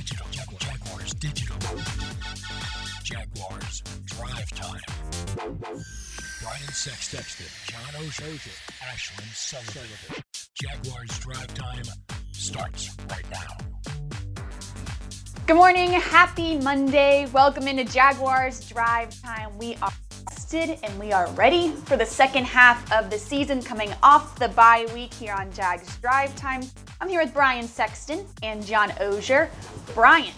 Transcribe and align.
Digital. 0.00 0.26
Jaguars 0.30 1.12
Digital. 1.14 1.56
Jaguars 3.04 3.82
Drive 4.06 4.50
Time. 4.52 4.80
Brian 6.40 6.72
Sexton, 6.72 7.46
John 7.66 8.02
Ashlyn 8.80 9.34
Sullivan. 9.34 10.22
Jaguars 10.54 11.18
Drive 11.18 11.52
Time 11.52 11.84
starts 12.32 12.96
right 13.10 13.26
now. 13.30 13.58
Good 15.46 15.56
morning. 15.56 15.90
Happy 15.90 16.56
Monday. 16.56 17.26
Welcome 17.34 17.68
into 17.68 17.84
Jaguars 17.84 18.66
Drive 18.70 19.20
Time. 19.20 19.58
We 19.58 19.76
are 19.82 19.92
rested 20.52 20.78
and 20.82 20.98
we 20.98 21.12
are 21.12 21.30
ready 21.32 21.70
for 21.84 21.96
the 21.96 22.04
second 22.04 22.44
half 22.44 22.90
of 22.92 23.08
the 23.08 23.18
season 23.18 23.62
coming 23.62 23.92
off 24.02 24.36
the 24.38 24.48
bye 24.48 24.86
week 24.92 25.12
here 25.14 25.32
on 25.32 25.52
Jags 25.52 25.96
Drive 25.98 26.34
Time. 26.34 26.62
I'm 27.00 27.08
here 27.08 27.22
with 27.22 27.32
Brian 27.32 27.68
Sexton 27.68 28.26
and 28.42 28.64
John 28.64 28.90
Oehser. 29.00 29.48
Brian, 29.94 30.32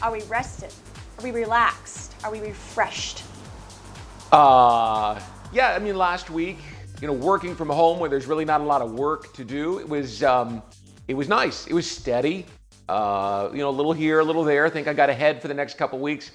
are 0.00 0.12
we 0.12 0.22
rested? 0.24 0.72
Are 1.18 1.24
we 1.24 1.32
relaxed? 1.32 2.14
Are 2.22 2.30
we 2.30 2.40
refreshed? 2.40 3.24
Uh, 4.30 5.20
yeah, 5.52 5.70
I 5.70 5.80
mean, 5.80 5.96
last 5.96 6.30
week, 6.30 6.58
you 7.00 7.08
know, 7.08 7.14
working 7.14 7.56
from 7.56 7.68
home 7.68 7.98
where 7.98 8.10
there's 8.10 8.26
really 8.26 8.44
not 8.44 8.60
a 8.60 8.64
lot 8.64 8.80
of 8.80 8.92
work 8.92 9.32
to 9.32 9.44
do, 9.44 9.80
it 9.80 9.88
was, 9.88 10.22
um, 10.22 10.62
it 11.08 11.14
was 11.14 11.28
nice. 11.28 11.66
It 11.66 11.72
was 11.72 11.90
steady. 11.90 12.46
Uh, 12.88 13.48
you 13.52 13.58
know, 13.58 13.70
a 13.70 13.76
little 13.78 13.92
here, 13.92 14.20
a 14.20 14.24
little 14.24 14.44
there. 14.44 14.66
I 14.66 14.70
think 14.70 14.86
I 14.86 14.92
got 14.92 15.10
ahead 15.10 15.42
for 15.42 15.48
the 15.48 15.54
next 15.54 15.78
couple 15.78 15.98
weeks. 15.98 16.30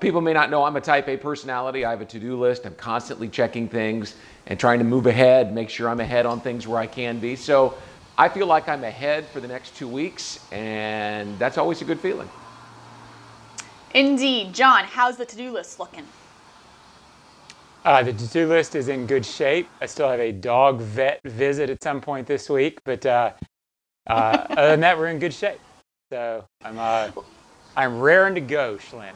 People 0.00 0.20
may 0.20 0.32
not 0.32 0.50
know 0.50 0.64
I'm 0.64 0.76
a 0.76 0.80
type 0.80 1.08
A 1.08 1.16
personality. 1.16 1.84
I 1.84 1.90
have 1.90 2.00
a 2.00 2.04
to 2.06 2.18
do 2.18 2.38
list. 2.38 2.66
I'm 2.66 2.74
constantly 2.74 3.28
checking 3.28 3.68
things 3.68 4.14
and 4.46 4.58
trying 4.58 4.78
to 4.78 4.84
move 4.84 5.06
ahead, 5.06 5.54
make 5.54 5.70
sure 5.70 5.88
I'm 5.88 6.00
ahead 6.00 6.26
on 6.26 6.40
things 6.40 6.66
where 6.66 6.78
I 6.78 6.86
can 6.86 7.18
be. 7.18 7.36
So 7.36 7.74
I 8.18 8.28
feel 8.28 8.46
like 8.46 8.68
I'm 8.68 8.84
ahead 8.84 9.26
for 9.26 9.40
the 9.40 9.48
next 9.48 9.76
two 9.76 9.88
weeks, 9.88 10.40
and 10.52 11.38
that's 11.38 11.58
always 11.58 11.82
a 11.82 11.84
good 11.84 12.00
feeling. 12.00 12.28
Indeed. 13.94 14.54
John, 14.54 14.84
how's 14.84 15.16
the 15.16 15.26
to 15.26 15.36
do 15.36 15.52
list 15.52 15.78
looking? 15.78 16.04
Uh, 17.84 18.02
the 18.02 18.12
to-do 18.12 18.48
list 18.48 18.74
is 18.74 18.88
in 18.88 19.06
good 19.06 19.24
shape. 19.24 19.68
I 19.80 19.86
still 19.86 20.08
have 20.08 20.18
a 20.18 20.32
dog 20.32 20.80
vet 20.80 21.20
visit 21.24 21.70
at 21.70 21.82
some 21.82 22.00
point 22.00 22.26
this 22.26 22.50
week, 22.50 22.80
but 22.84 23.06
uh, 23.06 23.32
uh, 24.08 24.12
other 24.50 24.70
than 24.70 24.80
that, 24.80 24.98
we're 24.98 25.06
in 25.06 25.20
good 25.20 25.32
shape. 25.32 25.60
So 26.10 26.44
I'm 26.64 26.78
uh, 26.78 27.10
I'm 27.76 28.00
raring 28.00 28.34
to 28.34 28.40
go, 28.40 28.76
Shlyn. 28.76 29.12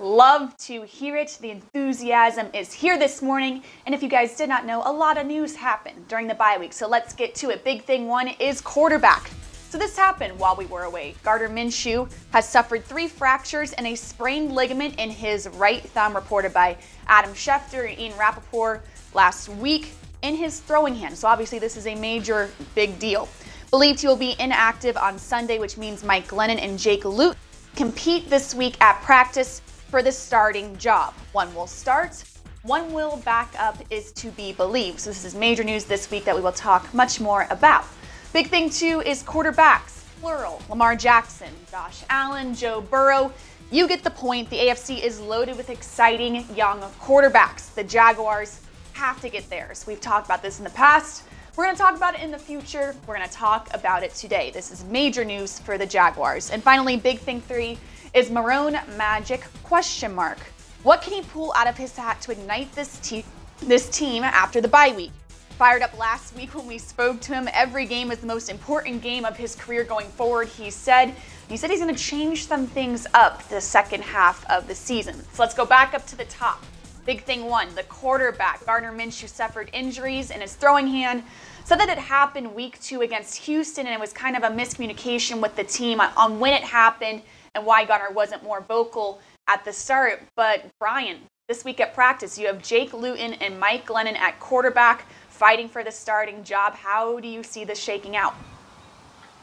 Love 0.00 0.56
to 0.56 0.82
hear 0.82 1.16
it. 1.16 1.38
The 1.40 1.50
enthusiasm 1.50 2.48
is 2.52 2.72
here 2.72 2.98
this 2.98 3.22
morning. 3.22 3.62
And 3.86 3.94
if 3.94 4.02
you 4.02 4.08
guys 4.08 4.36
did 4.36 4.48
not 4.48 4.66
know, 4.66 4.82
a 4.84 4.92
lot 4.92 5.18
of 5.18 5.26
news 5.26 5.54
happened 5.54 6.08
during 6.08 6.26
the 6.26 6.34
bye 6.34 6.56
week. 6.58 6.72
So 6.72 6.88
let's 6.88 7.14
get 7.14 7.36
to 7.36 7.50
it. 7.50 7.62
Big 7.62 7.84
thing 7.84 8.08
one 8.08 8.26
is 8.26 8.60
quarterback. 8.60 9.30
So 9.70 9.78
this 9.78 9.96
happened 9.96 10.36
while 10.36 10.56
we 10.56 10.66
were 10.66 10.82
away. 10.82 11.14
Gardner 11.22 11.48
Minshew 11.48 12.10
has 12.32 12.48
suffered 12.48 12.84
three 12.84 13.06
fractures 13.06 13.72
and 13.72 13.86
a 13.86 13.94
sprained 13.94 14.52
ligament 14.52 14.98
in 14.98 15.10
his 15.10 15.48
right 15.50 15.82
thumb, 15.82 16.16
reported 16.16 16.52
by 16.52 16.76
Adam 17.06 17.32
Schefter 17.32 17.88
and 17.88 17.98
Ian 17.98 18.18
Rapoport 18.18 18.84
last 19.14 19.48
week 19.48 19.92
in 20.22 20.34
his 20.34 20.58
throwing 20.58 20.96
hand. 20.96 21.16
So 21.16 21.28
obviously 21.28 21.60
this 21.60 21.76
is 21.76 21.86
a 21.86 21.94
major 21.94 22.50
big 22.74 22.98
deal. 22.98 23.28
Believed 23.70 24.00
he 24.00 24.08
will 24.08 24.16
be 24.16 24.34
inactive 24.40 24.96
on 24.96 25.18
Sunday, 25.18 25.60
which 25.60 25.76
means 25.76 26.02
Mike 26.02 26.26
Glennon 26.26 26.58
and 26.58 26.78
Jake 26.80 27.04
Luton 27.04 27.38
compete 27.76 28.30
this 28.30 28.54
week 28.54 28.80
at 28.80 29.00
practice 29.02 29.60
for 29.94 30.02
the 30.02 30.10
starting 30.10 30.76
job. 30.76 31.14
One 31.30 31.54
will 31.54 31.68
start, 31.68 32.24
one 32.64 32.92
will 32.92 33.18
back 33.18 33.54
up 33.60 33.78
is 33.90 34.10
to 34.14 34.32
be 34.32 34.52
believed. 34.52 34.98
So 34.98 35.10
this 35.10 35.24
is 35.24 35.36
major 35.36 35.62
news 35.62 35.84
this 35.84 36.10
week 36.10 36.24
that 36.24 36.34
we 36.34 36.42
will 36.42 36.50
talk 36.50 36.92
much 36.92 37.20
more 37.20 37.46
about. 37.48 37.84
Big 38.32 38.48
thing 38.48 38.70
too 38.70 39.02
is 39.06 39.22
quarterbacks, 39.22 40.02
plural. 40.20 40.60
Lamar 40.68 40.96
Jackson, 40.96 41.50
Josh 41.70 42.02
Allen, 42.10 42.56
Joe 42.56 42.80
Burrow. 42.80 43.32
You 43.70 43.86
get 43.86 44.02
the 44.02 44.10
point. 44.10 44.50
The 44.50 44.56
AFC 44.56 45.00
is 45.00 45.20
loaded 45.20 45.56
with 45.56 45.70
exciting 45.70 46.44
young 46.56 46.80
quarterbacks. 47.00 47.72
The 47.72 47.84
Jaguars 47.84 48.62
have 48.94 49.20
to 49.20 49.28
get 49.28 49.48
theirs. 49.48 49.84
We've 49.86 50.00
talked 50.00 50.26
about 50.26 50.42
this 50.42 50.58
in 50.58 50.64
the 50.64 50.70
past. 50.70 51.22
We're 51.54 51.66
going 51.66 51.76
to 51.76 51.80
talk 51.80 51.94
about 51.94 52.16
it 52.16 52.20
in 52.20 52.32
the 52.32 52.38
future. 52.38 52.96
We're 53.06 53.14
going 53.14 53.28
to 53.28 53.32
talk 53.32 53.72
about 53.72 54.02
it 54.02 54.12
today. 54.12 54.50
This 54.50 54.72
is 54.72 54.82
major 54.86 55.24
news 55.24 55.60
for 55.60 55.78
the 55.78 55.86
Jaguars. 55.86 56.50
And 56.50 56.60
finally, 56.64 56.96
big 56.96 57.20
thing 57.20 57.40
three 57.40 57.78
is 58.14 58.30
Marrone 58.30 58.80
Magic 58.96 59.42
question 59.64 60.14
mark. 60.14 60.38
What 60.84 61.02
can 61.02 61.12
he 61.12 61.22
pull 61.22 61.52
out 61.56 61.66
of 61.66 61.76
his 61.76 61.96
hat 61.96 62.20
to 62.22 62.30
ignite 62.30 62.72
this, 62.72 63.24
this 63.60 63.88
team 63.88 64.22
after 64.22 64.60
the 64.60 64.68
bye 64.68 64.94
week? 64.96 65.10
Fired 65.58 65.82
up 65.82 65.98
last 65.98 66.36
week 66.36 66.54
when 66.54 66.66
we 66.66 66.78
spoke 66.78 67.20
to 67.22 67.34
him. 67.34 67.48
Every 67.52 67.86
game 67.86 68.12
is 68.12 68.18
the 68.18 68.28
most 68.28 68.48
important 68.48 69.02
game 69.02 69.24
of 69.24 69.36
his 69.36 69.56
career 69.56 69.82
going 69.82 70.06
forward, 70.06 70.46
he 70.46 70.70
said. 70.70 71.12
He 71.48 71.56
said 71.56 71.70
he's 71.70 71.80
going 71.80 71.92
to 71.92 72.00
change 72.00 72.46
some 72.46 72.68
things 72.68 73.08
up 73.14 73.48
the 73.48 73.60
second 73.60 74.04
half 74.04 74.48
of 74.48 74.68
the 74.68 74.76
season. 74.76 75.16
So 75.32 75.42
let's 75.42 75.54
go 75.54 75.64
back 75.64 75.92
up 75.92 76.06
to 76.06 76.16
the 76.16 76.24
top. 76.26 76.62
Big 77.06 77.24
thing 77.24 77.46
one 77.46 77.74
the 77.74 77.82
quarterback, 77.82 78.64
Gardner 78.64 78.92
Minshew, 78.92 79.28
suffered 79.28 79.70
injuries 79.72 80.30
in 80.30 80.40
his 80.40 80.54
throwing 80.54 80.86
hand. 80.86 81.24
Said 81.64 81.80
that 81.80 81.88
it 81.88 81.98
happened 81.98 82.54
week 82.54 82.80
two 82.80 83.00
against 83.00 83.36
Houston, 83.38 83.86
and 83.86 83.94
it 83.94 84.00
was 84.00 84.12
kind 84.12 84.36
of 84.36 84.44
a 84.44 84.48
miscommunication 84.48 85.40
with 85.42 85.56
the 85.56 85.64
team 85.64 86.00
on 86.00 86.38
when 86.38 86.52
it 86.52 86.62
happened 86.62 87.22
and 87.54 87.64
why 87.64 87.84
Gardner 87.84 88.10
wasn't 88.10 88.42
more 88.42 88.60
vocal 88.60 89.20
at 89.46 89.64
the 89.64 89.72
start. 89.72 90.22
But 90.36 90.64
Brian, 90.78 91.18
this 91.48 91.64
week 91.64 91.80
at 91.80 91.94
practice, 91.94 92.38
you 92.38 92.46
have 92.46 92.62
Jake 92.62 92.92
Luton 92.92 93.34
and 93.34 93.58
Mike 93.58 93.86
Glennon 93.86 94.16
at 94.16 94.40
quarterback 94.40 95.06
fighting 95.28 95.68
for 95.68 95.84
the 95.84 95.92
starting 95.92 96.44
job. 96.44 96.74
How 96.74 97.20
do 97.20 97.28
you 97.28 97.42
see 97.42 97.64
this 97.64 97.78
shaking 97.78 98.16
out? 98.16 98.34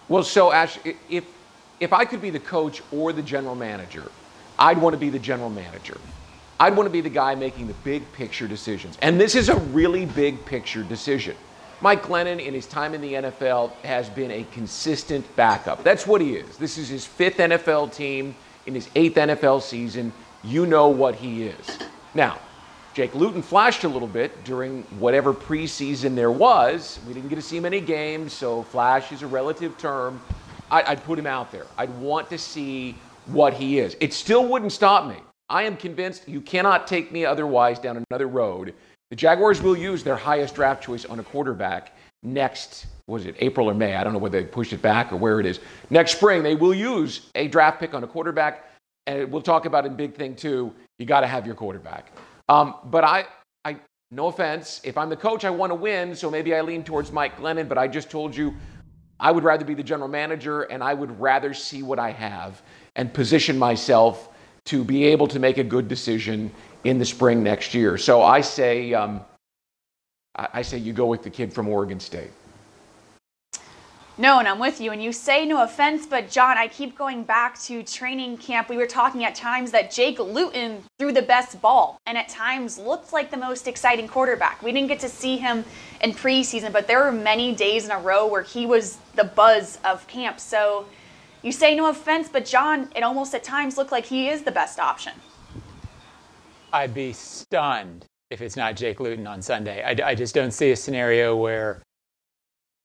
Well, 0.10 0.24
so 0.24 0.52
Ash, 0.52 0.78
if 1.10 1.26
if 1.80 1.94
I 1.94 2.06
could 2.06 2.22
be 2.22 2.30
the 2.30 2.40
coach 2.40 2.82
or 2.92 3.12
the 3.12 3.24
general 3.24 3.56
manager, 3.56 4.12
I'd 4.60 4.78
want 4.78 4.94
to 4.94 5.00
be 5.00 5.10
the 5.10 5.20
general 5.20 5.50
manager. 5.50 5.98
I'd 6.60 6.76
want 6.76 6.86
to 6.86 6.92
be 6.92 7.02
the 7.02 7.10
guy 7.10 7.34
making 7.34 7.66
the 7.66 7.74
big 7.84 8.04
picture 8.14 8.48
decisions. 8.48 8.98
And 9.02 9.20
this 9.20 9.34
is 9.34 9.50
a 9.50 9.56
really 9.56 10.06
big 10.06 10.46
picture 10.46 10.84
decision. 10.84 11.36
Mike 11.82 12.04
Glennon, 12.04 12.40
in 12.40 12.54
his 12.54 12.68
time 12.68 12.94
in 12.94 13.02
the 13.02 13.14
NFL, 13.14 13.72
has 13.78 14.08
been 14.08 14.30
a 14.30 14.46
consistent 14.54 15.26
backup. 15.36 15.84
That's 15.84 16.06
what 16.06 16.22
he 16.22 16.36
is. 16.36 16.58
This 16.58 16.78
is 16.78 16.88
his 16.88 17.08
fifth 17.08 17.38
NFL 17.38 17.92
team 17.96 18.36
in 18.68 18.76
his 18.76 18.88
eighth 18.94 19.16
NFL 19.16 19.64
season. 19.64 20.14
You 20.44 20.68
know 20.68 20.90
what 20.90 21.16
he 21.16 21.44
is. 21.44 21.80
Now, 22.14 22.38
Jake 22.94 23.16
Luton 23.16 23.42
flashed 23.42 23.84
a 23.84 23.88
little 23.90 24.08
bit 24.08 24.44
during 24.44 24.84
whatever 25.00 25.34
preseason 25.34 26.14
there 26.14 26.30
was. 26.30 27.00
We 27.08 27.16
didn't 27.16 27.30
get 27.30 27.38
to 27.38 27.42
see 27.42 27.60
many 27.60 27.82
games, 27.82 28.32
so 28.32 28.62
flash 28.62 29.12
is 29.12 29.24
a 29.24 29.28
relative 29.28 29.76
term. 29.80 30.22
I, 30.70 30.94
would 30.94 31.04
put 31.04 31.18
him 31.18 31.28
out 31.28 31.52
there. 31.52 31.66
I'd 31.80 31.90
want 32.00 32.30
to 32.30 32.38
see 32.38 32.96
what 33.26 33.56
he 33.56 33.80
is. 33.80 33.98
It 34.00 34.14
still 34.14 34.48
wouldn't 34.48 34.72
stop 34.72 35.08
me. 35.08 35.18
I 35.50 35.64
am 35.64 35.78
convinced 35.78 36.30
you 36.30 36.42
cannot 36.42 36.86
take 36.86 37.12
me 37.12 37.26
otherwise 37.26 37.80
down 37.80 38.06
another 38.10 38.28
road 38.28 38.74
the 39.12 39.18
Jaguars 39.18 39.62
will 39.62 39.78
use 39.78 40.04
their 40.04 40.16
highest 40.16 40.56
draft 40.56 40.82
choice 40.82 41.04
on 41.04 41.20
a 41.20 41.24
quarterback 41.24 41.92
next, 42.24 42.86
was 43.08 43.26
it 43.26 43.36
April 43.40 43.70
or 43.70 43.74
May? 43.74 43.96
I 43.96 44.06
don't 44.06 44.14
know 44.14 44.20
whether 44.20 44.42
they 44.42 44.48
pushed 44.48 44.72
it 44.72 44.82
back 44.82 45.12
or 45.12 45.18
where 45.18 45.42
it 45.42 45.46
is. 45.46 45.60
Next 45.90 46.14
spring, 46.14 46.44
they 46.44 46.56
will 46.56 46.74
use 46.74 47.30
a 47.36 47.50
draft 47.50 47.82
pick 47.82 47.94
on 47.94 48.06
a 48.06 48.08
quarterback. 48.08 48.70
And 49.08 49.30
we'll 49.30 49.42
talk 49.42 49.66
about 49.66 49.86
in 49.86 49.98
big 49.98 50.16
thing 50.16 50.34
too. 50.34 50.74
You 50.98 51.06
got 51.06 51.22
to 51.22 51.28
have 51.28 51.46
your 51.46 51.56
quarterback. 51.56 52.14
Um, 52.48 52.76
but 52.86 53.04
I, 53.04 53.26
I, 53.66 53.76
no 54.12 54.28
offense, 54.28 54.80
if 54.86 54.98
I'm 54.98 55.10
the 55.10 55.18
coach, 55.18 55.44
I 55.44 55.50
want 55.50 55.72
to 55.72 55.76
win. 55.76 56.16
So 56.16 56.32
maybe 56.32 56.56
I 56.56 56.62
lean 56.62 56.82
towards 56.82 57.12
Mike 57.12 57.38
Glennon. 57.38 57.68
But 57.68 57.78
I 57.78 57.90
just 57.90 58.10
told 58.10 58.34
you, 58.34 58.56
I 59.20 59.30
would 59.34 59.44
rather 59.44 59.66
be 59.66 59.74
the 59.74 59.84
general 59.84 60.08
manager, 60.08 60.62
and 60.62 60.82
I 60.82 60.94
would 60.94 61.20
rather 61.20 61.54
see 61.54 61.84
what 61.84 62.00
I 62.00 62.12
have 62.12 62.62
and 62.96 63.14
position 63.14 63.60
myself 63.60 64.30
to 64.68 64.86
be 64.86 65.04
able 65.06 65.28
to 65.28 65.40
make 65.40 65.58
a 65.58 65.64
good 65.66 65.90
decision 65.90 66.50
in 66.84 66.98
the 66.98 67.06
spring 67.06 67.44
next 67.44 67.74
year. 67.74 67.98
So 67.98 68.22
I 68.22 68.42
say, 68.42 68.94
um, 68.94 69.22
I 70.36 70.62
say 70.62 70.78
you 70.78 70.94
go 70.94 71.06
with 71.06 71.24
the 71.24 71.30
kid 71.30 71.54
from 71.54 71.68
Oregon 71.68 72.00
State. 72.00 72.32
No, 74.18 74.40
and 74.40 74.48
I'm 74.48 74.60
with 74.60 74.80
you. 74.80 74.92
And 74.92 75.02
you 75.02 75.14
say 75.14 75.46
no 75.46 75.64
offense, 75.64 76.06
but 76.06 76.30
John, 76.30 76.58
I 76.58 76.68
keep 76.68 76.98
going 76.98 77.24
back 77.24 77.60
to 77.62 77.82
training 77.82 78.38
camp. 78.38 78.70
We 78.70 78.78
were 78.78 78.86
talking 78.86 79.24
at 79.24 79.34
times 79.34 79.72
that 79.72 79.90
Jake 79.90 80.20
Luton 80.20 80.84
threw 81.00 81.12
the 81.12 81.22
best 81.22 81.60
ball 81.62 82.00
and 82.06 82.18
at 82.18 82.30
times 82.30 82.78
looked 82.78 83.14
like 83.14 83.32
the 83.32 83.38
most 83.38 83.68
exciting 83.68 84.08
quarterback. 84.08 84.62
We 84.62 84.72
didn't 84.74 84.90
get 84.90 85.00
to 85.00 85.10
see 85.10 85.38
him 85.38 85.64
in 86.02 86.12
preseason, 86.12 86.72
but 86.72 86.88
there 86.88 87.04
were 87.04 87.12
many 87.12 87.56
days 87.56 87.86
in 87.86 87.92
a 87.92 88.00
row 88.00 88.28
where 88.28 88.44
he 88.44 88.66
was 88.66 88.98
the 89.16 89.24
buzz 89.24 89.80
of 89.86 90.06
camp. 90.08 90.40
So 90.40 90.86
you 91.42 91.52
say 91.52 91.74
no 91.74 91.90
offense, 91.90 92.30
but 92.30 92.46
John, 92.46 92.90
it 92.96 93.02
almost 93.02 93.34
at 93.34 93.44
times 93.44 93.78
looked 93.78 93.92
like 93.92 94.06
he 94.06 94.30
is 94.30 94.44
the 94.44 94.52
best 94.52 94.78
option. 94.78 95.14
I'd 96.74 96.94
be 96.94 97.14
stunned 97.14 98.06
if 98.30 98.42
it's 98.42 98.56
not 98.56 98.76
Jake 98.76 99.00
Luton 99.00 99.28
on 99.28 99.42
Sunday. 99.42 99.84
I, 99.84 100.10
I 100.10 100.16
just 100.16 100.34
don't 100.34 100.52
see 100.52 100.72
a 100.72 100.76
scenario 100.76 101.36
where 101.36 101.82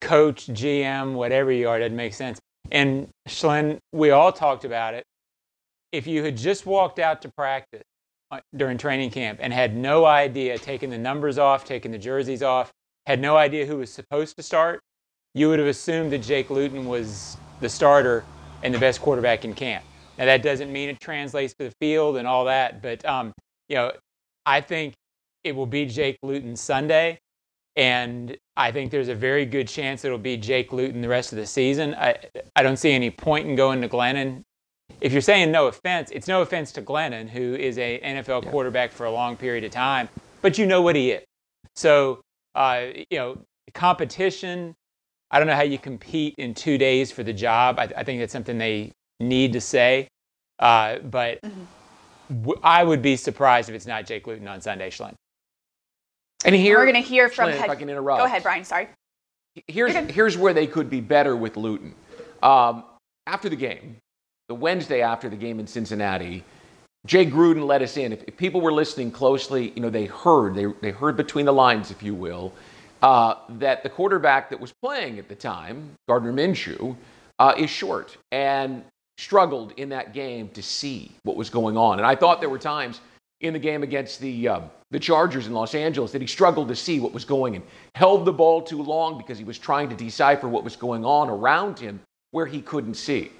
coach, 0.01 0.47
GM, 0.49 1.15
whatever 1.15 1.53
you 1.53 1.69
are, 1.69 1.79
doesn't 1.79 1.97
make 1.97 2.15
sense. 2.15 2.39
And 2.71 3.09
Shlyn, 3.29 3.79
we 3.93 4.11
all 4.11 4.33
talked 4.33 4.65
about 4.65 4.95
it. 4.95 5.05
If 5.93 6.07
you 6.07 6.25
had 6.25 6.37
just 6.37 6.67
walked 6.67 6.99
out 6.99 7.23
to 7.23 7.31
practice 7.37 7.83
uh, 8.33 8.41
during 8.57 8.77
training 8.77 9.11
camp 9.11 9.39
and 9.41 9.53
had 9.53 9.77
no 9.77 10.05
idea, 10.05 10.59
taking 10.59 10.91
the 10.91 10.99
numbers 10.99 11.39
off, 11.39 11.65
taking 11.65 11.93
the 11.93 11.99
jerseys 11.99 12.43
off, 12.43 12.73
had 13.07 13.21
no 13.21 13.37
idea 13.37 13.67
who 13.67 13.79
was 13.79 13.93
supposed 13.93 14.37
to 14.37 14.43
start, 14.43 14.81
you 15.35 15.49
would 15.49 15.61
have 15.61 15.69
assumed 15.69 16.11
that 16.13 16.23
Jake 16.23 16.51
Luton 16.51 16.87
was 16.87 17.37
the 17.61 17.69
starter 17.69 18.25
and 18.65 18.75
the 18.75 18.79
best 18.79 19.01
quarterback 19.01 19.45
in 19.45 19.55
camp. 19.55 19.85
Now 20.19 20.25
that 20.25 20.43
doesn't 20.43 20.73
mean 20.73 20.89
it 20.89 20.99
translates 20.99 21.55
to 21.55 21.65
the 21.65 21.73
field 21.81 22.17
and 22.17 22.27
all 22.27 22.47
that, 22.47 22.83
but 22.83 23.05
um, 23.05 23.33
you 23.69 23.77
know, 23.77 23.93
I 24.45 24.61
think 24.61 24.95
it 25.45 25.55
will 25.55 25.67
be 25.67 25.87
Jake 25.87 26.19
Luton 26.23 26.57
Sunday, 26.57 27.19
and 27.77 28.37
I 28.57 28.73
think 28.73 28.91
there's 28.91 29.09
a 29.09 29.15
very 29.15 29.45
good 29.45 29.69
chance 29.69 30.05
it'll 30.05 30.19
be 30.19 30.37
Jake 30.37 30.73
Luton 30.73 31.01
the 31.03 31.09
rest 31.09 31.33
of 31.33 31.39
the 31.39 31.47
season. 31.47 31.95
I 31.95 32.17
I 32.55 32.63
don't 32.63 32.79
see 32.79 32.93
any 32.93 33.11
point 33.11 33.47
in 33.49 33.57
going 33.57 33.81
to 33.83 33.89
Glennon. 33.89 34.43
If 35.01 35.13
you're 35.13 35.21
saying 35.21 35.51
no 35.51 35.67
offense, 35.67 36.11
it's 36.11 36.29
no 36.29 36.43
offense 36.43 36.73
to 36.73 36.83
Glennon, 36.83 37.29
who 37.29 37.55
is 37.55 37.77
a 37.79 38.01
NFL 38.01 38.45
yeah. 38.45 38.51
quarterback 38.51 38.93
for 38.93 39.07
a 39.07 39.11
long 39.11 39.37
period 39.37 39.65
of 39.65 39.71
time, 39.71 40.09
but 40.43 40.59
you 40.59 40.67
know 40.67 40.81
what 40.81 40.97
he 40.97 41.13
is. 41.13 41.25
So 41.75 42.21
uh, 42.57 42.87
you 43.11 43.19
know, 43.19 43.39
competition. 43.75 44.75
I 45.31 45.39
don't 45.39 45.49
know 45.49 45.55
how 45.55 45.63
you 45.63 45.79
compete 45.79 46.35
in 46.39 46.55
two 46.55 46.79
days 46.79 47.13
for 47.13 47.23
the 47.23 47.33
job. 47.33 47.79
I, 47.79 47.85
I 47.97 48.05
think 48.05 48.21
that's 48.21 48.33
something 48.33 48.59
they 48.59 48.93
need 49.21 49.53
to 49.53 49.61
say. 49.61 50.09
Uh, 50.59 50.99
but 50.99 51.43
mm-hmm. 51.43 51.65
W- 52.29 52.61
I 52.63 52.85
would 52.85 53.03
be 53.03 53.17
surprised 53.17 53.69
if 53.69 53.75
it's 53.75 53.87
not 53.87 54.07
Jake 54.07 54.27
Luton 54.27 54.49
on 54.49 54.61
Sunday, 54.61 54.91
Schlen. 54.91 55.15
And 56.45 56.55
here, 56.55 56.79
we're 56.79 56.85
going 56.85 57.03
to 57.03 57.09
hear 57.09 57.29
from. 57.29 57.49
Schlen, 57.49 57.55
head- 57.55 57.65
if 57.65 57.71
I 57.71 57.75
can 57.75 57.89
interrupt. 57.89 58.21
Go 58.21 58.27
ahead, 58.27 58.43
Brian. 58.43 58.65
Sorry. 58.65 58.89
Here's 59.69 59.95
here's 60.11 60.37
where 60.37 60.53
they 60.53 60.67
could 60.67 60.91
be 60.91 61.01
better 61.01 61.35
with 61.35 61.57
Luton. 61.57 61.95
Um, 62.43 62.85
after 63.27 63.49
the 63.49 63.57
game, 63.57 63.97
the 64.49 64.55
Wednesday 64.55 65.01
after 65.01 65.29
the 65.29 65.37
game 65.37 65.59
in 65.59 65.67
Cincinnati, 65.67 66.45
Jay 67.07 67.25
Gruden 67.25 67.67
let 67.67 67.83
us 67.83 67.97
in. 67.97 68.13
If, 68.13 68.23
if, 68.27 68.37
people 68.37 68.61
were 68.61 68.73
listening 68.73 69.11
closely, 69.11 69.73
you 69.75 69.81
know, 69.81 69.91
they 69.91 70.07
heard, 70.07 70.55
they, 70.55 70.67
they 70.81 70.91
heard 70.91 71.17
between 71.17 71.47
the 71.47 71.53
lines, 71.53 71.91
if 71.91 72.03
you 72.03 72.15
will, 72.15 72.53
uh, 73.03 73.37
that 73.49 73.83
the 73.83 73.89
quarterback 73.89 74.51
that 74.51 74.61
was 74.61 74.73
playing 74.83 75.19
at 75.19 75.29
the 75.29 75.35
time, 75.35 75.91
Gardner 76.09 76.33
Minshew, 76.33 76.97
uh, 77.39 77.55
is 77.57 77.71
short. 77.71 78.17
And 78.33 78.85
struggled 79.19 79.73
in 79.77 79.89
that 79.91 80.13
game 80.13 80.49
to 80.51 80.63
see 80.63 81.11
what 81.23 81.37
was 81.37 81.51
going 81.51 81.77
on. 81.77 81.99
And 81.99 82.07
I 82.07 82.15
thought 82.15 82.41
there 82.41 82.51
were 82.51 82.59
times 82.59 83.01
in 83.41 83.53
the 83.53 83.59
game 83.59 83.83
against 83.83 84.21
the 84.21 84.49
uh, 84.49 84.61
the 84.91 85.01
Chargers 85.01 85.47
in 85.47 85.53
Los 85.53 85.75
Angeles 85.75 86.13
that 86.13 86.21
he 86.21 86.27
struggled 86.27 86.69
to 86.69 86.77
see 86.77 87.01
what 87.01 87.13
was 87.13 87.25
going 87.25 87.57
and 87.57 87.65
held 87.95 88.25
the 88.25 88.33
ball 88.33 88.63
too 88.63 88.83
long 88.83 89.19
because 89.19 89.37
he 89.37 89.45
was 89.45 89.59
trying 89.59 89.89
to 89.89 89.97
decipher 89.97 90.49
what 90.49 90.65
was 90.65 90.77
going 90.77 91.05
on 91.05 91.29
around 91.29 91.79
him 91.79 92.01
where 92.31 92.47
he 92.47 92.61
couldn't 92.63 92.95
see. 92.95 93.31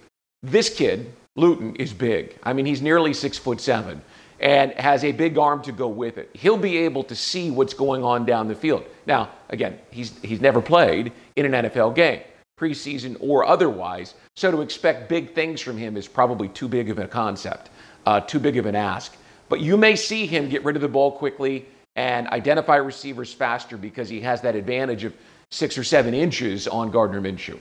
This 0.43 0.69
kid, 0.69 1.13
Luton, 1.37 1.77
is 1.77 1.93
big. 1.93 2.37
I 2.43 2.53
mean, 2.53 2.67
he's 2.67 2.83
nearly 2.83 3.15
six 3.15 3.39
foot 3.39 3.61
seven 3.61 4.03
and 4.41 4.73
has 4.73 5.05
a 5.05 5.13
big 5.13 5.39
arm 5.39 5.63
to 5.63 5.73
go 5.73 5.89
with 5.89 6.19
it. 6.19 6.31
He'll 6.35 6.59
be 6.59 6.79
able 6.79 7.03
to 7.05 7.15
see 7.15 7.51
what's 7.51 7.73
going 7.73 8.05
on 8.05 8.27
down 8.27 8.49
the 8.49 8.55
field. 8.55 8.85
Now, 9.07 9.31
again, 9.49 9.79
he's 9.91 10.19
he's 10.23 10.41
never 10.41 10.61
played 10.61 11.13
in 11.37 11.55
an 11.55 11.65
NFL 11.65 11.95
game 11.95 12.21
preseason 12.59 13.17
or 13.21 13.45
otherwise. 13.45 14.15
So 14.35 14.51
to 14.51 14.63
expect 14.63 15.09
big 15.09 15.35
things 15.35 15.61
from 15.61 15.77
him 15.77 15.97
is 15.97 16.09
probably 16.09 16.49
too 16.49 16.69
big 16.69 16.91
of 16.91 16.99
a 16.99 17.07
concept, 17.07 17.71
uh, 18.07 18.21
too 18.21 18.39
big 18.39 18.57
of 18.57 18.67
an 18.67 18.75
ask. 18.75 19.17
But 19.49 19.61
you 19.61 19.77
may 19.77 19.95
see 19.95 20.27
him 20.27 20.49
get 20.49 20.65
rid 20.65 20.77
of 20.77 20.83
the 20.83 20.89
ball 20.89 21.13
quickly 21.13 21.67
and 21.97 22.27
identify 22.29 22.77
receivers 22.77 23.33
faster 23.33 23.77
because 23.77 24.09
he 24.09 24.21
has 24.21 24.41
that 24.43 24.55
advantage 24.57 25.05
of 25.05 25.15
six 25.51 25.79
or 25.79 25.85
seven 25.85 26.15
inches 26.15 26.67
on 26.67 26.91
Gardner 26.91 27.21
Minshew. 27.21 27.59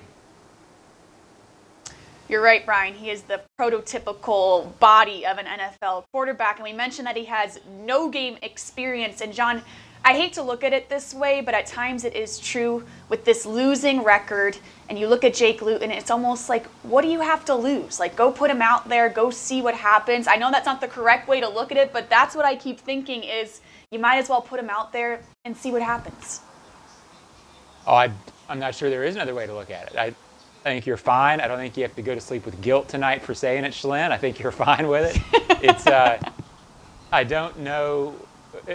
You're 2.28 2.42
right, 2.42 2.66
Brian. 2.66 2.96
He 2.96 3.12
is 3.12 3.22
the 3.22 3.42
prototypical 3.60 4.78
body 4.80 5.28
of 5.28 5.38
an 5.38 5.46
NFL 5.46 6.06
quarterback. 6.12 6.56
And 6.56 6.64
we 6.64 6.74
mentioned 6.74 7.06
that 7.06 7.16
he 7.16 7.26
has 7.26 7.60
no 7.70 8.10
game 8.10 8.38
experience. 8.42 9.22
And 9.22 9.32
John, 9.32 9.62
I 10.08 10.14
hate 10.14 10.34
to 10.34 10.44
look 10.44 10.64
at 10.64 10.72
it 10.72 10.88
this 10.88 11.16
way, 11.16 11.42
but 11.42 11.56
at 11.56 11.66
times 11.66 12.04
it 12.04 12.16
is 12.16 12.38
true 12.38 12.84
with 13.10 13.26
this 13.26 13.44
losing 13.44 14.04
record. 14.04 14.56
And 14.88 15.00
you 15.00 15.08
look 15.08 15.24
at 15.24 15.34
Jake 15.34 15.64
Luton, 15.64 15.90
it's 15.90 16.12
almost 16.12 16.48
like, 16.48 16.68
what 16.84 17.02
do 17.02 17.08
you 17.08 17.22
have 17.22 17.44
to 17.46 17.56
lose? 17.56 18.00
Like, 18.00 18.16
go 18.16 18.32
put 18.32 18.52
him 18.52 18.62
out 18.62 18.88
there, 18.88 19.10
go 19.10 19.32
see 19.32 19.64
what 19.64 19.74
happens. 19.74 20.28
I 20.28 20.36
know 20.36 20.52
that's 20.52 20.68
not 20.68 20.80
the 20.80 20.88
correct 20.88 21.28
way 21.28 21.42
to 21.42 21.50
look 21.50 21.72
at 21.72 21.80
it, 21.80 21.92
but 21.92 22.08
that's 22.08 22.36
what 22.36 22.46
I 22.46 22.56
keep 22.56 22.80
thinking 22.80 23.24
is 23.24 23.62
you 23.90 23.98
might 23.98 24.18
as 24.18 24.30
well 24.30 24.42
put 24.42 24.60
him 24.60 24.70
out 24.70 24.94
there 24.94 25.22
and 25.44 25.58
see 25.58 25.72
what 25.72 25.82
happens. 25.82 26.42
Oh, 27.88 27.96
I, 27.96 28.12
am 28.48 28.60
not 28.60 28.76
sure 28.76 28.92
there 28.92 29.06
is 29.06 29.16
another 29.16 29.34
way 29.34 29.48
to 29.48 29.56
look 29.56 29.72
at 29.72 29.92
it. 29.92 29.98
I, 29.98 30.06
I 30.06 30.14
think 30.70 30.86
you're 30.86 30.98
fine. 30.98 31.42
I 31.42 31.48
don't 31.48 31.58
think 31.58 31.78
you 31.78 31.84
have 31.84 31.96
to 31.96 32.04
go 32.04 32.14
to 32.14 32.22
sleep 32.22 32.46
with 32.46 32.62
guilt 32.62 32.88
tonight 32.88 33.24
for 33.24 33.34
saying 33.34 33.64
it, 33.64 33.74
Schlen. 33.74 34.12
I 34.12 34.18
think 34.18 34.38
you're 34.38 34.52
fine 34.68 34.88
with 34.88 35.16
it. 35.16 35.64
it's, 35.64 35.88
uh, 35.88 36.20
I 37.12 37.24
don't 37.24 37.58
know, 37.58 38.14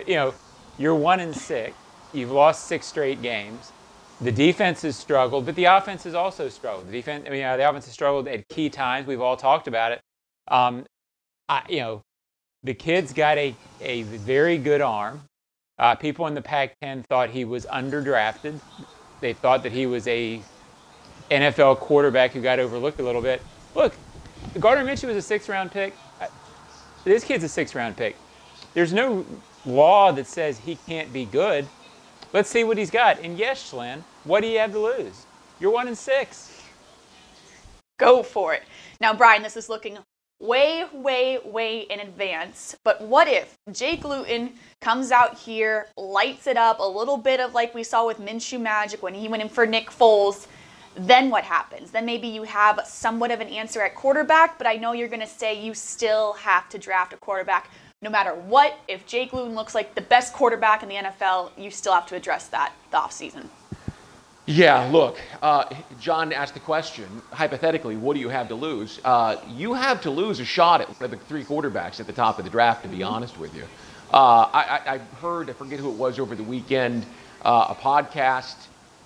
you 0.08 0.16
know, 0.16 0.34
you're 0.80 0.94
one 0.94 1.20
in 1.20 1.34
six. 1.34 1.76
You've 2.14 2.30
lost 2.30 2.66
six 2.66 2.86
straight 2.86 3.20
games. 3.20 3.70
The 4.22 4.32
defense 4.32 4.82
has 4.82 4.96
struggled, 4.96 5.44
but 5.44 5.54
the 5.54 5.66
offense 5.66 6.04
has 6.04 6.14
also 6.14 6.48
struggled. 6.48 6.88
The 6.88 6.92
defense, 6.92 7.24
I 7.26 7.30
mean, 7.30 7.44
uh, 7.44 7.56
the 7.58 7.68
offense 7.68 7.84
has 7.84 7.92
struggled 7.92 8.26
at 8.28 8.48
key 8.48 8.70
times. 8.70 9.06
We've 9.06 9.20
all 9.20 9.36
talked 9.36 9.68
about 9.68 9.92
it. 9.92 10.00
Um, 10.48 10.86
I, 11.50 11.62
you 11.68 11.80
know, 11.80 12.02
the 12.62 12.72
kid's 12.72 13.12
got 13.12 13.36
a, 13.36 13.54
a 13.82 14.02
very 14.02 14.56
good 14.56 14.80
arm. 14.80 15.22
Uh, 15.78 15.94
people 15.94 16.26
in 16.26 16.34
the 16.34 16.42
Pac-10 16.42 17.04
thought 17.06 17.28
he 17.30 17.44
was 17.44 17.66
underdrafted. 17.66 18.58
They 19.20 19.34
thought 19.34 19.62
that 19.62 19.72
he 19.72 19.86
was 19.86 20.08
a 20.08 20.42
NFL 21.30 21.78
quarterback 21.78 22.32
who 22.32 22.40
got 22.40 22.58
overlooked 22.58 23.00
a 23.00 23.02
little 23.02 23.22
bit. 23.22 23.42
Look, 23.74 23.94
Gardner 24.58 24.84
Minshew 24.84 25.08
was 25.08 25.16
a 25.16 25.22
sixth-round 25.22 25.72
pick. 25.72 25.94
This 27.04 27.22
kid's 27.24 27.44
a 27.44 27.48
sixth-round 27.48 27.96
pick. 27.96 28.16
There's 28.74 28.92
no 28.92 29.24
law 29.64 30.12
that 30.12 30.26
says 30.26 30.58
he 30.58 30.76
can't 30.86 31.12
be 31.12 31.24
good. 31.24 31.66
Let's 32.32 32.48
see 32.48 32.64
what 32.64 32.78
he's 32.78 32.90
got. 32.90 33.20
And 33.20 33.38
yes, 33.38 33.72
what 34.24 34.40
do 34.40 34.46
you 34.46 34.58
have 34.58 34.72
to 34.72 34.78
lose? 34.78 35.26
You're 35.58 35.72
one 35.72 35.88
in 35.88 35.96
six. 35.96 36.62
Go 37.98 38.22
for 38.22 38.54
it. 38.54 38.62
Now, 39.00 39.12
Brian, 39.12 39.42
this 39.42 39.56
is 39.56 39.68
looking 39.68 39.98
way, 40.40 40.84
way, 40.92 41.38
way 41.44 41.80
in 41.80 42.00
advance. 42.00 42.76
But 42.84 43.02
what 43.02 43.28
if 43.28 43.56
Jake 43.72 44.04
Luton 44.04 44.54
comes 44.80 45.10
out 45.12 45.36
here, 45.36 45.88
lights 45.96 46.46
it 46.46 46.56
up, 46.56 46.78
a 46.78 46.88
little 46.88 47.16
bit 47.16 47.40
of 47.40 47.52
like 47.52 47.74
we 47.74 47.84
saw 47.84 48.06
with 48.06 48.18
Minshew 48.18 48.60
Magic 48.60 49.02
when 49.02 49.14
he 49.14 49.28
went 49.28 49.42
in 49.42 49.48
for 49.48 49.66
Nick 49.66 49.90
Foles? 49.90 50.46
Then 50.96 51.30
what 51.30 51.44
happens? 51.44 51.90
Then 51.90 52.06
maybe 52.06 52.26
you 52.26 52.42
have 52.44 52.80
somewhat 52.84 53.30
of 53.30 53.40
an 53.40 53.48
answer 53.48 53.82
at 53.82 53.94
quarterback, 53.94 54.58
but 54.58 54.66
I 54.66 54.74
know 54.74 54.92
you're 54.92 55.08
going 55.08 55.20
to 55.20 55.26
say 55.26 55.60
you 55.60 55.74
still 55.74 56.32
have 56.34 56.68
to 56.70 56.78
draft 56.78 57.12
a 57.12 57.16
quarterback 57.16 57.70
no 58.02 58.08
matter 58.08 58.34
what, 58.34 58.78
if 58.88 59.06
Jake 59.06 59.34
Luton 59.34 59.54
looks 59.54 59.74
like 59.74 59.94
the 59.94 60.00
best 60.00 60.32
quarterback 60.32 60.82
in 60.82 60.88
the 60.88 60.94
NFL, 60.94 61.50
you 61.58 61.70
still 61.70 61.92
have 61.92 62.06
to 62.06 62.16
address 62.16 62.46
that 62.48 62.72
the 62.90 62.96
offseason. 62.96 63.48
Yeah, 64.46 64.88
look, 64.90 65.18
uh, 65.42 65.64
John 66.00 66.32
asked 66.32 66.54
the 66.54 66.60
question 66.60 67.06
hypothetically, 67.30 67.96
what 67.96 68.14
do 68.14 68.20
you 68.20 68.30
have 68.30 68.48
to 68.48 68.54
lose? 68.54 69.00
Uh, 69.04 69.36
you 69.48 69.74
have 69.74 70.00
to 70.02 70.10
lose 70.10 70.40
a 70.40 70.46
shot 70.46 70.80
at 70.80 70.98
the 70.98 71.16
three 71.16 71.44
quarterbacks 71.44 72.00
at 72.00 72.06
the 72.06 72.12
top 72.12 72.38
of 72.38 72.44
the 72.44 72.50
draft, 72.50 72.82
to 72.82 72.88
be 72.88 72.98
mm-hmm. 72.98 73.14
honest 73.14 73.38
with 73.38 73.54
you. 73.54 73.64
Uh, 74.12 74.48
I, 74.52 74.80
I, 74.94 74.98
heard, 75.20 75.50
I 75.50 75.52
forget 75.52 75.78
who 75.78 75.90
it 75.90 75.96
was 75.96 76.18
over 76.18 76.34
the 76.34 76.42
weekend, 76.42 77.04
uh, 77.42 77.66
a 77.68 77.74
podcast. 77.74 78.56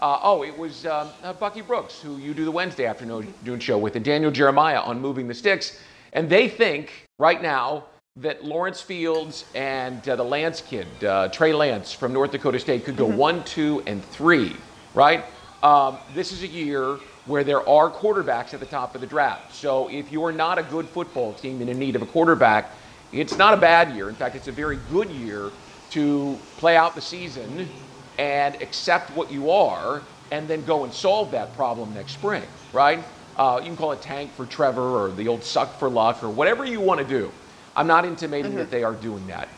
Uh, 0.00 0.20
oh, 0.22 0.44
it 0.44 0.56
was 0.56 0.86
um, 0.86 1.08
uh, 1.22 1.32
Bucky 1.32 1.62
Brooks, 1.62 2.00
who 2.00 2.16
you 2.16 2.32
do 2.32 2.44
the 2.44 2.50
Wednesday 2.50 2.86
afternoon 2.86 3.58
show 3.58 3.76
with, 3.76 3.96
and 3.96 4.04
Daniel 4.04 4.30
Jeremiah 4.30 4.80
on 4.80 5.00
Moving 5.00 5.26
the 5.26 5.34
Sticks. 5.34 5.80
And 6.12 6.30
they 6.30 6.48
think 6.48 7.08
right 7.18 7.42
now 7.42 7.84
that 8.18 8.44
Lawrence 8.44 8.80
Fields 8.80 9.44
and 9.56 10.08
uh, 10.08 10.14
the 10.14 10.22
Lance 10.22 10.60
kid, 10.60 10.86
uh, 11.02 11.26
Trey 11.30 11.52
Lance 11.52 11.92
from 11.92 12.12
North 12.12 12.30
Dakota 12.30 12.60
State, 12.60 12.84
could 12.84 12.96
go 12.96 13.08
mm-hmm. 13.08 13.16
one, 13.16 13.42
two, 13.42 13.82
and 13.88 14.04
three, 14.04 14.54
right? 14.94 15.24
Um, 15.64 15.98
this 16.14 16.30
is 16.30 16.44
a 16.44 16.46
year 16.46 17.00
where 17.26 17.42
there 17.42 17.68
are 17.68 17.90
quarterbacks 17.90 18.54
at 18.54 18.60
the 18.60 18.66
top 18.66 18.94
of 18.94 19.00
the 19.00 19.06
draft. 19.08 19.52
So 19.52 19.88
if 19.90 20.12
you 20.12 20.22
are 20.24 20.30
not 20.30 20.58
a 20.58 20.62
good 20.62 20.86
football 20.86 21.32
team 21.32 21.60
and 21.60 21.68
in 21.68 21.76
need 21.76 21.96
of 21.96 22.02
a 22.02 22.06
quarterback, 22.06 22.70
it's 23.10 23.36
not 23.36 23.52
a 23.52 23.56
bad 23.56 23.96
year. 23.96 24.08
In 24.08 24.14
fact, 24.14 24.36
it's 24.36 24.46
a 24.46 24.52
very 24.52 24.78
good 24.92 25.10
year 25.10 25.50
to 25.90 26.38
play 26.58 26.76
out 26.76 26.94
the 26.94 27.00
season 27.00 27.68
and 28.16 28.54
accept 28.62 29.10
what 29.16 29.32
you 29.32 29.50
are 29.50 30.02
and 30.30 30.46
then 30.46 30.64
go 30.64 30.84
and 30.84 30.92
solve 30.92 31.32
that 31.32 31.52
problem 31.56 31.92
next 31.94 32.12
spring, 32.12 32.44
right? 32.72 33.02
Uh, 33.36 33.58
you 33.60 33.66
can 33.66 33.76
call 33.76 33.90
it 33.90 34.00
tank 34.00 34.30
for 34.34 34.46
Trevor 34.46 35.04
or 35.04 35.10
the 35.10 35.26
old 35.26 35.42
suck 35.42 35.80
for 35.80 35.90
luck 35.90 36.22
or 36.22 36.30
whatever 36.30 36.64
you 36.64 36.80
want 36.80 37.00
to 37.00 37.06
do. 37.06 37.32
I'm 37.76 37.86
not 37.86 38.04
intimating 38.04 38.52
mm-hmm. 38.52 38.58
that 38.58 38.70
they 38.70 38.84
are 38.84 38.94
doing 38.94 39.26
that. 39.26 39.48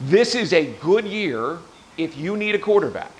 This 0.00 0.34
is 0.34 0.52
a 0.52 0.66
good 0.80 1.04
year 1.04 1.58
if 1.96 2.16
you 2.16 2.36
need 2.36 2.54
a 2.54 2.58
quarterback 2.58 3.12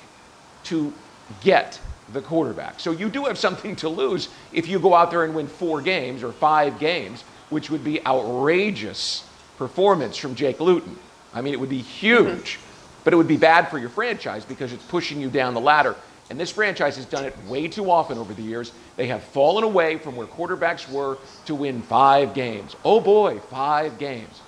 to 0.65 0.93
get 1.41 1.81
the 2.13 2.21
quarterback. 2.21 2.79
So 2.79 2.91
you 2.93 3.09
do 3.09 3.25
have 3.25 3.39
something 3.39 3.75
to 3.77 3.89
lose 3.89 4.29
if 4.53 4.69
you 4.69 4.79
go 4.79 4.95
out 4.95 5.11
there 5.11 5.25
and 5.25 5.35
win 5.35 5.47
four 5.47 5.81
games 5.81 6.23
or 6.23 6.33
five 6.33 6.79
games, 6.79 7.23
which 7.51 7.71
would 7.71 7.83
be 7.83 8.05
outrageous 8.07 9.29
performance 9.57 10.17
from 10.17 10.35
Jake 10.35 10.61
Luton. 10.61 10.99
I 11.35 11.41
mean, 11.41 11.55
it 11.55 11.61
would 11.61 11.71
be 11.71 11.81
huge, 11.81 12.59
mm-hmm. 12.59 13.01
but 13.05 13.13
it 13.13 13.17
would 13.17 13.29
be 13.29 13.37
bad 13.37 13.69
for 13.69 13.79
your 13.79 13.89
franchise 13.89 14.45
because 14.45 14.73
it's 14.73 14.85
pushing 14.85 15.21
you 15.21 15.31
down 15.31 15.55
the 15.55 15.61
ladder. 15.61 15.97
And 16.29 16.39
this 16.39 16.51
franchise 16.51 16.97
has 16.97 17.07
done 17.07 17.25
it 17.25 17.37
way 17.45 17.69
too 17.69 17.91
often 17.91 18.19
over 18.19 18.35
the 18.35 18.43
years. 18.43 18.73
They 18.97 19.07
have 19.07 19.23
fallen 19.23 19.65
away 19.65 19.97
from 19.97 20.17
where 20.17 20.27
quarterbacks 20.27 20.91
were 20.91 21.19
to 21.47 21.55
win 21.55 21.83
five 21.83 22.35
games. 22.35 22.75
Oh 22.85 23.01
boy, 23.01 23.39
five 23.39 23.99
games 23.99 24.43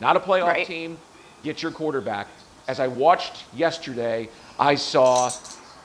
not 0.00 0.16
a 0.16 0.20
playoff 0.20 0.46
right. 0.46 0.66
team. 0.66 0.98
Get 1.42 1.62
your 1.62 1.72
quarterback. 1.72 2.28
As 2.66 2.80
I 2.80 2.88
watched 2.88 3.44
yesterday, 3.54 4.28
I 4.58 4.74
saw 4.74 5.30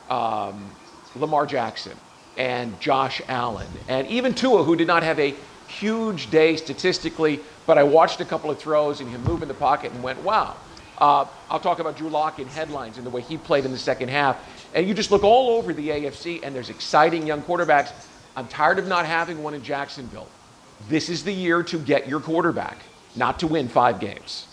um, 0.09 0.69
Lamar 1.15 1.45
Jackson 1.45 1.97
and 2.37 2.79
Josh 2.81 3.21
Allen 3.27 3.67
and 3.87 4.07
even 4.07 4.33
Tua, 4.33 4.63
who 4.63 4.75
did 4.75 4.87
not 4.87 5.03
have 5.03 5.19
a 5.19 5.35
huge 5.67 6.29
day 6.29 6.55
statistically, 6.55 7.39
but 7.65 7.77
I 7.77 7.83
watched 7.83 8.21
a 8.21 8.25
couple 8.25 8.49
of 8.49 8.59
throws 8.59 8.99
and 8.99 9.09
him 9.09 9.23
move 9.23 9.41
in 9.41 9.47
the 9.47 9.53
pocket 9.53 9.91
and 9.91 10.03
went, 10.03 10.21
wow. 10.23 10.55
Uh, 10.97 11.25
I'll 11.49 11.59
talk 11.59 11.79
about 11.79 11.97
Drew 11.97 12.09
Lock 12.09 12.39
in 12.39 12.47
headlines 12.47 12.97
and 12.97 13.05
the 13.05 13.09
way 13.09 13.21
he 13.21 13.37
played 13.37 13.65
in 13.65 13.71
the 13.71 13.79
second 13.79 14.09
half. 14.09 14.37
And 14.73 14.87
you 14.87 14.93
just 14.93 15.11
look 15.11 15.23
all 15.23 15.57
over 15.57 15.73
the 15.73 15.89
AFC, 15.89 16.41
and 16.43 16.55
there's 16.55 16.69
exciting 16.69 17.25
young 17.27 17.41
quarterbacks. 17.41 17.91
I'm 18.35 18.47
tired 18.47 18.79
of 18.79 18.87
not 18.87 19.05
having 19.05 19.43
one 19.43 19.53
in 19.53 19.63
Jacksonville. 19.63 20.27
This 20.89 21.09
is 21.09 21.23
the 21.23 21.31
year 21.31 21.63
to 21.63 21.79
get 21.79 22.07
your 22.07 22.19
quarterback, 22.19 22.77
not 23.15 23.39
to 23.39 23.47
win 23.47 23.67
five 23.67 23.99
games. 23.99 24.47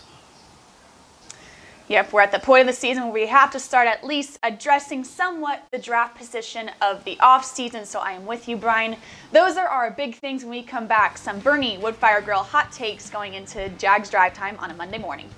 Yep, 1.87 2.13
we're 2.13 2.21
at 2.21 2.31
the 2.31 2.39
point 2.39 2.61
of 2.61 2.67
the 2.67 2.73
season 2.73 3.03
where 3.03 3.11
we 3.11 3.27
have 3.27 3.51
to 3.51 3.59
start 3.59 3.85
at 3.85 4.01
least 4.01 4.39
addressing 4.43 5.03
somewhat 5.03 5.65
the 5.71 5.77
draft 5.77 6.15
position 6.17 6.71
of 6.81 7.03
the 7.03 7.17
offseason. 7.17 7.85
So 7.85 7.99
I 7.99 8.13
am 8.13 8.25
with 8.25 8.47
you, 8.47 8.55
Brian. 8.55 8.95
Those 9.33 9.57
are 9.57 9.67
our 9.67 9.91
big 9.91 10.15
things 10.15 10.43
when 10.43 10.51
we 10.51 10.63
come 10.63 10.87
back. 10.87 11.17
Some 11.17 11.39
Bernie 11.39 11.77
Woodfire 11.79 12.23
Grill 12.23 12.43
hot 12.43 12.71
takes 12.71 13.09
going 13.09 13.33
into 13.33 13.67
Jags 13.71 14.09
drive 14.09 14.33
time 14.33 14.57
on 14.59 14.71
a 14.71 14.73
Monday 14.73 14.99
morning. 14.99 15.29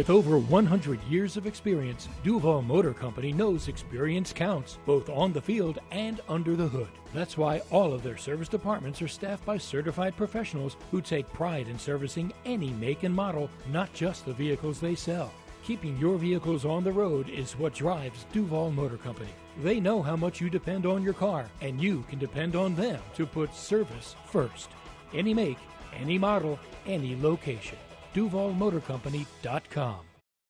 With 0.00 0.08
over 0.08 0.38
100 0.38 0.98
years 1.10 1.36
of 1.36 1.46
experience, 1.46 2.08
Duval 2.24 2.62
Motor 2.62 2.94
Company 2.94 3.34
knows 3.34 3.68
experience 3.68 4.32
counts, 4.32 4.78
both 4.86 5.10
on 5.10 5.30
the 5.30 5.42
field 5.42 5.78
and 5.90 6.22
under 6.26 6.56
the 6.56 6.68
hood. 6.68 6.88
That's 7.12 7.36
why 7.36 7.60
all 7.70 7.92
of 7.92 8.02
their 8.02 8.16
service 8.16 8.48
departments 8.48 9.02
are 9.02 9.08
staffed 9.08 9.44
by 9.44 9.58
certified 9.58 10.16
professionals 10.16 10.78
who 10.90 11.02
take 11.02 11.30
pride 11.34 11.68
in 11.68 11.78
servicing 11.78 12.32
any 12.46 12.70
make 12.70 13.02
and 13.02 13.14
model, 13.14 13.50
not 13.70 13.92
just 13.92 14.24
the 14.24 14.32
vehicles 14.32 14.80
they 14.80 14.94
sell. 14.94 15.30
Keeping 15.64 15.98
your 15.98 16.16
vehicles 16.16 16.64
on 16.64 16.82
the 16.82 16.90
road 16.90 17.28
is 17.28 17.58
what 17.58 17.74
drives 17.74 18.24
Duval 18.32 18.70
Motor 18.70 18.96
Company. 18.96 19.34
They 19.62 19.80
know 19.80 20.00
how 20.00 20.16
much 20.16 20.40
you 20.40 20.48
depend 20.48 20.86
on 20.86 21.02
your 21.02 21.12
car, 21.12 21.44
and 21.60 21.78
you 21.78 22.06
can 22.08 22.18
depend 22.18 22.56
on 22.56 22.74
them 22.74 23.02
to 23.16 23.26
put 23.26 23.54
service 23.54 24.16
first. 24.24 24.70
Any 25.12 25.34
make, 25.34 25.58
any 25.94 26.16
model, 26.16 26.58
any 26.86 27.20
location. 27.20 27.76
DuvalMotorCompany.com. 28.14 30.09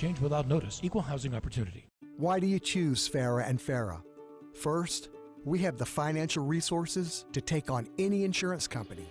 change 0.00 0.20
without 0.20 0.48
notice. 0.48 0.80
Equal 0.82 1.02
housing 1.02 1.34
opportunity. 1.34 1.86
Why 2.16 2.40
do 2.40 2.46
you 2.46 2.58
choose 2.58 3.08
Farah 3.08 3.46
and 3.46 3.58
Farah? 3.58 4.02
First, 4.54 5.10
we 5.44 5.58
have 5.60 5.76
the 5.76 5.84
financial 5.84 6.44
resources 6.44 7.26
to 7.32 7.40
take 7.42 7.70
on 7.70 7.86
any 7.98 8.24
insurance 8.24 8.66
company. 8.66 9.06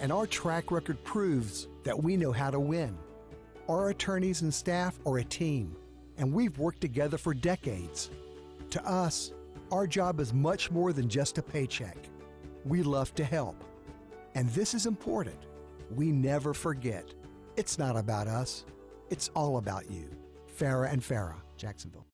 And 0.00 0.12
our 0.12 0.26
track 0.26 0.72
record 0.72 1.02
proves 1.04 1.68
that 1.84 2.02
we 2.02 2.16
know 2.16 2.32
how 2.32 2.50
to 2.50 2.58
win. 2.58 2.98
Our 3.68 3.90
attorneys 3.90 4.42
and 4.42 4.52
staff 4.52 4.98
are 5.06 5.18
a 5.18 5.24
team, 5.24 5.76
and 6.18 6.32
we've 6.32 6.58
worked 6.58 6.80
together 6.80 7.18
for 7.18 7.32
decades. 7.32 8.10
To 8.70 8.84
us, 8.84 9.32
our 9.70 9.86
job 9.86 10.20
is 10.20 10.34
much 10.34 10.70
more 10.70 10.92
than 10.92 11.08
just 11.08 11.38
a 11.38 11.42
paycheck. 11.42 11.96
We 12.64 12.82
love 12.82 13.14
to 13.14 13.24
help. 13.24 13.62
And 14.34 14.48
this 14.50 14.74
is 14.74 14.86
important. 14.86 15.38
We 15.94 16.10
never 16.10 16.52
forget. 16.52 17.14
It's 17.56 17.78
not 17.78 17.96
about 17.96 18.26
us, 18.26 18.64
it's 19.10 19.30
all 19.34 19.58
about 19.58 19.90
you. 19.90 20.08
Farah 20.58 20.92
and 20.92 21.02
Farah, 21.02 21.40
Jacksonville. 21.56 22.06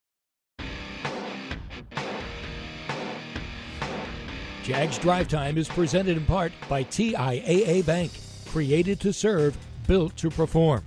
Jags 4.62 4.96
Drive 4.98 5.26
Time 5.26 5.58
is 5.58 5.68
presented 5.68 6.16
in 6.16 6.24
part 6.24 6.52
by 6.68 6.84
TIAA 6.84 7.84
Bank, 7.84 8.12
created 8.48 9.00
to 9.00 9.12
serve, 9.12 9.56
built 9.88 10.16
to 10.16 10.30
perform. 10.30 10.84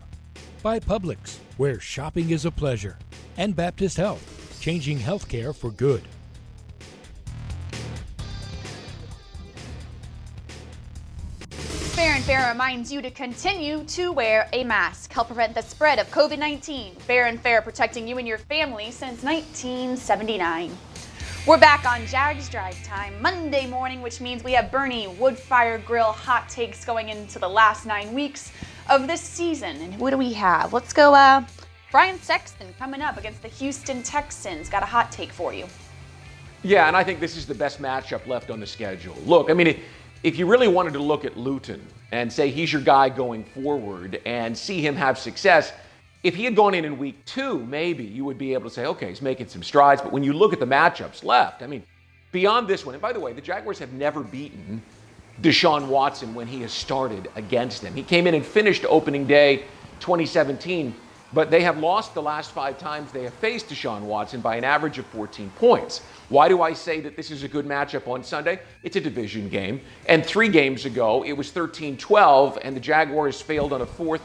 By 0.64 0.80
Publix, 0.80 1.40
where 1.58 1.80
shopping 1.80 2.30
is 2.30 2.46
a 2.46 2.52
pleasure. 2.52 2.98
And 3.38 3.54
Baptist 3.54 3.98
Health, 3.98 4.58
changing 4.62 4.98
healthcare 4.98 5.54
for 5.54 5.72
good. 5.72 6.04
Farah 12.26 12.50
reminds 12.50 12.92
you 12.92 13.04
to 13.04 13.12
continue 13.12 13.84
to 13.84 14.12
wear 14.12 14.50
a 14.52 14.64
mask. 14.64 15.14
Help 15.14 15.28
prevent 15.28 15.54
the 15.54 15.62
spread 15.62 16.00
of 16.00 16.10
COVID 16.10 16.40
19. 16.40 16.96
Farah 16.96 17.30
and 17.30 17.44
Farah 17.44 17.64
protecting 17.64 18.08
you 18.08 18.18
and 18.18 18.28
your 18.28 18.40
family 18.40 18.86
since 18.90 19.22
1979. 19.22 20.76
We're 21.46 21.60
back 21.60 21.86
on 21.86 22.04
Jags 22.08 22.50
Drive 22.50 22.84
Time 22.84 23.22
Monday 23.22 23.68
morning, 23.68 24.02
which 24.02 24.22
means 24.22 24.44
we 24.44 24.54
have 24.54 24.72
Bernie 24.72 25.06
Woodfire 25.06 25.86
Grill 25.86 26.12
hot 26.12 26.50
takes 26.50 26.84
going 26.84 27.10
into 27.10 27.38
the 27.38 27.48
last 27.48 27.86
nine 27.86 28.12
weeks 28.12 28.52
of 28.90 29.06
this 29.06 29.22
season. 29.22 29.76
And 29.76 30.00
what 30.00 30.10
do 30.10 30.18
we 30.18 30.34
have? 30.34 30.74
Let's 30.74 30.94
go. 30.94 31.14
Uh, 31.14 31.46
Brian 31.92 32.20
Sexton 32.20 32.74
coming 32.80 33.02
up 33.02 33.18
against 33.18 33.44
the 33.44 33.50
Houston 33.50 34.02
Texans. 34.02 34.68
Got 34.68 34.82
a 34.82 34.88
hot 34.88 35.12
take 35.12 35.32
for 35.32 35.54
you. 35.54 35.68
Yeah, 36.64 36.88
and 36.88 36.98
I 36.98 37.04
think 37.04 37.20
this 37.20 37.38
is 37.38 37.46
the 37.46 37.54
best 37.54 37.80
matchup 37.80 38.26
left 38.26 38.50
on 38.50 38.60
the 38.60 38.66
schedule. 38.66 39.16
Look, 39.28 39.52
I 39.52 39.54
mean, 39.54 39.68
it, 39.68 39.80
if 40.26 40.40
you 40.40 40.48
really 40.48 40.68
wanted 40.68 40.94
to 40.94 41.00
look 41.00 41.24
at 41.24 41.38
Luton 41.38 41.86
and 42.12 42.34
say 42.34 42.50
he's 42.50 42.74
your 42.74 42.82
guy 42.82 43.10
going 43.10 43.44
forward 43.44 44.20
and 44.26 44.58
see 44.58 44.82
him 44.82 44.96
have 44.96 45.20
success, 45.20 45.72
if 46.24 46.34
he 46.34 46.44
had 46.46 46.56
gone 46.56 46.74
in 46.74 46.84
in 46.84 46.98
week 46.98 47.24
two, 47.26 47.60
maybe 47.66 48.04
you 48.04 48.26
would 48.26 48.40
be 48.40 48.56
able 48.56 48.68
to 48.68 48.74
say, 48.74 48.88
okay, 48.88 49.10
he's 49.10 49.22
making 49.22 49.48
some 49.50 49.62
strides. 49.62 50.02
But 50.02 50.12
when 50.12 50.24
you 50.24 50.34
look 50.34 50.52
at 50.52 50.60
the 50.60 50.66
matchups 50.66 51.24
left, 51.24 51.62
I 51.62 51.68
mean, 51.68 51.84
beyond 52.32 52.68
this 52.68 52.88
one, 52.88 52.96
and 52.96 53.02
by 53.04 53.14
the 53.14 53.20
way, 53.20 53.34
the 53.34 53.42
Jaguars 53.42 53.78
have 53.78 53.94
never 53.94 54.24
beaten 54.24 54.82
Deshaun 55.44 55.90
Watson 55.90 56.34
when 56.34 56.48
he 56.48 56.62
has 56.62 56.74
started 56.74 57.30
against 57.36 57.84
them. 57.84 57.94
He 57.94 58.02
came 58.02 58.26
in 58.26 58.34
and 58.34 58.44
finished 58.44 58.84
opening 58.90 59.28
day 59.28 59.66
2017 60.00 60.96
but 61.34 61.52
they 61.52 61.62
have 61.62 61.78
lost 61.80 62.14
the 62.14 62.22
last 62.22 62.52
five 62.52 62.78
times 62.78 63.12
they 63.12 63.24
have 63.24 63.34
faced 63.34 63.68
Deshaun 63.68 64.02
Watson 64.02 64.40
by 64.40 64.56
an 64.56 64.64
average 64.64 64.98
of 64.98 65.06
14 65.08 65.52
points. 65.58 66.02
Why 66.30 66.50
do 66.50 66.62
I 66.62 66.74
say 66.74 67.02
that 67.02 67.16
this 67.16 67.30
is 67.30 67.44
a 67.44 67.48
good 67.48 67.66
matchup 67.66 68.08
on 68.08 68.24
Sunday? 68.24 68.60
It's 68.84 68.96
a 68.96 69.02
division 69.02 69.48
game. 69.48 69.82
And 70.08 70.26
three 70.26 70.50
games 70.50 70.86
ago, 70.86 71.24
it 71.24 71.34
was 71.34 71.52
13 71.52 71.98
12, 71.98 72.60
and 72.64 72.76
the 72.76 72.80
Jaguars 72.80 73.42
failed 73.42 73.74
on 73.74 73.82
a 73.82 73.86
fourth, 73.86 74.22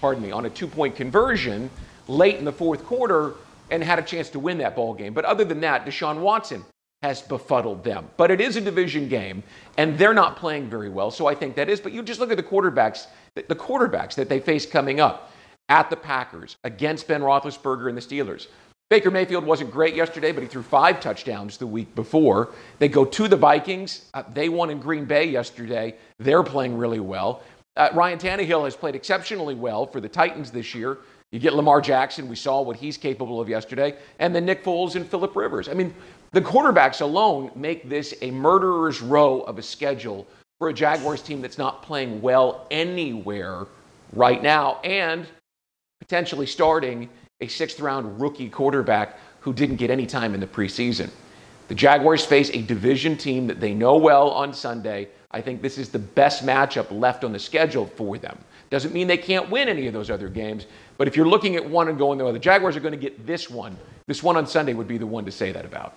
pardon 0.00 0.22
me, 0.22 0.32
on 0.32 0.46
a 0.46 0.50
two 0.50 0.66
point 0.66 0.96
conversion 0.96 1.70
late 2.08 2.36
in 2.36 2.44
the 2.44 2.52
fourth 2.52 2.84
quarter 2.84 3.34
and 3.70 3.82
had 3.82 3.98
a 3.98 4.02
chance 4.02 4.28
to 4.30 4.38
win 4.38 4.58
that 4.58 4.74
ball 4.74 4.94
game. 4.94 5.14
But 5.14 5.24
other 5.24 5.44
than 5.44 5.60
that, 5.60 5.86
Deshaun 5.86 6.20
Watson 6.20 6.64
has 7.02 7.22
befuddled 7.22 7.84
them. 7.84 8.08
But 8.16 8.30
it 8.30 8.40
is 8.40 8.56
a 8.56 8.60
division 8.60 9.08
game, 9.08 9.42
and 9.76 9.96
they're 9.96 10.14
not 10.14 10.36
playing 10.36 10.68
very 10.68 10.88
well. 10.88 11.10
So 11.10 11.26
I 11.26 11.34
think 11.34 11.54
that 11.56 11.68
is. 11.68 11.80
But 11.80 11.92
you 11.92 12.02
just 12.02 12.18
look 12.18 12.30
at 12.30 12.36
the 12.36 12.42
quarterbacks, 12.42 13.06
the 13.34 13.54
quarterbacks 13.54 14.14
that 14.16 14.28
they 14.28 14.40
face 14.40 14.66
coming 14.66 15.00
up 15.00 15.30
at 15.68 15.88
the 15.88 15.96
Packers 15.96 16.56
against 16.64 17.06
Ben 17.06 17.20
Roethlisberger 17.20 17.88
and 17.88 17.96
the 17.96 18.02
Steelers. 18.02 18.48
Baker 18.94 19.10
Mayfield 19.10 19.44
wasn't 19.44 19.72
great 19.72 19.96
yesterday, 19.96 20.30
but 20.30 20.44
he 20.44 20.48
threw 20.48 20.62
five 20.62 21.00
touchdowns 21.00 21.56
the 21.56 21.66
week 21.66 21.92
before. 21.96 22.50
They 22.78 22.86
go 22.86 23.04
to 23.04 23.26
the 23.26 23.34
Vikings. 23.34 24.04
Uh, 24.14 24.22
they 24.32 24.48
won 24.48 24.70
in 24.70 24.78
Green 24.78 25.04
Bay 25.04 25.24
yesterday. 25.24 25.96
They're 26.20 26.44
playing 26.44 26.78
really 26.78 27.00
well. 27.00 27.42
Uh, 27.76 27.88
Ryan 27.92 28.20
Tannehill 28.20 28.62
has 28.62 28.76
played 28.76 28.94
exceptionally 28.94 29.56
well 29.56 29.84
for 29.84 30.00
the 30.00 30.08
Titans 30.08 30.52
this 30.52 30.76
year. 30.76 30.98
You 31.32 31.40
get 31.40 31.54
Lamar 31.54 31.80
Jackson. 31.80 32.28
We 32.28 32.36
saw 32.36 32.62
what 32.62 32.76
he's 32.76 32.96
capable 32.96 33.40
of 33.40 33.48
yesterday. 33.48 33.96
And 34.20 34.32
then 34.32 34.44
Nick 34.44 34.62
Foles 34.62 34.94
and 34.94 35.04
Philip 35.04 35.34
Rivers. 35.34 35.68
I 35.68 35.74
mean, 35.74 35.92
the 36.30 36.40
quarterbacks 36.40 37.00
alone 37.00 37.50
make 37.56 37.88
this 37.88 38.14
a 38.22 38.30
murderer's 38.30 39.02
row 39.02 39.40
of 39.40 39.58
a 39.58 39.62
schedule 39.62 40.24
for 40.60 40.68
a 40.68 40.72
Jaguars 40.72 41.20
team 41.20 41.42
that's 41.42 41.58
not 41.58 41.82
playing 41.82 42.22
well 42.22 42.68
anywhere 42.70 43.66
right 44.12 44.40
now. 44.40 44.78
And 44.84 45.26
potentially 46.00 46.46
starting 46.46 47.08
a 47.40 47.48
sixth 47.48 47.80
round 47.80 48.20
rookie 48.20 48.48
quarterback 48.48 49.18
who 49.40 49.52
didn't 49.52 49.76
get 49.76 49.90
any 49.90 50.06
time 50.06 50.34
in 50.34 50.40
the 50.40 50.46
preseason. 50.46 51.10
The 51.68 51.74
Jaguars 51.74 52.24
face 52.24 52.50
a 52.50 52.62
division 52.62 53.16
team 53.16 53.46
that 53.48 53.60
they 53.60 53.74
know 53.74 53.96
well 53.96 54.30
on 54.30 54.54
Sunday. 54.54 55.08
I 55.30 55.40
think 55.40 55.60
this 55.60 55.76
is 55.76 55.88
the 55.88 55.98
best 55.98 56.46
matchup 56.46 56.90
left 56.90 57.24
on 57.24 57.32
the 57.32 57.38
schedule 57.38 57.86
for 57.86 58.18
them. 58.18 58.38
Doesn't 58.70 58.94
mean 58.94 59.08
they 59.08 59.18
can't 59.18 59.50
win 59.50 59.68
any 59.68 59.86
of 59.86 59.92
those 59.92 60.10
other 60.10 60.28
games, 60.28 60.66
but 60.96 61.08
if 61.08 61.16
you're 61.16 61.28
looking 61.28 61.56
at 61.56 61.68
one 61.68 61.88
and 61.88 61.98
going, 61.98 62.20
oh, 62.22 62.32
the 62.32 62.38
Jaguars 62.38 62.76
are 62.76 62.80
going 62.80 62.92
to 62.92 62.98
get 62.98 63.26
this 63.26 63.50
one, 63.50 63.76
this 64.06 64.22
one 64.22 64.36
on 64.36 64.46
Sunday 64.46 64.72
would 64.72 64.88
be 64.88 64.98
the 64.98 65.06
one 65.06 65.24
to 65.24 65.32
say 65.32 65.52
that 65.52 65.64
about. 65.64 65.94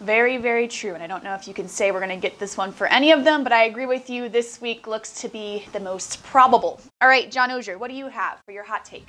Very, 0.00 0.36
very 0.36 0.68
true. 0.68 0.94
And 0.94 1.02
I 1.02 1.06
don't 1.06 1.24
know 1.24 1.34
if 1.34 1.48
you 1.48 1.54
can 1.54 1.68
say 1.68 1.90
we're 1.90 2.00
going 2.00 2.10
to 2.10 2.16
get 2.16 2.38
this 2.38 2.56
one 2.56 2.70
for 2.70 2.86
any 2.88 3.12
of 3.12 3.24
them, 3.24 3.42
but 3.42 3.52
I 3.52 3.64
agree 3.64 3.86
with 3.86 4.10
you. 4.10 4.28
This 4.28 4.60
week 4.60 4.86
looks 4.86 5.12
to 5.22 5.28
be 5.28 5.64
the 5.72 5.80
most 5.80 6.22
probable. 6.22 6.80
All 7.00 7.08
right, 7.08 7.30
John 7.30 7.48
Oehser, 7.50 7.78
what 7.78 7.90
do 7.90 7.96
you 7.96 8.08
have 8.08 8.40
for 8.44 8.52
your 8.52 8.64
hot 8.64 8.84
take? 8.84 9.08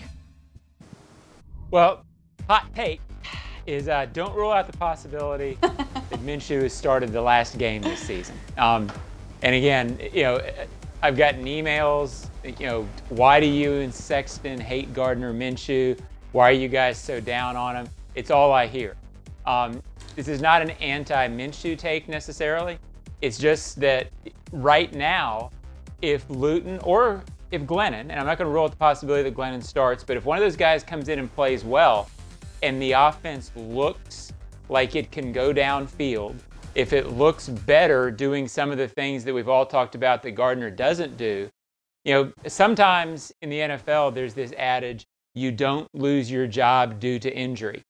Well, 1.72 2.06
hot 2.48 2.74
take 2.74 3.02
is 3.66 3.90
uh, 3.90 4.08
don't 4.14 4.34
rule 4.34 4.52
out 4.52 4.66
the 4.72 4.78
possibility 4.78 5.58
that 5.62 6.20
Minshew 6.26 6.62
has 6.62 6.74
started 6.74 7.12
the 7.12 7.22
last 7.22 7.58
game 7.58 7.82
this 7.82 8.00
season. 8.00 8.36
Um, 8.58 8.90
and 9.42 9.54
again, 9.54 10.00
you 10.14 10.24
know, 10.24 10.42
I've 11.04 11.18
gotten 11.18 11.44
emails, 11.44 12.28
you 12.44 12.66
know, 12.66 12.88
why 13.10 13.42
do 13.42 13.46
you 13.46 13.82
and 13.82 13.94
Sexton 13.94 14.60
hate 14.60 14.94
Gardner 14.94 15.34
Minshew? 15.34 16.00
Why 16.32 16.50
are 16.50 16.54
you 16.54 16.70
guys 16.70 16.98
so 16.98 17.20
down 17.20 17.58
on 17.58 17.76
him? 17.76 17.90
It's 18.16 18.32
all 18.32 18.54
I 18.54 18.68
hear. 18.68 18.96
Um, 19.46 19.82
this 20.18 20.28
is 20.28 20.42
not 20.42 20.64
an 20.64 20.72
anti 20.72 21.28
Minshew 21.28 21.78
take 21.78 22.10
necessarily. 22.10 22.80
It's 23.22 23.38
just 23.38 23.80
that 23.80 24.08
right 24.52 24.92
now, 24.92 25.52
if 26.02 26.28
Luton 26.28 26.80
or 26.80 27.24
if 27.52 27.62
Glennon, 27.62 28.10
and 28.10 28.14
I'm 28.14 28.26
not 28.26 28.40
going 28.40 28.48
to 28.48 28.54
rule 28.54 28.64
out 28.64 28.72
the 28.72 28.78
possibility 28.78 29.30
that 29.30 29.38
Glennon 29.38 29.64
starts, 29.64 30.04
but 30.04 30.18
if 30.18 30.26
one 30.26 30.36
of 30.40 30.44
those 30.44 30.56
guys 30.56 30.84
comes 30.84 31.08
in 31.08 31.20
and 31.20 31.32
plays 31.36 31.64
well, 31.64 32.10
and 32.64 32.82
the 32.82 32.94
offense 32.94 33.52
looks 33.56 34.34
like 34.70 34.96
it 34.96 35.12
can 35.12 35.32
go 35.32 35.54
downfield, 35.54 36.36
if 36.74 36.94
it 36.94 37.12
looks 37.12 37.48
better 37.48 38.10
doing 38.10 38.48
some 38.48 38.72
of 38.72 38.80
the 38.80 38.88
things 38.88 39.24
that 39.24 39.36
we've 39.36 39.48
all 39.48 39.68
talked 39.68 39.94
about 39.94 40.24
that 40.24 40.32
Gardner 40.32 40.72
doesn't 40.72 41.16
do, 41.16 41.48
you 42.06 42.14
know, 42.14 42.34
sometimes 42.48 43.32
in 43.44 43.52
the 43.52 43.60
NFL, 43.60 44.16
there's 44.16 44.34
this 44.34 44.52
adage 44.58 45.06
you 45.36 45.52
don't 45.52 45.88
lose 45.94 46.32
your 46.32 46.48
job 46.48 47.00
due 47.00 47.20
to 47.20 47.32
injury. 47.32 47.84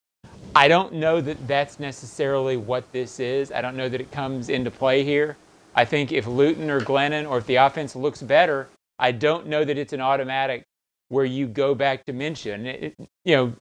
I 0.58 0.68
don't 0.68 0.94
know 0.94 1.22
that 1.22 1.48
that's 1.48 1.80
necessarily 1.80 2.58
what 2.58 2.92
this 2.92 3.20
is. 3.20 3.52
I 3.52 3.62
don't 3.62 3.78
know 3.78 3.90
that 3.90 4.02
it 4.02 4.12
comes 4.12 4.50
into 4.50 4.72
play 4.72 5.04
here. 5.04 5.38
I 5.76 5.86
think 5.86 6.12
if 6.12 6.26
Luton 6.26 6.72
or 6.72 6.82
Glennon 6.82 7.30
or 7.30 7.38
if 7.38 7.46
the 7.46 7.58
offense 7.58 7.96
looks 7.96 8.24
better, 8.24 8.68
I 8.98 9.12
don't 9.12 9.46
know 9.46 9.64
that 9.64 9.78
it's 9.78 9.94
an 9.94 10.02
automatic 10.02 10.64
where 11.10 11.26
you 11.26 11.46
go 11.46 11.76
back 11.76 12.06
to 12.06 12.22
it, 12.22 12.96
you 13.24 13.36
know, 13.36 13.54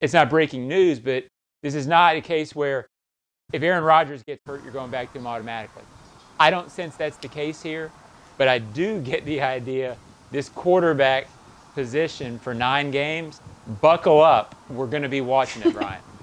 it's 0.00 0.12
not 0.12 0.30
breaking 0.30 0.68
news, 0.68 1.00
but 1.00 1.24
this 1.64 1.74
is 1.74 1.88
not 1.88 2.14
a 2.14 2.20
case 2.20 2.54
where 2.54 2.86
if 3.52 3.60
Aaron 3.60 3.82
Rodgers 3.82 4.22
gets 4.22 4.40
hurt, 4.46 4.62
you're 4.62 4.72
going 4.72 4.92
back 4.92 5.12
to 5.14 5.18
him 5.18 5.26
automatically. 5.26 5.82
I 6.38 6.50
don't 6.50 6.70
sense 6.70 6.94
that's 6.94 7.16
the 7.16 7.26
case 7.26 7.60
here, 7.60 7.90
but 8.38 8.46
I 8.46 8.60
do 8.60 9.00
get 9.00 9.24
the 9.24 9.40
idea 9.40 9.96
this 10.30 10.48
quarterback 10.48 11.26
position 11.74 12.38
for 12.38 12.54
nine 12.54 12.92
games, 12.92 13.40
buckle 13.80 14.22
up. 14.22 14.54
We're 14.70 14.86
going 14.86 15.02
to 15.02 15.08
be 15.08 15.22
watching 15.22 15.62
it, 15.62 15.74
Brian. 15.74 16.00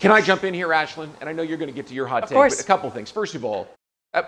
Can 0.00 0.10
I 0.10 0.22
jump 0.22 0.44
in 0.44 0.54
here, 0.54 0.68
Ashlyn? 0.68 1.10
And 1.20 1.28
I 1.28 1.32
know 1.32 1.42
you're 1.42 1.58
going 1.58 1.68
to 1.68 1.74
get 1.74 1.86
to 1.88 1.94
your 1.94 2.06
hot 2.06 2.22
of 2.22 2.28
take, 2.30 2.36
course. 2.36 2.56
but 2.56 2.64
a 2.64 2.66
couple 2.66 2.90
things. 2.90 3.10
First 3.10 3.34
of 3.34 3.44
all, 3.44 3.68
uh, 4.14 4.22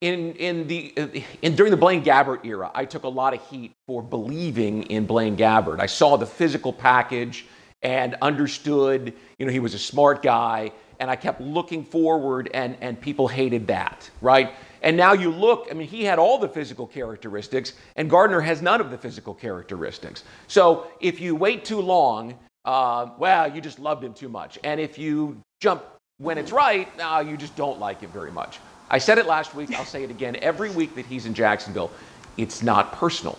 in 0.00 0.32
in 0.34 0.66
the 0.66 1.22
in 1.42 1.54
during 1.54 1.70
the 1.70 1.76
Blaine 1.76 2.02
Gabbert 2.02 2.44
era, 2.44 2.70
I 2.74 2.86
took 2.86 3.04
a 3.04 3.08
lot 3.08 3.34
of 3.34 3.46
heat 3.48 3.72
for 3.86 4.02
believing 4.02 4.84
in 4.84 5.06
Blaine 5.06 5.36
Gabbert. 5.36 5.80
I 5.80 5.86
saw 5.86 6.16
the 6.16 6.26
physical 6.26 6.72
package 6.72 7.46
and 7.82 8.16
understood, 8.22 9.12
you 9.38 9.46
know, 9.46 9.52
he 9.52 9.60
was 9.60 9.74
a 9.74 9.78
smart 9.78 10.22
guy, 10.22 10.72
and 10.98 11.10
I 11.10 11.16
kept 11.16 11.42
looking 11.42 11.84
forward, 11.84 12.50
and 12.54 12.76
and 12.80 12.98
people 12.98 13.28
hated 13.28 13.66
that, 13.66 14.10
right? 14.22 14.54
And 14.82 14.96
now 14.96 15.12
you 15.12 15.30
look, 15.30 15.68
I 15.70 15.74
mean, 15.74 15.88
he 15.88 16.04
had 16.04 16.18
all 16.18 16.38
the 16.38 16.48
physical 16.48 16.86
characteristics, 16.86 17.74
and 17.96 18.08
Gardner 18.08 18.40
has 18.40 18.62
none 18.62 18.80
of 18.80 18.90
the 18.90 18.96
physical 18.96 19.34
characteristics. 19.34 20.24
So 20.46 20.86
if 21.00 21.20
you 21.20 21.34
wait 21.34 21.64
too 21.66 21.80
long 21.80 22.38
uh, 22.66 23.10
well, 23.16 23.54
you 23.54 23.60
just 23.60 23.78
loved 23.78 24.04
him 24.04 24.12
too 24.12 24.28
much. 24.28 24.58
And 24.64 24.80
if 24.80 24.98
you 24.98 25.40
jump 25.60 25.84
when 26.18 26.36
it's 26.36 26.52
right, 26.52 26.94
no, 26.98 27.20
you 27.20 27.36
just 27.36 27.56
don't 27.56 27.78
like 27.78 28.00
him 28.00 28.10
very 28.10 28.32
much. 28.32 28.58
I 28.90 28.98
said 28.98 29.18
it 29.18 29.26
last 29.26 29.54
week, 29.54 29.72
I'll 29.74 29.84
say 29.84 30.04
it 30.04 30.10
again. 30.10 30.36
Every 30.36 30.70
week 30.70 30.94
that 30.96 31.06
he's 31.06 31.26
in 31.26 31.34
Jacksonville, 31.34 31.90
it's 32.36 32.62
not 32.62 32.92
personal. 32.92 33.38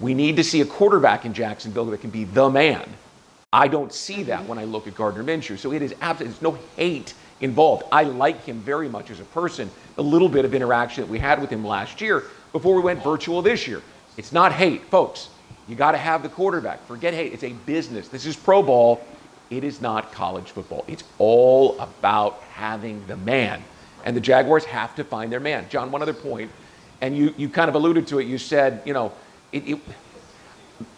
We 0.00 0.14
need 0.14 0.36
to 0.36 0.44
see 0.44 0.60
a 0.60 0.64
quarterback 0.64 1.24
in 1.24 1.32
Jacksonville 1.32 1.86
that 1.86 2.00
can 2.00 2.10
be 2.10 2.24
the 2.24 2.48
man. 2.48 2.88
I 3.52 3.68
don't 3.68 3.92
see 3.92 4.24
that 4.24 4.44
when 4.46 4.58
I 4.58 4.64
look 4.64 4.88
at 4.88 4.94
Gardner 4.94 5.22
Minshew. 5.22 5.56
So 5.58 5.72
it 5.72 5.82
is 5.82 5.94
absolutely, 6.00 6.32
there's 6.32 6.42
no 6.42 6.58
hate 6.76 7.14
involved. 7.40 7.84
I 7.92 8.02
like 8.02 8.44
him 8.44 8.58
very 8.60 8.88
much 8.88 9.10
as 9.10 9.20
a 9.20 9.24
person. 9.24 9.70
A 9.98 10.02
little 10.02 10.28
bit 10.28 10.44
of 10.44 10.54
interaction 10.54 11.04
that 11.04 11.10
we 11.10 11.20
had 11.20 11.40
with 11.40 11.50
him 11.50 11.64
last 11.64 12.00
year 12.00 12.24
before 12.52 12.74
we 12.74 12.82
went 12.82 13.02
virtual 13.02 13.42
this 13.42 13.68
year. 13.68 13.80
It's 14.16 14.32
not 14.32 14.52
hate, 14.52 14.84
folks. 14.86 15.28
You 15.68 15.76
got 15.76 15.92
to 15.92 15.98
have 15.98 16.22
the 16.22 16.28
quarterback. 16.28 16.86
Forget 16.86 17.14
hate. 17.14 17.32
It's 17.32 17.44
a 17.44 17.52
business. 17.52 18.08
This 18.08 18.26
is 18.26 18.36
pro 18.36 18.62
ball. 18.62 19.04
It 19.50 19.64
is 19.64 19.80
not 19.80 20.12
college 20.12 20.50
football. 20.50 20.84
It's 20.88 21.04
all 21.18 21.78
about 21.80 22.40
having 22.52 23.06
the 23.06 23.16
man. 23.16 23.62
And 24.04 24.16
the 24.16 24.20
Jaguars 24.20 24.64
have 24.64 24.94
to 24.96 25.04
find 25.04 25.32
their 25.32 25.40
man. 25.40 25.66
John, 25.70 25.90
one 25.90 26.02
other 26.02 26.12
point, 26.12 26.50
and 27.00 27.16
you, 27.16 27.34
you 27.36 27.48
kind 27.48 27.68
of 27.68 27.74
alluded 27.74 28.06
to 28.08 28.18
it. 28.18 28.26
You 28.26 28.38
said, 28.38 28.82
you 28.84 28.92
know, 28.92 29.12
it, 29.52 29.68
it, 29.68 29.80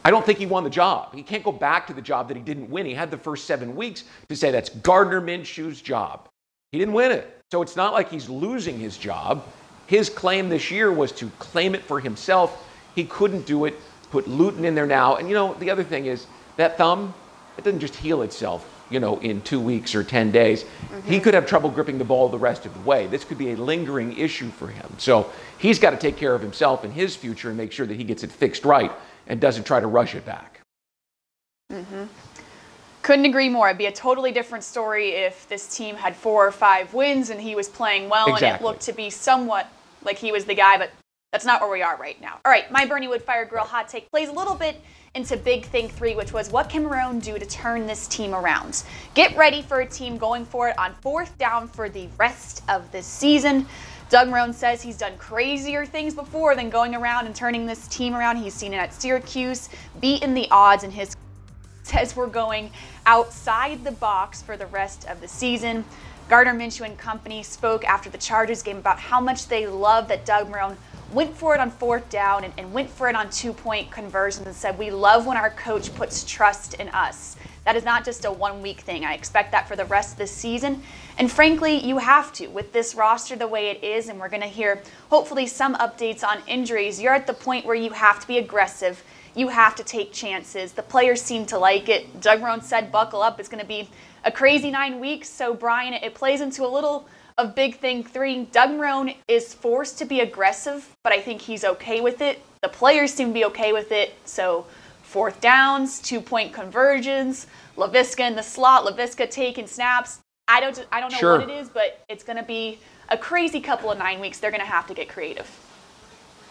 I 0.05 0.11
don't 0.11 0.25
think 0.25 0.39
he 0.39 0.47
won 0.47 0.65
the 0.65 0.71
job. 0.71 1.15
He 1.15 1.23
can't 1.23 1.45
go 1.45 1.53
back 1.53 1.87
to 1.89 1.93
the 1.93 2.03
job 2.03 2.29
that 2.29 2.37
he 2.37 2.43
didn't 2.43 2.71
win. 2.71 2.87
He 2.87 2.95
had 2.95 3.11
the 3.11 3.19
first 3.19 3.47
seven 3.47 3.77
weeks 3.77 4.05
to 4.29 4.37
say 4.37 4.51
that's 4.51 4.71
Gardner 4.71 5.21
Minshew's 5.21 5.81
job. 5.81 6.29
He 6.73 6.79
didn't 6.79 6.95
win 6.95 7.13
it. 7.13 7.41
So 7.53 7.63
it's 7.63 7.77
not 7.77 7.93
like 7.93 8.11
he's 8.11 8.29
losing 8.29 8.79
his 8.79 8.99
job. 8.99 9.45
His 9.87 10.11
claim 10.11 10.49
this 10.49 10.71
year 10.71 10.93
was 10.93 11.13
to 11.13 11.29
claim 11.39 11.75
it 11.75 11.83
for 11.83 12.01
himself. 12.01 12.67
He 12.95 13.05
couldn't 13.05 13.47
do 13.47 13.67
it 13.67 13.75
put 14.11 14.29
Luton 14.29 14.65
in 14.65 14.75
there 14.75 14.87
now. 14.87 15.17
And 15.17 15.29
you 15.29 15.35
know, 15.35 15.55
the 15.55 15.71
other 15.71 15.85
thing 15.85 16.07
is 16.07 16.27
that 16.57 16.77
thumb, 16.79 17.15
it 17.59 17.65
doesn't 17.65 17.81
just 17.81 17.97
heal 17.97 18.23
itself, 18.23 18.85
you 18.91 19.01
know, 19.01 19.19
in 19.21 19.41
two 19.43 19.61
weeks 19.61 19.95
or 19.95 20.05
10 20.05 20.31
days. 20.31 20.65
Mm-hmm. 20.65 21.09
He 21.09 21.21
could 21.21 21.35
have 21.35 21.47
trouble 21.47 21.71
gripping 21.71 21.99
the 21.99 22.05
ball 22.05 22.29
the 22.29 22.39
rest 22.39 22.67
of 22.67 22.75
the 22.75 22.81
way. 22.81 23.07
This 23.07 23.25
could 23.25 23.39
be 23.39 23.53
a 23.53 23.57
lingering 23.57 24.17
issue 24.17 24.51
for 24.51 24.69
him. 24.69 24.87
So 24.99 25.31
he's 25.59 25.79
got 25.79 25.91
to 25.91 25.97
take 25.97 26.17
care 26.17 26.35
of 26.35 26.43
himself 26.43 26.85
and 26.85 26.93
his 26.93 27.17
future 27.17 27.49
and 27.49 27.57
make 27.57 27.73
sure 27.73 27.87
that 27.87 27.95
he 27.95 28.05
gets 28.05 28.23
it 28.23 28.31
fixed 28.31 28.65
right 28.65 28.93
and 29.27 29.41
doesn't 29.41 29.65
try 29.65 29.81
to 29.81 29.87
rush 29.87 30.15
it 30.15 30.25
back. 30.25 30.61
Mm-hmm. 31.73 32.05
Couldn't 33.03 33.25
agree 33.25 33.49
more. 33.49 33.69
It'd 33.69 33.79
be 33.79 33.87
a 33.87 33.93
totally 33.93 34.33
different 34.33 34.65
story 34.65 35.11
if 35.11 35.49
this 35.49 35.77
team 35.77 35.95
had 35.95 36.17
four 36.17 36.47
or 36.47 36.53
five 36.53 36.93
wins 36.93 37.31
and 37.31 37.41
he 37.41 37.55
was 37.55 37.69
playing 37.69 38.09
well 38.09 38.35
exactly. 38.35 38.49
and 38.49 38.61
it 38.61 38.65
looked 38.65 38.81
to 38.83 38.93
be 38.93 39.11
somewhat 39.11 39.71
like 40.03 40.19
he 40.19 40.33
was 40.33 40.45
the 40.45 40.55
guy, 40.55 40.77
but 40.77 40.91
that's 41.37 41.45
not 41.45 41.61
where 41.61 41.71
we 41.71 41.83
are 41.83 41.99
right 41.99 42.19
now. 42.23 42.41
All 42.47 42.51
right, 42.51 42.71
my 42.73 42.87
Bernie 42.87 43.09
Wood 43.09 43.21
Fire 43.21 43.45
Grill 43.45 43.65
hot 43.65 43.89
take 43.89 44.11
plays 44.11 44.31
a 44.31 44.33
little 44.33 44.55
bit 44.55 44.81
into 45.15 45.37
Big 45.37 45.67
Thing 45.67 45.87
3, 45.87 46.15
which 46.15 46.33
was 46.33 46.51
what 46.51 46.71
can 46.71 46.87
Marrone 46.87 47.23
do 47.23 47.39
to 47.39 47.45
turn 47.45 47.87
this 47.87 48.09
team 48.09 48.35
around? 48.35 48.85
Get 49.13 49.37
ready 49.37 49.61
for 49.61 49.81
a 49.81 49.87
team 49.87 50.17
going 50.17 50.47
for 50.47 50.71
it 50.71 50.79
on 50.79 50.95
fourth 51.03 51.37
down 51.37 51.69
for 51.69 51.91
the 51.91 52.09
rest 52.17 52.63
of 52.71 52.91
the 52.91 53.03
season. 53.03 53.67
Doug 54.09 54.29
Marrone 54.29 54.55
says 54.55 54.81
he's 54.81 54.97
done 54.97 55.15
crazier 55.19 55.85
things 55.85 56.15
before 56.15 56.57
than 56.57 56.71
going 56.71 56.95
around 56.95 57.27
and 57.27 57.37
turning 57.37 57.67
this 57.67 57.87
team 57.89 58.15
around. 58.15 58.39
He's 58.39 58.55
seen 58.55 58.73
it 58.73 58.79
at 58.79 58.95
Syracuse, 58.95 59.69
beaten 60.01 60.33
the 60.33 60.49
odds, 60.51 60.85
and 60.85 60.93
his 60.95 61.15
says 61.83 62.17
we're 62.17 62.29
going 62.29 62.71
outside 63.05 63.85
the 63.85 63.93
box 63.93 64.41
for 64.41 64.57
the 64.57 64.67
rest 64.69 65.07
of 65.07 65.21
the 65.21 65.29
season. 65.29 65.85
Gardner 66.31 66.55
Minshew 66.55 66.87
and 66.87 66.97
company 66.97 67.43
spoke 67.43 67.85
after 67.85 68.09
the 68.09 68.19
Chargers 68.19 68.63
game 68.63 68.79
about 68.79 68.99
how 68.99 69.21
much 69.21 69.47
they 69.49 69.67
love 69.67 70.09
that 70.09 70.25
Doug 70.25 70.51
Marrone 70.51 70.77
went 71.13 71.37
for 71.37 71.55
it 71.55 71.61
on 71.61 71.71
fourth 71.71 72.09
down 72.11 72.45
and, 72.45 72.53
and 72.59 72.73
went 72.73 72.91
for 72.91 73.09
it 73.09 73.15
on 73.15 73.31
two 73.31 73.53
point 73.53 73.91
conversions 73.91 74.47
and 74.47 74.55
said, 74.55 74.79
We 74.79 74.91
love 74.91 75.27
when 75.27 75.37
our 75.37 75.51
coach 75.51 75.95
puts 75.95 76.25
trust 76.25 76.75
in 76.75 76.89
us. 76.89 77.37
That 77.65 77.75
is 77.75 77.85
not 77.85 78.05
just 78.05 78.25
a 78.25 78.31
one 78.31 78.63
week 78.63 78.81
thing. 78.81 79.05
I 79.05 79.15
expect 79.15 79.51
that 79.51 79.67
for 79.67 79.75
the 79.75 79.85
rest 79.87 80.13
of 80.13 80.19
the 80.19 80.27
season. 80.27 80.83
And 81.19 81.31
frankly, 81.31 81.77
you 81.85 81.99
have 81.99 82.33
to. 82.35 82.47
With 82.47 82.73
this 82.73 82.95
roster 82.95 83.35
the 83.35 83.49
way 83.49 83.71
it 83.71 83.83
is, 83.83 84.09
and 84.09 84.21
we're 84.21 84.29
going 84.29 84.43
to 84.43 84.49
hear 84.49 84.83
hopefully 85.11 85.49
some 85.49 85.75
updates 85.75 86.23
on 86.23 86.39
injuries, 86.47 87.01
you're 87.01 87.15
at 87.15 87.27
the 87.27 87.35
point 87.35 87.67
where 87.67 87.75
you 87.75 87.91
have 87.91 88.21
to 88.21 88.27
be 88.29 88.39
aggressive. 88.39 89.03
You 89.35 89.49
have 89.49 89.75
to 89.77 89.85
take 89.85 90.13
chances. 90.13 90.73
The 90.73 90.83
players 90.83 91.21
seem 91.21 91.45
to 91.47 91.59
like 91.59 91.89
it. 91.89 92.21
Doug 92.21 92.41
Marrone 92.41 92.63
said, 92.63 92.93
buckle 92.93 93.21
up. 93.21 93.41
It's 93.41 93.49
going 93.49 93.61
to 93.61 93.67
be 93.67 93.89
a 94.25 94.31
crazy 94.31 94.71
nine 94.71 95.01
weeks. 95.01 95.29
So, 95.29 95.53
Brian, 95.53 95.93
it 95.93 96.15
plays 96.15 96.41
into 96.41 96.65
a 96.65 96.69
little 96.69 97.09
of 97.39 97.55
Big 97.55 97.77
Thing 97.77 98.03
3. 98.03 98.45
Doug 98.47 98.71
Marrone 98.71 99.15
is 99.29 99.53
forced 99.53 99.99
to 99.99 100.07
be 100.07 100.21
aggressive, 100.21 100.97
but 101.03 101.13
I 101.13 101.21
think 101.21 101.43
he's 101.43 101.65
okay 101.65 102.01
with 102.01 102.23
it. 102.23 102.43
The 102.63 102.69
players 102.69 103.13
seem 103.13 103.29
to 103.29 103.35
be 103.35 103.45
okay 103.47 103.75
with 103.75 103.93
it. 103.93 104.15
So, 104.25 104.67
fourth 105.03 105.41
downs, 105.43 106.01
two 106.01 106.21
point 106.21 106.55
conversions, 106.55 107.47
Laviska 107.77 108.27
in 108.27 108.37
the 108.37 108.43
slot, 108.43 108.85
Laviska 108.85 109.31
taking 109.31 109.67
snaps. 109.67 110.21
I 110.49 110.61
don't, 110.61 110.87
I 110.91 111.01
don't 111.01 111.13
know 111.13 111.19
sure. 111.19 111.39
what 111.39 111.51
it 111.51 111.53
is, 111.53 111.69
but 111.69 112.03
it's 112.09 112.25
going 112.25 112.39
to 112.39 112.43
be 112.43 112.79
a 113.11 113.19
crazy 113.19 113.61
couple 113.61 113.91
of 113.91 113.99
nine 113.99 114.19
weeks. 114.19 114.39
They're 114.39 114.51
going 114.51 114.61
to 114.61 114.67
have 114.67 114.87
to 114.87 114.95
get 114.95 115.09
creative. 115.09 115.51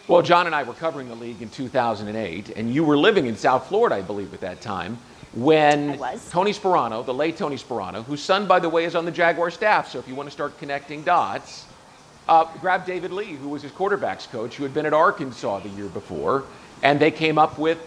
Well, 0.07 0.21
John 0.21 0.45
and 0.45 0.53
I 0.53 0.61
were 0.61 0.73
covering 0.73 1.07
the 1.07 1.15
league 1.15 1.41
in 1.41 1.49
2008, 1.49 2.51
and 2.55 2.71
you 2.71 2.83
were 2.83 2.95
living 2.95 3.25
in 3.25 3.35
South 3.35 3.67
Florida, 3.67 3.95
I 3.95 4.01
believe, 4.03 4.35
at 4.35 4.41
that 4.41 4.61
time 4.61 4.99
when 5.35 5.97
Tony 6.29 6.51
Sparano, 6.51 7.05
the 7.05 7.13
late 7.13 7.37
Tony 7.37 7.57
Sparano, 7.57 8.03
whose 8.03 8.23
son, 8.23 8.47
by 8.47 8.59
the 8.59 8.69
way, 8.69 8.85
is 8.85 8.95
on 8.95 9.05
the 9.05 9.11
Jaguar 9.11 9.51
staff, 9.51 9.89
so 9.89 9.99
if 9.99 10.07
you 10.07 10.15
want 10.15 10.27
to 10.27 10.31
start 10.31 10.57
connecting 10.57 11.03
dots, 11.03 11.65
uh, 12.27 12.45
grabbed 12.59 12.87
David 12.87 13.11
Lee, 13.11 13.33
who 13.33 13.49
was 13.49 13.61
his 13.61 13.71
quarterbacks 13.71 14.29
coach, 14.29 14.55
who 14.55 14.63
had 14.63 14.73
been 14.73 14.85
at 14.85 14.93
Arkansas 14.93 15.59
the 15.59 15.69
year 15.69 15.87
before, 15.87 16.45
and 16.83 16.99
they 16.99 17.11
came 17.11 17.37
up 17.37 17.57
with 17.59 17.77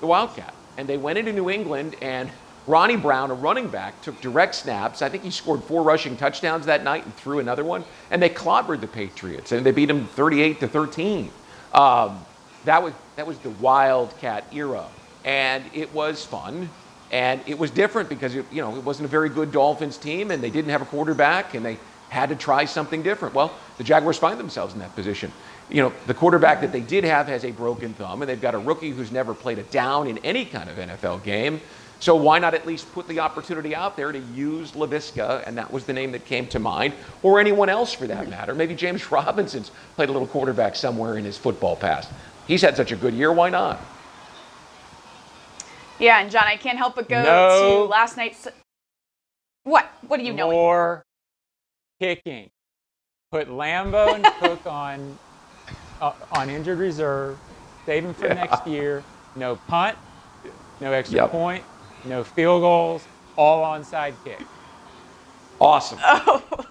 the 0.00 0.06
Wildcat. 0.06 0.54
And 0.78 0.88
they 0.88 0.96
went 0.96 1.18
into 1.18 1.32
New 1.32 1.50
England, 1.50 1.96
and 2.00 2.30
Ronnie 2.66 2.96
Brown, 2.96 3.30
a 3.30 3.34
running 3.34 3.68
back, 3.68 4.00
took 4.02 4.20
direct 4.20 4.54
snaps. 4.54 5.02
I 5.02 5.08
think 5.08 5.24
he 5.24 5.30
scored 5.30 5.64
four 5.64 5.82
rushing 5.82 6.16
touchdowns 6.16 6.66
that 6.66 6.84
night 6.84 7.04
and 7.04 7.14
threw 7.16 7.40
another 7.40 7.64
one. 7.64 7.84
And 8.10 8.22
they 8.22 8.28
clobbered 8.28 8.80
the 8.80 8.86
Patriots, 8.86 9.52
and 9.52 9.66
they 9.66 9.72
beat 9.72 9.86
them 9.86 10.06
38 10.06 10.60
to 10.60 10.68
13. 10.68 11.30
Um, 11.74 12.24
that 12.64 12.82
was 12.82 12.94
that 13.16 13.26
was 13.26 13.38
the 13.38 13.50
Wildcat 13.50 14.44
era, 14.52 14.86
and 15.24 15.64
it 15.74 15.92
was 15.92 16.24
fun, 16.24 16.70
and 17.12 17.42
it 17.46 17.58
was 17.58 17.70
different 17.70 18.08
because 18.08 18.34
it, 18.34 18.46
you 18.50 18.62
know 18.62 18.74
it 18.74 18.82
wasn't 18.82 19.04
a 19.04 19.08
very 19.08 19.28
good 19.28 19.52
Dolphins 19.52 19.98
team, 19.98 20.30
and 20.30 20.42
they 20.42 20.50
didn't 20.50 20.70
have 20.70 20.82
a 20.82 20.86
quarterback, 20.86 21.54
and 21.54 21.64
they 21.64 21.78
had 22.08 22.30
to 22.30 22.36
try 22.36 22.64
something 22.64 23.02
different. 23.02 23.34
Well, 23.34 23.54
the 23.78 23.84
Jaguars 23.84 24.18
find 24.18 24.38
themselves 24.38 24.74
in 24.74 24.80
that 24.80 24.94
position. 24.94 25.32
You 25.70 25.82
know, 25.82 25.92
the 26.06 26.14
quarterback 26.14 26.60
that 26.60 26.72
they 26.72 26.80
did 26.80 27.04
have 27.04 27.26
has 27.28 27.44
a 27.44 27.52
broken 27.52 27.94
thumb, 27.94 28.20
and 28.20 28.28
they've 28.28 28.40
got 28.40 28.54
a 28.54 28.58
rookie 28.58 28.90
who's 28.90 29.12
never 29.12 29.32
played 29.32 29.58
a 29.58 29.62
down 29.64 30.08
in 30.08 30.18
any 30.18 30.44
kind 30.44 30.68
of 30.68 30.76
NFL 30.76 31.22
game. 31.22 31.60
So 32.00 32.16
why 32.16 32.40
not 32.40 32.52
at 32.52 32.66
least 32.66 32.92
put 32.92 33.06
the 33.06 33.20
opportunity 33.20 33.76
out 33.76 33.96
there 33.96 34.10
to 34.10 34.18
use 34.18 34.72
Laviska, 34.72 35.46
and 35.46 35.56
that 35.56 35.72
was 35.72 35.84
the 35.84 35.92
name 35.92 36.12
that 36.12 36.24
came 36.26 36.48
to 36.48 36.58
mind, 36.58 36.94
or 37.22 37.38
anyone 37.38 37.68
else 37.68 37.92
for 37.92 38.06
that 38.08 38.28
matter. 38.28 38.54
Maybe 38.54 38.74
James 38.74 39.10
Robinson's 39.10 39.70
played 39.94 40.08
a 40.08 40.12
little 40.12 40.26
quarterback 40.26 40.74
somewhere 40.74 41.16
in 41.16 41.24
his 41.24 41.38
football 41.38 41.76
past. 41.76 42.10
He's 42.48 42.60
had 42.60 42.76
such 42.76 42.90
a 42.90 42.96
good 42.96 43.14
year, 43.14 43.32
why 43.32 43.50
not? 43.50 43.80
Yeah, 46.02 46.18
and 46.20 46.30
John, 46.30 46.44
I 46.46 46.56
can't 46.56 46.76
help 46.78 46.96
but 46.96 47.08
go 47.08 47.22
No. 47.22 47.84
to 47.84 47.90
last 47.90 48.16
night's. 48.16 48.48
What? 49.64 49.86
What 50.08 50.18
do 50.18 50.24
you 50.26 50.32
know? 50.32 50.50
More 50.50 51.04
kicking. 52.00 52.50
Put 53.30 53.48
Lambo 53.48 54.14
and 54.14 54.24
Cooke 54.40 54.66
on 54.66 55.16
uh, 56.00 56.12
on 56.32 56.50
injured 56.50 56.78
reserve. 56.78 57.38
Save 57.86 58.04
him 58.04 58.14
for 58.14 58.26
Yeah. 58.26 58.34
next 58.34 58.66
year. 58.66 59.04
No 59.36 59.56
punt. 59.68 59.96
No 60.80 60.92
extra 60.92 61.20
Yep. 61.20 61.30
point. 61.30 61.64
No 62.04 62.24
field 62.24 62.62
goals. 62.62 63.04
All 63.36 63.64
onside 63.64 64.14
kick. 64.24 64.40
Awesome. 65.60 65.98
Oh, 66.04 66.42
Lord. 66.50 66.66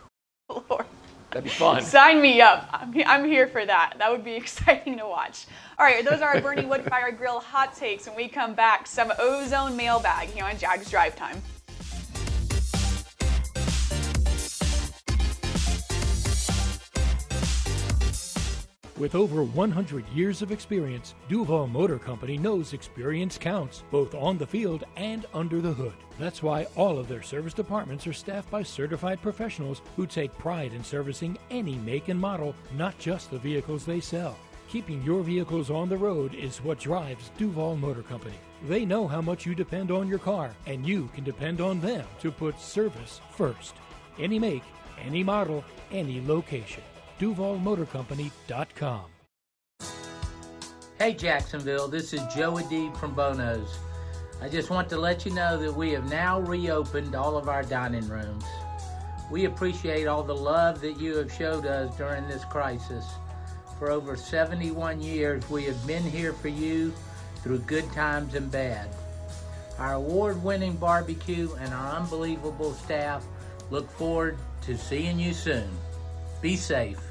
That'd 1.31 1.45
be 1.45 1.49
fun. 1.49 1.81
Sign 1.81 2.21
me 2.21 2.41
up. 2.41 2.67
I'm, 2.73 2.93
I'm 3.05 3.25
here 3.25 3.47
for 3.47 3.65
that. 3.65 3.93
That 3.97 4.11
would 4.11 4.23
be 4.23 4.33
exciting 4.35 4.97
to 4.97 5.07
watch. 5.07 5.45
All 5.79 5.85
right, 5.85 6.03
those 6.03 6.21
are 6.21 6.35
our 6.35 6.41
Bernie 6.41 6.63
Woodfire 6.63 7.17
Grill 7.17 7.39
hot 7.39 7.73
takes. 7.73 8.05
When 8.05 8.15
we 8.17 8.27
come 8.27 8.53
back, 8.53 8.85
some 8.85 9.13
ozone 9.17 9.77
mailbag 9.77 10.27
here 10.27 10.43
on 10.43 10.57
Jags 10.57 10.91
Drive 10.91 11.15
Time. 11.15 11.41
With 19.01 19.15
over 19.15 19.43
100 19.43 20.07
years 20.09 20.43
of 20.43 20.51
experience, 20.51 21.15
Duval 21.27 21.65
Motor 21.65 21.97
Company 21.97 22.37
knows 22.37 22.73
experience 22.73 23.35
counts, 23.35 23.83
both 23.89 24.13
on 24.13 24.37
the 24.37 24.45
field 24.45 24.83
and 24.95 25.25
under 25.33 25.59
the 25.59 25.73
hood. 25.73 25.95
That's 26.19 26.43
why 26.43 26.67
all 26.75 26.99
of 26.99 27.07
their 27.07 27.23
service 27.23 27.55
departments 27.55 28.05
are 28.05 28.13
staffed 28.13 28.51
by 28.51 28.61
certified 28.61 29.19
professionals 29.19 29.81
who 29.95 30.05
take 30.05 30.37
pride 30.37 30.73
in 30.73 30.83
servicing 30.83 31.35
any 31.49 31.77
make 31.77 32.09
and 32.09 32.19
model, 32.19 32.53
not 32.77 32.95
just 32.99 33.31
the 33.31 33.39
vehicles 33.39 33.87
they 33.87 34.01
sell. 34.01 34.37
Keeping 34.69 35.01
your 35.01 35.23
vehicles 35.23 35.71
on 35.71 35.89
the 35.89 35.97
road 35.97 36.35
is 36.35 36.63
what 36.63 36.77
drives 36.77 37.31
Duval 37.39 37.77
Motor 37.77 38.03
Company. 38.03 38.37
They 38.67 38.85
know 38.85 39.07
how 39.07 39.19
much 39.19 39.47
you 39.47 39.55
depend 39.55 39.89
on 39.89 40.07
your 40.07 40.19
car, 40.19 40.51
and 40.67 40.85
you 40.85 41.09
can 41.15 41.23
depend 41.23 41.59
on 41.59 41.81
them 41.81 42.05
to 42.19 42.31
put 42.31 42.59
service 42.59 43.19
first. 43.31 43.73
Any 44.19 44.37
make, 44.37 44.63
any 45.03 45.23
model, 45.23 45.63
any 45.91 46.23
location. 46.23 46.83
DuvalMotorCompany.com. 47.21 49.05
Hey 50.97 51.13
Jacksonville, 51.13 51.87
this 51.87 52.13
is 52.13 52.21
Joe 52.33 52.53
Adib 52.53 52.97
from 52.97 53.13
Bono's. 53.13 53.77
I 54.41 54.49
just 54.49 54.71
want 54.71 54.89
to 54.89 54.97
let 54.97 55.23
you 55.23 55.31
know 55.31 55.55
that 55.61 55.71
we 55.71 55.91
have 55.91 56.09
now 56.09 56.39
reopened 56.39 57.13
all 57.13 57.37
of 57.37 57.47
our 57.47 57.61
dining 57.61 58.07
rooms. 58.09 58.43
We 59.29 59.45
appreciate 59.45 60.07
all 60.07 60.23
the 60.23 60.35
love 60.35 60.81
that 60.81 60.99
you 60.99 61.15
have 61.17 61.31
showed 61.31 61.67
us 61.67 61.95
during 61.95 62.27
this 62.27 62.43
crisis. 62.45 63.05
For 63.77 63.91
over 63.91 64.15
71 64.15 64.99
years, 64.99 65.47
we 65.47 65.65
have 65.65 65.85
been 65.85 66.03
here 66.03 66.33
for 66.33 66.47
you 66.47 66.91
through 67.43 67.59
good 67.59 67.91
times 67.91 68.33
and 68.33 68.51
bad. 68.51 68.89
Our 69.77 69.93
award 69.93 70.43
winning 70.43 70.75
barbecue 70.75 71.53
and 71.59 71.71
our 71.71 71.97
unbelievable 71.97 72.73
staff 72.73 73.23
look 73.69 73.91
forward 73.91 74.39
to 74.63 74.75
seeing 74.75 75.19
you 75.19 75.33
soon. 75.33 75.69
Be 76.41 76.55
safe. 76.55 77.10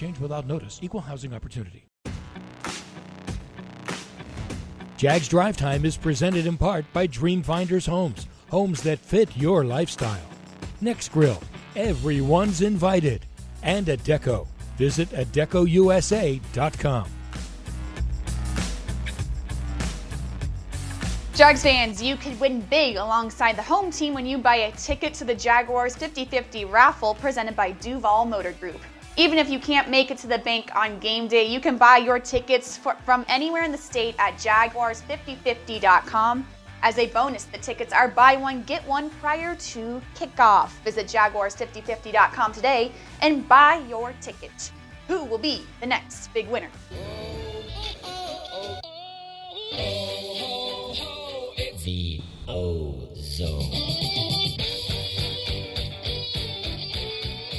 change 0.00 0.18
without 0.18 0.46
notice. 0.46 0.80
Equal 0.82 1.02
housing 1.02 1.34
opportunity. 1.34 1.84
Jags 4.96 5.28
Drive 5.28 5.56
Time 5.56 5.84
is 5.84 5.96
presented 5.96 6.46
in 6.46 6.56
part 6.56 6.84
by 6.92 7.06
Dreamfinders 7.06 7.86
Homes, 7.86 8.26
homes 8.50 8.82
that 8.82 8.98
fit 8.98 9.36
your 9.36 9.64
lifestyle. 9.64 10.28
Next 10.80 11.10
Grill, 11.10 11.40
everyone's 11.76 12.62
invited. 12.62 13.26
And 13.62 13.86
Adecco. 13.86 14.46
Visit 14.78 15.10
AdeccoUSA.com. 15.10 17.10
Jags 21.34 21.62
fans, 21.62 22.02
you 22.02 22.16
could 22.16 22.38
win 22.38 22.60
big 22.62 22.96
alongside 22.96 23.56
the 23.56 23.62
home 23.62 23.90
team 23.90 24.14
when 24.14 24.26
you 24.26 24.38
buy 24.38 24.56
a 24.56 24.72
ticket 24.72 25.14
to 25.14 25.24
the 25.24 25.34
Jaguars 25.34 25.96
50 25.96 26.26
50 26.26 26.66
raffle 26.66 27.14
presented 27.14 27.56
by 27.56 27.72
Duval 27.72 28.26
Motor 28.26 28.52
Group. 28.52 28.80
Even 29.20 29.38
if 29.38 29.50
you 29.50 29.58
can't 29.58 29.90
make 29.90 30.10
it 30.10 30.16
to 30.16 30.26
the 30.26 30.38
bank 30.38 30.74
on 30.74 30.98
game 30.98 31.28
day, 31.28 31.44
you 31.44 31.60
can 31.60 31.76
buy 31.76 31.98
your 31.98 32.18
tickets 32.18 32.78
for, 32.78 32.96
from 33.04 33.26
anywhere 33.28 33.64
in 33.64 33.70
the 33.70 33.76
state 33.76 34.14
at 34.18 34.36
jaguars5050.com. 34.36 36.46
As 36.82 36.96
a 36.96 37.06
bonus, 37.08 37.44
the 37.44 37.58
tickets 37.58 37.92
are 37.92 38.08
buy 38.08 38.36
one, 38.36 38.62
get 38.62 38.82
one 38.88 39.10
prior 39.20 39.54
to 39.56 40.00
kickoff. 40.14 40.70
Visit 40.84 41.06
jaguars5050.com 41.08 42.54
today 42.54 42.92
and 43.20 43.46
buy 43.46 43.82
your 43.90 44.14
ticket. 44.22 44.72
Who 45.06 45.24
will 45.24 45.36
be 45.36 45.66
the 45.80 45.86
next 45.86 46.32
big 46.32 46.48
winner? 46.48 46.70
The 51.84 52.22
Ozone. 52.48 53.70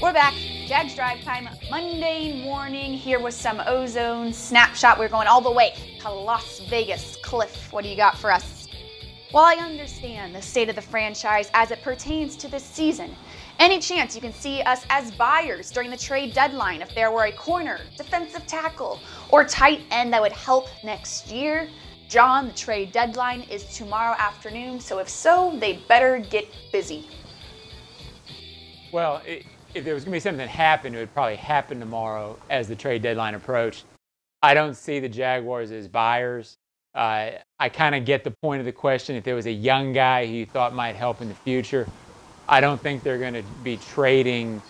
We're 0.02 0.12
back. 0.12 0.34
Jags 0.72 0.96
Drive 0.96 1.22
Time 1.22 1.50
Monday 1.70 2.42
morning 2.46 2.94
here 2.94 3.20
with 3.20 3.34
some 3.34 3.62
ozone 3.66 4.32
snapshot. 4.32 4.98
We're 4.98 5.10
going 5.10 5.28
all 5.28 5.42
the 5.42 5.52
way 5.52 5.74
to 6.00 6.10
Las 6.10 6.62
Vegas. 6.70 7.18
Cliff, 7.22 7.74
what 7.74 7.84
do 7.84 7.90
you 7.90 7.98
got 7.98 8.18
for 8.18 8.32
us? 8.32 8.70
While 9.32 9.44
I 9.44 9.62
understand 9.62 10.34
the 10.34 10.42
state 10.42 10.70
of 10.70 10.78
the 10.78 10.82
franchise 10.82 11.52
as 11.54 11.72
it 11.72 11.82
pertains 11.84 12.38
to 12.38 12.48
this 12.48 12.64
season, 12.64 13.14
any 13.60 13.80
chance 13.80 14.16
you 14.16 14.22
can 14.22 14.32
see 14.32 14.62
us 14.62 14.86
as 14.90 15.12
buyers 15.12 15.72
during 15.72 15.90
the 15.90 15.98
trade 15.98 16.34
deadline 16.34 16.82
if 16.82 16.96
there 16.96 17.12
were 17.12 17.26
a 17.26 17.34
corner, 17.34 17.82
defensive 17.98 18.48
tackle, 18.48 19.02
or 19.28 19.44
tight 19.44 19.82
end 19.92 20.14
that 20.14 20.22
would 20.22 20.32
help 20.32 20.70
next 20.86 21.28
year? 21.28 21.68
John, 22.08 22.48
the 22.48 22.54
trade 22.54 22.94
deadline 22.94 23.42
is 23.52 23.66
tomorrow 23.76 24.16
afternoon, 24.18 24.80
so 24.80 25.00
if 25.00 25.10
so, 25.10 25.54
they 25.60 25.84
better 25.90 26.20
get 26.20 26.48
busy. 26.72 27.10
Well, 28.94 29.22
i 29.28 29.44
if 29.74 29.86
there 29.86 29.94
was 29.94 30.04
going 30.04 30.12
to 30.12 30.16
be 30.16 30.20
something 30.20 30.38
that 30.38 30.50
happened, 30.50 30.96
it 30.96 31.00
would 31.00 31.14
probably 31.14 31.36
happen 31.36 31.80
tomorrow 31.80 32.38
as 32.50 32.68
the 32.68 32.76
trade 32.76 33.02
deadline 33.02 33.36
approached. 33.36 33.86
I 34.42 34.54
don't 34.54 34.76
see 34.76 35.00
the 35.00 35.10
Jaguars 35.10 35.72
as 35.72 35.88
buyers. 35.88 36.58
Uh, 36.94 37.32
I 37.60 37.70
kind 37.70 37.96
of 37.96 38.06
get 38.06 38.24
the 38.24 38.34
point 38.42 38.60
of 38.60 38.66
the 38.66 38.72
question. 38.72 39.16
If 39.16 39.24
there 39.24 39.36
was 39.36 39.46
a 39.46 39.52
young 39.52 39.94
guy 39.94 40.26
who 40.26 40.34
you 40.34 40.46
thought 40.46 40.74
might 40.74 40.96
help 40.96 41.22
in 41.22 41.30
the 41.30 41.36
future, 41.36 41.88
I 42.50 42.60
don't 42.60 42.82
think 42.82 43.04
they're 43.04 43.20
going 43.20 43.36
to 43.36 43.44
be 43.64 43.78
trading 43.78 44.62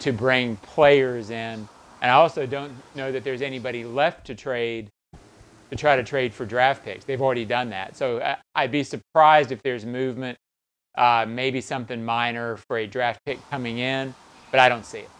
to 0.00 0.12
bring 0.12 0.56
players 0.56 1.30
in. 1.30 1.68
And 2.00 2.10
I 2.10 2.14
also 2.14 2.46
don't 2.46 2.72
know 2.94 3.10
that 3.10 3.24
there's 3.24 3.42
anybody 3.42 3.84
left 3.84 4.26
to 4.26 4.34
trade 4.34 4.88
to 5.70 5.76
try 5.76 5.96
to 5.96 6.04
trade 6.04 6.32
for 6.32 6.46
draft 6.46 6.84
picks. 6.84 7.04
They've 7.04 7.20
already 7.20 7.44
done 7.44 7.70
that. 7.70 7.94
So 7.96 8.22
I- 8.22 8.38
I'd 8.54 8.70
be 8.72 8.82
surprised 8.82 9.52
if 9.52 9.62
there's 9.62 9.84
movement, 9.84 10.38
uh, 10.96 11.26
maybe 11.28 11.60
something 11.60 12.02
minor 12.02 12.56
for 12.56 12.78
a 12.78 12.86
draft 12.86 13.20
pick 13.26 13.38
coming 13.50 13.78
in, 13.78 14.14
but 14.50 14.60
I 14.60 14.68
don't 14.68 14.84
see 14.84 14.98
it. 14.98 15.10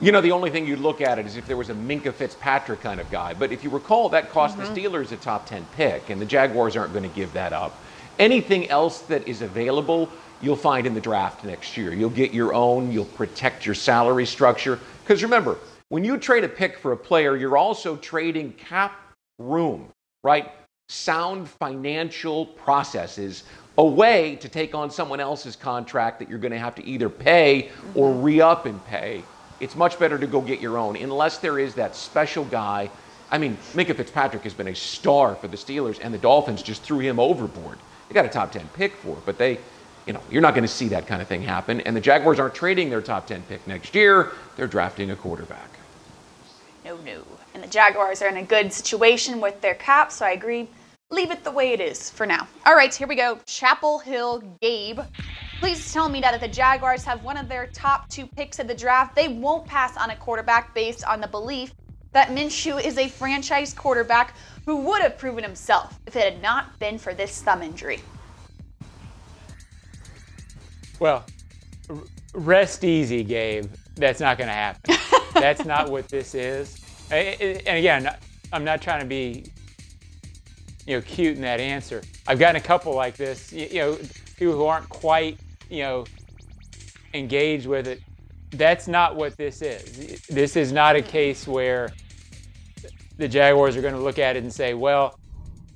You 0.00 0.10
know, 0.10 0.20
the 0.20 0.32
only 0.32 0.50
thing 0.50 0.66
you'd 0.66 0.80
look 0.80 1.00
at 1.00 1.20
it 1.20 1.26
is 1.26 1.36
if 1.36 1.46
there 1.46 1.56
was 1.56 1.70
a 1.70 1.74
Minkah 1.74 2.12
Fitzpatrick 2.12 2.80
kind 2.80 3.00
of 3.00 3.08
guy. 3.08 3.34
But 3.34 3.52
if 3.52 3.62
you 3.62 3.70
recall, 3.70 4.08
that 4.08 4.30
cost 4.30 4.56
the 4.56 4.64
mm-hmm. 4.64 4.74
Steelers 4.74 5.12
a 5.12 5.16
top 5.16 5.46
10 5.46 5.64
pick, 5.76 6.10
and 6.10 6.20
the 6.20 6.26
Jaguars 6.26 6.76
aren't 6.76 6.92
going 6.92 7.08
to 7.08 7.14
give 7.14 7.32
that 7.34 7.52
up. 7.52 7.78
Anything 8.18 8.68
else 8.68 9.02
that 9.02 9.28
is 9.28 9.42
available, 9.42 10.08
you'll 10.40 10.56
find 10.56 10.88
in 10.88 10.94
the 10.94 11.00
draft 11.00 11.44
next 11.44 11.76
year. 11.76 11.94
You'll 11.94 12.10
get 12.10 12.32
your 12.32 12.52
own, 12.52 12.90
you'll 12.90 13.04
protect 13.04 13.64
your 13.64 13.76
salary 13.76 14.26
structure. 14.26 14.80
Because 15.04 15.22
remember, 15.22 15.56
when 15.88 16.04
you 16.04 16.18
trade 16.18 16.42
a 16.42 16.48
pick 16.48 16.78
for 16.78 16.90
a 16.90 16.96
player, 16.96 17.36
you're 17.36 17.56
also 17.56 17.96
trading 17.96 18.54
cap 18.54 18.98
room, 19.38 19.88
right? 20.24 20.50
Sound 20.88 21.48
financial 21.48 22.46
processes 22.46 23.44
away 23.78 24.36
to 24.36 24.48
take 24.48 24.74
on 24.74 24.90
someone 24.90 25.20
else's 25.20 25.56
contract 25.56 26.18
that 26.18 26.28
you're 26.28 26.38
going 26.38 26.52
to 26.52 26.58
have 26.58 26.74
to 26.74 26.84
either 26.84 27.08
pay 27.08 27.70
or 27.94 28.10
mm-hmm. 28.10 28.22
re 28.22 28.40
up 28.40 28.66
and 28.66 28.84
pay. 28.86 29.22
It's 29.60 29.76
much 29.76 29.98
better 29.98 30.18
to 30.18 30.26
go 30.26 30.40
get 30.40 30.60
your 30.60 30.76
own, 30.76 30.96
unless 30.96 31.38
there 31.38 31.58
is 31.58 31.74
that 31.76 31.94
special 31.94 32.44
guy. 32.44 32.90
I 33.30 33.38
mean, 33.38 33.56
Minkah 33.72 33.96
Fitzpatrick 33.96 34.42
has 34.42 34.52
been 34.52 34.68
a 34.68 34.74
star 34.74 35.36
for 35.36 35.48
the 35.48 35.56
Steelers, 35.56 35.98
and 36.02 36.12
the 36.12 36.18
Dolphins 36.18 36.62
just 36.62 36.82
threw 36.82 36.98
him 36.98 37.18
overboard. 37.18 37.78
They 38.08 38.14
got 38.14 38.26
a 38.26 38.28
top 38.28 38.52
10 38.52 38.68
pick 38.74 38.94
for 38.96 39.16
it, 39.16 39.24
but 39.24 39.38
they, 39.38 39.58
you 40.06 40.12
know, 40.12 40.20
you're 40.30 40.42
not 40.42 40.54
going 40.54 40.64
to 40.64 40.68
see 40.68 40.88
that 40.88 41.06
kind 41.06 41.22
of 41.22 41.28
thing 41.28 41.42
happen. 41.42 41.80
And 41.82 41.96
the 41.96 42.00
Jaguars 42.00 42.38
aren't 42.38 42.54
trading 42.54 42.90
their 42.90 43.00
top 43.00 43.26
10 43.26 43.42
pick 43.44 43.66
next 43.66 43.94
year, 43.94 44.32
they're 44.56 44.66
drafting 44.66 45.12
a 45.12 45.16
quarterback. 45.16 45.70
No, 46.84 46.96
no. 46.96 47.22
And 47.54 47.62
the 47.62 47.68
Jaguars 47.68 48.20
are 48.20 48.28
in 48.28 48.36
a 48.36 48.42
good 48.42 48.72
situation 48.72 49.40
with 49.40 49.60
their 49.60 49.74
cap, 49.74 50.10
so 50.10 50.26
I 50.26 50.32
agree. 50.32 50.68
Leave 51.12 51.30
it 51.30 51.44
the 51.44 51.50
way 51.50 51.72
it 51.72 51.80
is 51.80 52.08
for 52.08 52.24
now. 52.24 52.48
All 52.64 52.74
right, 52.74 52.92
here 52.94 53.06
we 53.06 53.16
go. 53.16 53.38
Chapel 53.44 53.98
Hill 53.98 54.42
Gabe. 54.62 54.98
Please 55.60 55.92
tell 55.92 56.08
me 56.08 56.22
that 56.22 56.32
if 56.32 56.40
the 56.40 56.48
Jaguars 56.48 57.04
have 57.04 57.22
one 57.22 57.36
of 57.36 57.50
their 57.50 57.66
top 57.66 58.08
two 58.08 58.26
picks 58.26 58.58
of 58.58 58.66
the 58.66 58.74
draft, 58.74 59.14
they 59.14 59.28
won't 59.28 59.66
pass 59.66 59.94
on 59.98 60.08
a 60.08 60.16
quarterback 60.16 60.74
based 60.74 61.04
on 61.04 61.20
the 61.20 61.28
belief 61.28 61.74
that 62.12 62.28
Minshew 62.28 62.82
is 62.82 62.96
a 62.96 63.08
franchise 63.08 63.74
quarterback 63.74 64.34
who 64.64 64.76
would 64.76 65.02
have 65.02 65.18
proven 65.18 65.44
himself 65.44 66.00
if 66.06 66.16
it 66.16 66.24
had 66.24 66.40
not 66.40 66.78
been 66.78 66.96
for 66.96 67.12
this 67.12 67.42
thumb 67.42 67.62
injury. 67.62 68.00
Well, 70.98 71.26
r- 71.90 71.96
rest 72.32 72.84
easy, 72.84 73.22
Gabe. 73.22 73.70
That's 73.96 74.20
not 74.20 74.38
going 74.38 74.48
to 74.48 74.54
happen. 74.54 74.96
That's 75.34 75.66
not 75.66 75.90
what 75.90 76.08
this 76.08 76.34
is. 76.34 76.80
And 77.10 77.66
again, 77.66 78.16
I'm 78.50 78.64
not 78.64 78.80
trying 78.80 79.00
to 79.00 79.06
be, 79.06 79.44
you 80.86 80.96
know, 80.96 81.02
cute 81.02 81.36
in 81.36 81.42
that 81.42 81.60
answer. 81.60 82.02
I've 82.26 82.38
gotten 82.38 82.56
a 82.56 82.64
couple 82.64 82.94
like 82.94 83.16
this. 83.16 83.52
You, 83.52 83.66
you 83.66 83.78
know, 83.78 83.98
people 84.36 84.54
who 84.54 84.64
aren't 84.64 84.88
quite, 84.88 85.38
you 85.70 85.82
know, 85.82 86.04
engaged 87.14 87.66
with 87.66 87.86
it. 87.86 88.00
That's 88.50 88.88
not 88.88 89.16
what 89.16 89.36
this 89.36 89.62
is. 89.62 90.26
This 90.26 90.56
is 90.56 90.72
not 90.72 90.96
a 90.96 91.02
case 91.02 91.46
where 91.46 91.90
the 93.16 93.28
Jaguars 93.28 93.76
are 93.76 93.80
going 93.80 93.94
to 93.94 94.00
look 94.00 94.18
at 94.18 94.36
it 94.36 94.42
and 94.42 94.52
say, 94.52 94.74
well, 94.74 95.18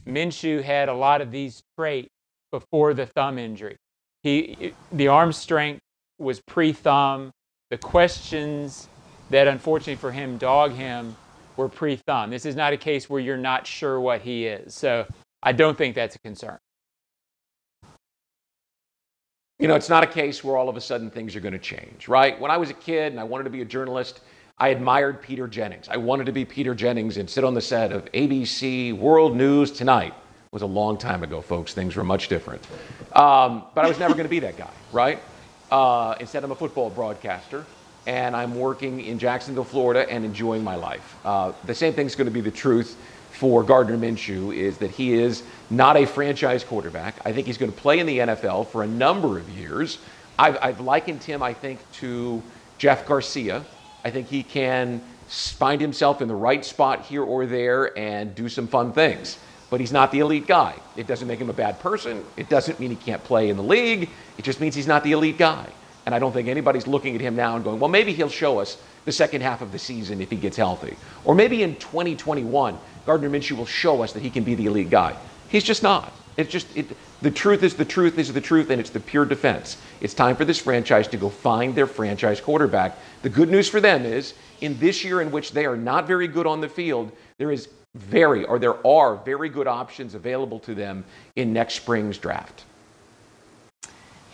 Minshew 0.07 0.63
had 0.63 0.89
a 0.89 0.95
lot 0.95 1.21
of 1.21 1.31
these 1.31 1.63
traits 1.79 2.09
before 2.51 2.95
the 2.95 3.07
thumb 3.07 3.39
injury. 3.39 3.77
He, 4.23 4.73
the 4.93 5.09
arm 5.09 5.33
strength 5.33 5.81
was 6.19 6.41
pre-thumb. 6.41 7.31
The 7.71 7.79
questions 7.79 8.89
that, 9.31 9.49
unfortunately 9.49 9.97
for 9.97 10.13
him, 10.13 10.39
dog 10.39 10.73
him 10.73 11.17
were 11.57 11.69
pre-thumb. 11.69 12.31
This 12.31 12.47
is 12.47 12.57
not 12.57 12.73
a 12.73 12.77
case 12.77 13.09
where 13.09 13.21
you're 13.21 13.37
not 13.37 13.67
sure 13.67 14.01
what 14.01 14.21
he 14.21 14.47
is. 14.47 14.75
So 14.75 15.07
I 15.43 15.53
don't 15.53 15.77
think 15.77 15.95
that's 15.95 16.17
a 16.17 16.19
concern. 16.21 16.59
You 19.59 19.69
know, 19.69 19.75
it's 19.75 19.89
not 19.89 20.05
a 20.05 20.07
case 20.07 20.45
where 20.45 20.57
all 20.57 20.69
of 20.69 20.77
a 20.77 20.81
sudden 20.81 21.11
things 21.11 21.35
are 21.35 21.41
going 21.41 21.55
to 21.55 21.59
change, 21.59 22.09
right? 22.09 22.39
When 22.39 22.51
I 22.51 22.59
was 22.59 22.69
a 22.69 22.75
kid 22.75 23.13
and 23.13 23.19
I 23.19 23.25
wanted 23.25 23.45
to 23.45 23.51
be 23.51 23.63
a 23.63 23.65
journalist, 23.65 24.21
I 24.59 24.69
admired 24.69 25.23
Peter 25.23 25.49
Jennings. 25.49 25.89
I 25.89 25.97
wanted 25.97 26.27
to 26.27 26.33
be 26.33 26.45
Peter 26.45 26.75
Jennings 26.75 27.17
and 27.17 27.29
sit 27.29 27.43
on 27.43 27.55
the 27.55 27.61
set 27.61 27.91
of 27.91 28.05
ABC 28.13 28.97
World 28.97 29.35
News 29.35 29.71
Tonight. 29.71 30.13
It 30.15 30.53
was 30.53 30.63
a 30.63 30.67
long 30.67 30.99
time 30.99 31.23
ago, 31.23 31.41
folks. 31.41 31.73
Things 31.73 31.97
were 31.97 32.05
much 32.05 32.29
different. 32.29 32.67
Um, 33.13 33.65
but 33.75 33.85
I 33.85 33.89
was 33.89 33.99
never 33.99 34.15
going 34.15 34.25
to 34.25 34.31
be 34.31 34.41
that 34.41 34.57
guy, 34.59 34.71
right? 34.93 35.23
Uh, 35.71 36.15
instead, 36.21 36.45
I'm 36.45 36.53
a 36.53 36.55
football 36.55 36.91
broadcaster, 36.91 37.65
and 38.07 38.37
I'm 38.37 38.55
working 38.55 39.01
in 39.01 39.19
Jacksonville, 39.19 39.65
Florida, 39.65 40.11
and 40.11 40.25
enjoying 40.25 40.63
my 40.63 40.77
life. 40.77 41.17
Uh, 41.25 41.53
the 41.65 41.75
same 41.75 41.93
thing's 41.93 42.15
going 42.15 42.27
to 42.27 42.33
be 42.33 42.41
the 42.41 42.51
truth 42.51 42.97
for 43.33 43.63
Gardner 43.63 43.99
Minshew 43.99 44.57
is 44.57 44.79
that 44.79 44.91
he 44.91 45.13
is 45.13 45.43
not 45.69 45.97
a 45.97 46.07
franchise 46.07 46.65
quarterback. 46.65 47.17
I 47.25 47.33
think 47.33 47.47
he's 47.47 47.59
going 47.59 47.71
to 47.71 47.79
play 47.79 47.99
in 47.99 48.07
the 48.07 48.19
NFL 48.19 48.69
for 48.69 48.83
a 48.83 48.87
number 48.87 49.39
of 49.39 49.49
years. 49.51 49.99
I've, 50.39 50.57
I've 50.63 50.81
likened 50.81 51.23
him, 51.23 51.43
I 51.43 51.53
think, 51.53 51.81
to 51.95 52.43
Jeff 52.79 53.07
Garcia. 53.07 53.65
I 54.05 54.11
think 54.11 54.29
he 54.29 54.43
can 54.43 55.03
find 55.27 55.81
himself 55.81 56.23
in 56.23 56.29
the 56.29 56.35
right 56.35 56.65
spot 56.65 57.05
here 57.05 57.23
or 57.23 57.47
there 57.47 57.97
and 57.99 58.35
do 58.35 58.49
some 58.49 58.69
fun 58.69 58.93
things. 58.93 59.39
But 59.69 59.81
he's 59.81 59.93
not 59.93 60.13
the 60.13 60.21
elite 60.21 60.47
guy. 60.47 60.77
It 60.97 61.07
doesn't 61.09 61.27
make 61.27 61.41
him 61.41 61.51
a 61.51 61.55
bad 61.55 61.81
person. 61.81 62.25
It 62.37 62.49
doesn't 62.49 62.79
mean 62.79 62.91
he 62.91 62.97
can't 62.97 63.23
play 63.25 63.51
in 63.51 63.57
the 63.57 63.65
league. 63.65 64.09
It 64.39 64.45
just 64.45 64.61
means 64.61 64.77
he's 64.77 64.87
not 64.87 65.03
the 65.03 65.13
elite 65.13 65.39
guy. 65.39 65.67
And 66.07 66.15
I 66.15 66.21
don't 66.21 66.33
think 66.33 66.49
anybody's 66.49 66.87
looking 66.87 67.17
at 67.17 67.21
him 67.21 67.35
now 67.35 67.57
and 67.57 67.65
going, 67.65 67.81
well, 67.81 67.91
maybe 67.91 68.13
he'll 68.13 68.29
show 68.29 68.61
us 68.61 68.79
the 69.05 69.13
second 69.13 69.43
half 69.43 69.61
of 69.61 69.73
the 69.73 69.79
season 69.79 70.21
if 70.21 70.31
he 70.31 70.37
gets 70.37 70.57
healthy. 70.57 70.97
Or 71.25 71.35
maybe 71.35 71.65
in 71.65 71.75
2021, 71.77 72.79
Gardner 73.05 73.29
Minshew 73.29 73.57
will 73.57 73.67
show 73.67 74.03
us 74.03 74.13
that 74.13 74.23
he 74.23 74.31
can 74.31 74.45
be 74.45 74.55
the 74.55 74.67
elite 74.67 74.89
guy. 74.89 75.17
He's 75.49 75.65
just 75.65 75.83
not. 75.83 76.13
It's 76.37 76.51
just, 76.51 76.75
it, 76.77 76.87
the 77.23 77.31
truth 77.31 77.63
is 77.63 77.75
the 77.75 77.85
truth 77.85 78.19
is 78.19 78.33
the 78.33 78.41
truth, 78.41 78.71
and 78.71 78.79
it's 78.81 78.91
the 78.91 79.01
pure 79.01 79.25
defense. 79.25 79.79
It's 80.01 80.15
time 80.15 80.37
for 80.37 80.45
this 80.45 80.59
franchise 80.59 81.09
to 81.09 81.17
go 81.17 81.29
find 81.29 81.75
their 81.75 81.87
franchise 81.87 82.41
quarterback. 82.41 82.99
The 83.23 83.31
good 83.31 83.49
news 83.49 83.69
for 83.69 83.81
them 83.81 84.05
is, 84.05 84.35
in 84.61 84.79
this 84.79 85.03
year 85.03 85.21
in 85.23 85.31
which 85.31 85.53
they 85.53 85.67
are 85.67 85.77
not 85.77 86.07
very 86.07 86.29
good 86.29 86.47
on 86.47 86.61
the 86.61 86.69
field, 86.69 87.11
there 87.39 87.51
is 87.51 87.69
very, 87.95 88.45
or 88.45 88.59
there 88.59 88.87
are 88.87 89.17
very 89.17 89.49
good 89.49 89.67
options 89.67 90.15
available 90.15 90.61
to 90.61 90.75
them 90.75 91.05
in 91.37 91.53
next 91.53 91.75
spring's 91.75 92.19
draft. 92.19 92.65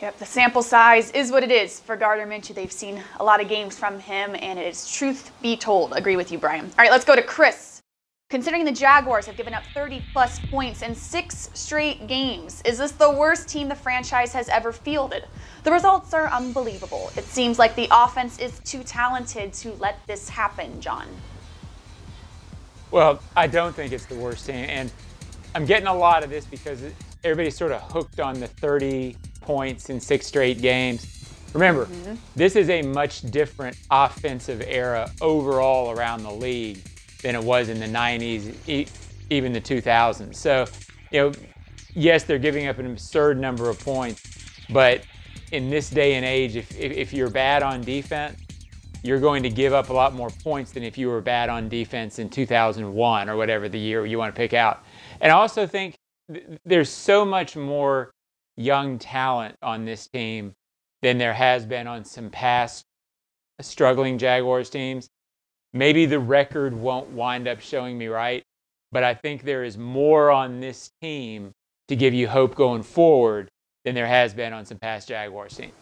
Yep, 0.02 0.18
the 0.18 0.26
sample 0.26 0.64
size 0.64 1.12
is 1.12 1.30
what 1.30 1.44
it 1.44 1.52
is 1.52 1.78
for 1.78 1.94
Gardner 1.94 2.26
Minshew. 2.26 2.56
They've 2.56 2.72
seen 2.72 3.00
a 3.20 3.24
lot 3.24 3.40
of 3.40 3.48
games 3.48 3.78
from 3.78 4.00
him, 4.00 4.34
and 4.34 4.58
it 4.58 4.66
is 4.66 4.92
truth 4.92 5.30
be 5.40 5.56
told. 5.56 5.92
Agree 5.92 6.16
with 6.16 6.32
you, 6.32 6.38
Brian. 6.38 6.64
All 6.64 6.72
right, 6.78 6.90
let's 6.90 7.04
go 7.04 7.14
to 7.14 7.22
Chris. 7.22 7.80
Considering 8.28 8.64
the 8.64 8.72
Jaguars 8.72 9.26
have 9.26 9.36
given 9.36 9.54
up 9.54 9.62
30 9.74 10.02
plus 10.12 10.40
points 10.50 10.82
in 10.82 10.92
six 10.92 11.50
straight 11.54 12.08
games, 12.08 12.62
is 12.64 12.78
this 12.78 12.90
the 12.90 13.12
worst 13.12 13.48
team 13.48 13.68
the 13.68 13.76
franchise 13.76 14.32
has 14.32 14.48
ever 14.48 14.72
fielded? 14.72 15.24
The 15.62 15.70
results 15.70 16.12
are 16.14 16.26
unbelievable. 16.26 17.12
It 17.16 17.22
seems 17.22 17.60
like 17.60 17.76
the 17.76 17.86
offense 17.92 18.40
is 18.40 18.58
too 18.64 18.82
talented 18.82 19.52
to 19.52 19.72
let 19.74 20.04
this 20.08 20.28
happen, 20.28 20.80
John. 20.80 21.06
Well, 22.90 23.22
I 23.36 23.46
don't 23.46 23.72
think 23.72 23.92
it's 23.92 24.06
the 24.06 24.16
worst 24.16 24.46
team. 24.46 24.66
And 24.68 24.90
I'm 25.54 25.64
getting 25.64 25.86
a 25.86 25.94
lot 25.94 26.24
of 26.24 26.30
this 26.30 26.44
because 26.44 26.82
everybody's 27.22 27.56
sort 27.56 27.70
of 27.70 27.82
hooked 27.82 28.18
on 28.18 28.40
the 28.40 28.48
30 28.48 29.16
points 29.42 29.90
in 29.90 30.00
six 30.00 30.26
straight 30.26 30.60
games. 30.60 31.06
Remember, 31.52 31.86
mm-hmm. 31.86 32.14
this 32.34 32.56
is 32.56 32.70
a 32.70 32.82
much 32.82 33.22
different 33.30 33.76
offensive 33.90 34.62
era 34.66 35.10
overall 35.20 35.90
around 35.90 36.22
the 36.22 36.32
league 36.32 36.82
than 37.22 37.34
it 37.34 37.42
was 37.42 37.68
in 37.68 37.78
the 37.78 37.86
90s, 37.86 38.54
e- 38.68 38.88
even 39.30 39.52
the 39.52 39.60
2000s. 39.60 40.34
So, 40.34 40.66
you 41.10 41.20
know, 41.20 41.32
yes, 41.94 42.24
they're 42.24 42.38
giving 42.38 42.68
up 42.68 42.78
an 42.78 42.86
absurd 42.86 43.38
number 43.38 43.68
of 43.68 43.78
points, 43.80 44.22
but 44.70 45.02
in 45.52 45.68
this 45.68 45.90
day 45.90 46.14
and 46.14 46.24
age, 46.24 46.56
if, 46.56 46.70
if, 46.78 46.92
if 46.92 47.12
you're 47.12 47.30
bad 47.30 47.62
on 47.62 47.82
defense, 47.82 48.40
you're 49.02 49.20
going 49.20 49.42
to 49.42 49.50
give 49.50 49.72
up 49.72 49.90
a 49.90 49.92
lot 49.92 50.14
more 50.14 50.30
points 50.30 50.72
than 50.72 50.82
if 50.82 50.96
you 50.96 51.08
were 51.08 51.20
bad 51.20 51.48
on 51.48 51.68
defense 51.68 52.18
in 52.18 52.28
2001 52.28 53.28
or 53.28 53.36
whatever 53.36 53.68
the 53.68 53.78
year 53.78 54.06
you 54.06 54.16
want 54.16 54.34
to 54.34 54.38
pick 54.38 54.54
out. 54.54 54.84
And 55.20 55.30
I 55.32 55.34
also 55.34 55.66
think 55.66 55.96
th- 56.32 56.44
there's 56.64 56.88
so 56.88 57.24
much 57.24 57.56
more 57.56 58.12
young 58.56 58.98
talent 58.98 59.56
on 59.62 59.84
this 59.84 60.08
team 60.08 60.52
than 61.02 61.18
there 61.18 61.32
has 61.34 61.66
been 61.66 61.86
on 61.86 62.04
some 62.04 62.30
past 62.30 62.84
struggling 63.60 64.18
Jaguars 64.18 64.70
teams. 64.70 65.08
Maybe 65.72 66.06
the 66.06 66.18
record 66.18 66.74
won't 66.74 67.08
wind 67.10 67.48
up 67.48 67.60
showing 67.60 67.96
me 67.96 68.08
right, 68.08 68.42
but 68.90 69.02
I 69.02 69.14
think 69.14 69.42
there 69.42 69.64
is 69.64 69.78
more 69.78 70.30
on 70.30 70.60
this 70.60 70.90
team 71.00 71.52
to 71.88 71.96
give 71.96 72.14
you 72.14 72.28
hope 72.28 72.54
going 72.54 72.82
forward 72.82 73.48
than 73.84 73.94
there 73.94 74.06
has 74.06 74.34
been 74.34 74.52
on 74.52 74.64
some 74.64 74.78
past 74.78 75.08
Jaguars 75.08 75.56
teams. 75.56 75.72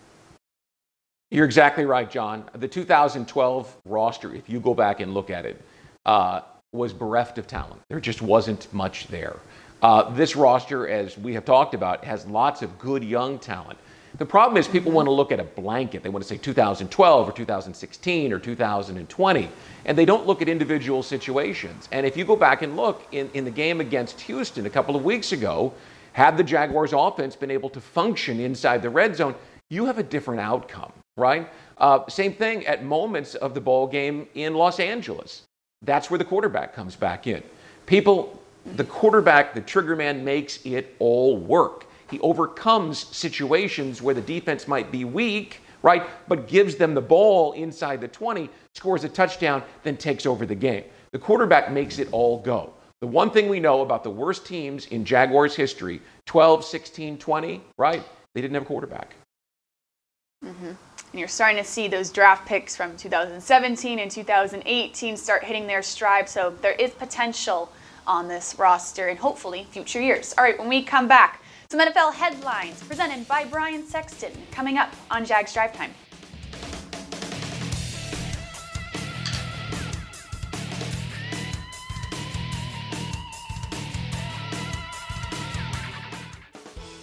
You're 1.31 1.45
exactly 1.45 1.85
right, 1.85 2.11
John. 2.11 2.45
The 2.55 2.67
2012 2.67 3.77
roster, 3.85 4.35
if 4.35 4.49
you 4.49 4.59
go 4.59 4.75
back 4.75 5.01
and 5.01 5.15
look 5.15 5.31
at 5.31 5.47
it, 5.47 5.61
uh, 6.07 6.41
was 6.73 6.93
bereft 6.93 7.39
of 7.39 7.47
talent. 7.47 7.81
There 7.89 8.01
just 8.01 8.23
wasn't 8.23 8.73
much 8.73 9.07
there. 9.09 9.37
Uh, 9.83 10.11
this 10.11 10.37
roster, 10.37 10.89
as 10.89 11.17
we 11.17 11.35
have 11.35 11.45
talked 11.45 11.75
about, 11.75 12.05
has 12.05 12.27
lots 12.27 12.63
of 12.63 12.79
good 12.79 13.03
young 13.03 13.39
talent. 13.39 13.79
The 14.19 14.27
problem 14.27 14.57
is 14.59 14.67
people 14.67 14.93
want 14.93 15.07
to 15.07 15.13
look 15.13 15.33
at 15.33 15.41
a 15.41 15.45
blanket. 15.45 16.03
They 16.03 16.09
want 16.09 16.23
to 16.23 16.29
say 16.29 16.37
2012 16.37 17.29
or 17.29 17.33
2016 17.33 18.33
or 18.33 18.39
2020, 18.39 19.49
and 19.85 19.99
they 19.99 20.05
don't 20.05 20.27
look 20.27 20.43
at 20.43 20.49
individual 20.49 21.03
situations. 21.03 21.89
And 21.93 22.05
if 22.05 22.17
you 22.17 22.25
go 22.25 22.37
back 22.37 22.63
and 22.63 22.77
look 22.77 23.07
in, 23.13 23.31
in 23.35 23.45
the 23.45 23.51
game 23.51 23.81
against 23.81 24.21
Houston 24.23 24.67
a 24.67 24.71
couple 24.71 24.97
of 24.97 25.05
weeks 25.05 25.33
ago, 25.33 25.73
had 26.13 26.37
the 26.37 26.43
Jaguars 26.43 26.93
offense 26.93 27.37
been 27.37 27.53
able 27.53 27.71
to 27.71 27.81
function 27.81 28.41
inside 28.41 28.83
the 28.83 28.91
red 28.91 29.15
zone, 29.15 29.35
you 29.69 29.87
have 29.87 29.99
a 29.99 30.03
different 30.03 30.41
outcome, 30.41 30.93
right? 31.17 31.49
Uh, 31.79 32.07
same 32.09 32.35
thing 32.35 32.67
at 32.67 32.85
moments 32.85 33.37
of 33.37 33.55
the 33.55 33.61
ball 33.61 33.87
game 33.87 34.27
in 34.35 34.55
Los 34.55 34.81
Angeles. 34.81 35.43
That's 35.83 36.11
where 36.11 36.19
the 36.19 36.25
quarterback 36.25 36.75
comes 36.75 36.97
back 36.97 37.29
in. 37.29 37.43
People, 37.87 38.43
the 38.77 38.85
quarterback, 38.85 39.55
the 39.55 39.61
trigger 39.61 39.97
man 39.97 40.25
makes 40.25 40.65
it 40.65 40.95
all 40.99 41.37
work. 41.37 41.87
He 42.11 42.19
overcomes 42.21 42.99
situations 43.17 44.03
where 44.03 44.15
the 44.15 44.21
defense 44.21 44.67
might 44.67 44.91
be 44.91 45.05
weak, 45.05 45.61
right? 45.83 46.03
But 46.29 46.49
gives 46.49 46.77
them 46.77 46.95
the 46.95 47.01
ball 47.01 47.53
inside 47.53 48.01
the 48.01 48.09
20, 48.09 48.51
scores 48.75 49.05
a 49.05 49.09
touchdown, 49.09 49.63
then 49.83 49.97
takes 49.97 50.27
over 50.27 50.45
the 50.45 50.55
game. 50.55 50.85
The 51.13 51.19
quarterback 51.19 51.73
makes 51.73 51.99
it 51.99 52.09
all 52.13 52.41
go. 52.41 52.73
The 53.01 53.07
one 53.07 53.31
thing 53.31 53.49
we 53.49 53.61
know 53.61 53.81
about 53.81 54.05
the 54.05 54.11
worst 54.11 54.45
teams 54.45 54.87
in 54.87 55.05
Jaguars 55.05 55.55
history 55.55 56.03
12, 56.27 56.65
16, 56.65 57.19
20, 57.19 57.61
right? 57.79 58.03
They 58.35 58.41
didn't 58.41 58.55
have 58.55 58.65
a 58.65 58.67
quarterback. 58.67 59.15
Mm-hmm. 60.45 60.67
And 60.67 61.19
you're 61.19 61.29
starting 61.29 61.63
to 61.63 61.69
see 61.69 61.89
those 61.89 62.11
draft 62.11 62.47
picks 62.47 62.77
from 62.77 62.97
2017 62.97 63.99
and 63.99 64.11
2018 64.11 65.17
start 65.17 65.45
hitting 65.45 65.67
their 65.67 65.83
stride. 65.83 66.29
So 66.29 66.55
there 66.63 66.73
is 66.73 66.91
potential 66.93 67.73
on 68.11 68.27
this 68.27 68.57
roster 68.59 69.07
and 69.07 69.17
hopefully 69.17 69.69
future 69.71 70.01
years. 70.01 70.35
All 70.37 70.43
right, 70.43 70.59
when 70.59 70.69
we 70.69 70.83
come 70.83 71.07
back, 71.07 71.41
some 71.69 71.79
NFL 71.79 72.13
headlines 72.13 72.83
presented 72.83 73.29
by 73.29 73.45
Brian 73.45 73.87
Sexton 73.87 74.33
coming 74.51 74.79
up 74.79 74.93
on 75.13 75.25
Jags 75.25 75.55
Drive 75.55 75.73
Time. 75.73 75.95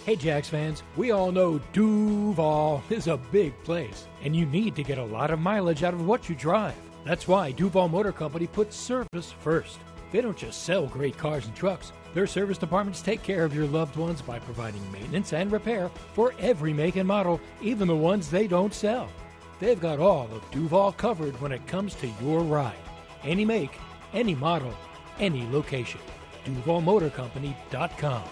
Hey, 0.04 0.16
Jags 0.16 0.48
fans, 0.50 0.82
we 0.98 1.10
all 1.10 1.32
know 1.32 1.58
Duval 1.72 2.82
is 2.90 3.06
a 3.06 3.16
big 3.16 3.54
place, 3.64 4.06
and 4.22 4.36
you 4.36 4.44
need 4.44 4.76
to 4.76 4.82
get 4.82 4.98
a 4.98 5.04
lot 5.04 5.30
of 5.30 5.38
mileage 5.38 5.82
out 5.82 5.94
of 5.94 6.06
what 6.06 6.28
you 6.28 6.34
drive. 6.34 6.74
That's 7.06 7.26
why 7.26 7.52
Duval 7.52 7.88
Motor 7.88 8.12
Company 8.12 8.46
puts 8.46 8.76
service 8.76 9.32
first. 9.40 9.78
They 10.12 10.20
don't 10.20 10.36
just 10.36 10.62
sell 10.62 10.86
great 10.86 11.16
cars 11.16 11.46
and 11.46 11.54
trucks, 11.54 11.92
their 12.14 12.26
service 12.26 12.58
departments 12.58 13.02
take 13.02 13.22
care 13.22 13.44
of 13.44 13.54
your 13.54 13.66
loved 13.66 13.96
ones 13.96 14.22
by 14.22 14.38
providing 14.38 14.90
maintenance 14.90 15.32
and 15.32 15.52
repair 15.52 15.90
for 16.14 16.34
every 16.38 16.72
make 16.72 16.96
and 16.96 17.06
model, 17.06 17.40
even 17.60 17.86
the 17.86 17.94
ones 17.94 18.30
they 18.30 18.46
don't 18.46 18.72
sell. 18.72 19.08
They've 19.60 19.80
got 19.80 19.98
all 19.98 20.28
of 20.32 20.50
Duval 20.50 20.92
covered 20.92 21.40
when 21.40 21.52
it 21.52 21.66
comes 21.66 21.94
to 21.96 22.08
your 22.22 22.40
ride. 22.40 22.74
Any 23.22 23.44
make, 23.44 23.78
any 24.12 24.34
model, 24.34 24.74
any 25.18 25.46
location. 25.50 26.00
DuvalMotorCompany.com. 26.44 28.24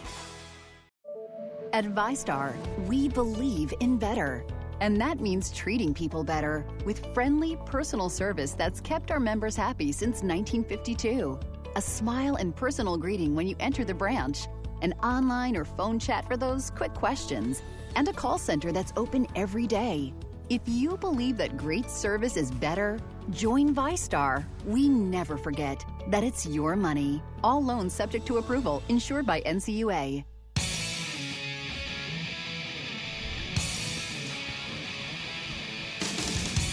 At 1.72 1.84
VyStar, 1.84 2.56
we 2.86 3.08
believe 3.08 3.74
in 3.80 3.98
better. 3.98 4.44
And 4.80 5.00
that 5.00 5.20
means 5.20 5.50
treating 5.52 5.92
people 5.92 6.22
better 6.22 6.64
with 6.84 7.12
friendly, 7.12 7.56
personal 7.66 8.08
service 8.08 8.52
that's 8.52 8.80
kept 8.80 9.10
our 9.10 9.20
members 9.20 9.56
happy 9.56 9.92
since 9.92 10.22
1952. 10.22 11.38
A 11.76 11.82
smile 11.82 12.36
and 12.36 12.56
personal 12.56 12.96
greeting 12.96 13.34
when 13.34 13.46
you 13.46 13.54
enter 13.60 13.84
the 13.84 13.92
branch, 13.92 14.46
an 14.80 14.94
online 15.02 15.58
or 15.58 15.66
phone 15.66 15.98
chat 15.98 16.26
for 16.26 16.34
those 16.34 16.70
quick 16.70 16.94
questions, 16.94 17.60
and 17.96 18.08
a 18.08 18.14
call 18.14 18.38
center 18.38 18.72
that's 18.72 18.94
open 18.96 19.26
every 19.36 19.66
day. 19.66 20.14
If 20.48 20.62
you 20.64 20.96
believe 20.96 21.36
that 21.36 21.58
great 21.58 21.90
service 21.90 22.38
is 22.38 22.50
better, 22.50 22.98
join 23.28 23.74
VyStar. 23.74 24.46
We 24.64 24.88
never 24.88 25.36
forget 25.36 25.84
that 26.08 26.24
it's 26.24 26.46
your 26.46 26.76
money. 26.76 27.22
All 27.44 27.62
loans 27.62 27.92
subject 27.92 28.24
to 28.28 28.38
approval, 28.38 28.82
insured 28.88 29.26
by 29.26 29.42
NCUA. 29.42 30.24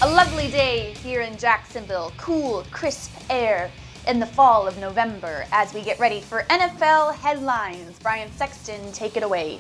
A 0.01 0.09
lovely 0.09 0.49
day 0.49 0.93
here 1.03 1.21
in 1.21 1.37
Jacksonville. 1.37 2.13
Cool, 2.15 2.65
crisp 2.71 3.11
air 3.29 3.69
in 4.07 4.19
the 4.19 4.25
fall 4.25 4.67
of 4.67 4.77
November 4.79 5.45
as 5.51 5.73
we 5.73 5.81
get 5.81 5.99
ready 5.99 6.19
for 6.19 6.43
NFL 6.43 7.15
headlines. 7.15 7.97
Brian 7.99 8.31
Sexton, 8.33 8.91
take 8.91 9.15
it 9.17 9.23
away. 9.23 9.59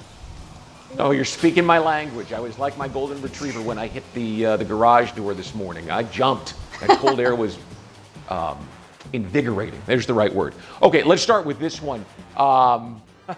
Oh, 0.99 1.11
you're 1.11 1.25
speaking 1.25 1.65
my 1.65 1.79
language. 1.79 2.33
I 2.33 2.39
was 2.39 2.59
like 2.59 2.77
my 2.77 2.87
golden 2.87 3.21
retriever 3.21 3.61
when 3.61 3.79
I 3.79 3.87
hit 3.87 4.03
the 4.13 4.45
uh, 4.45 4.57
the 4.57 4.65
garage 4.65 5.11
door 5.13 5.33
this 5.33 5.55
morning. 5.55 5.89
I 5.89 6.03
jumped. 6.03 6.53
That 6.81 6.99
cold 6.99 7.19
air 7.19 7.35
was 7.35 7.57
um, 8.29 8.57
invigorating. 9.13 9.81
There's 9.85 10.05
the 10.05 10.13
right 10.13 10.33
word. 10.33 10.53
Okay, 10.81 11.03
let's 11.03 11.21
start 11.21 11.45
with 11.45 11.59
this 11.59 11.81
one. 11.81 12.05
Um, 12.37 13.01
how 13.27 13.35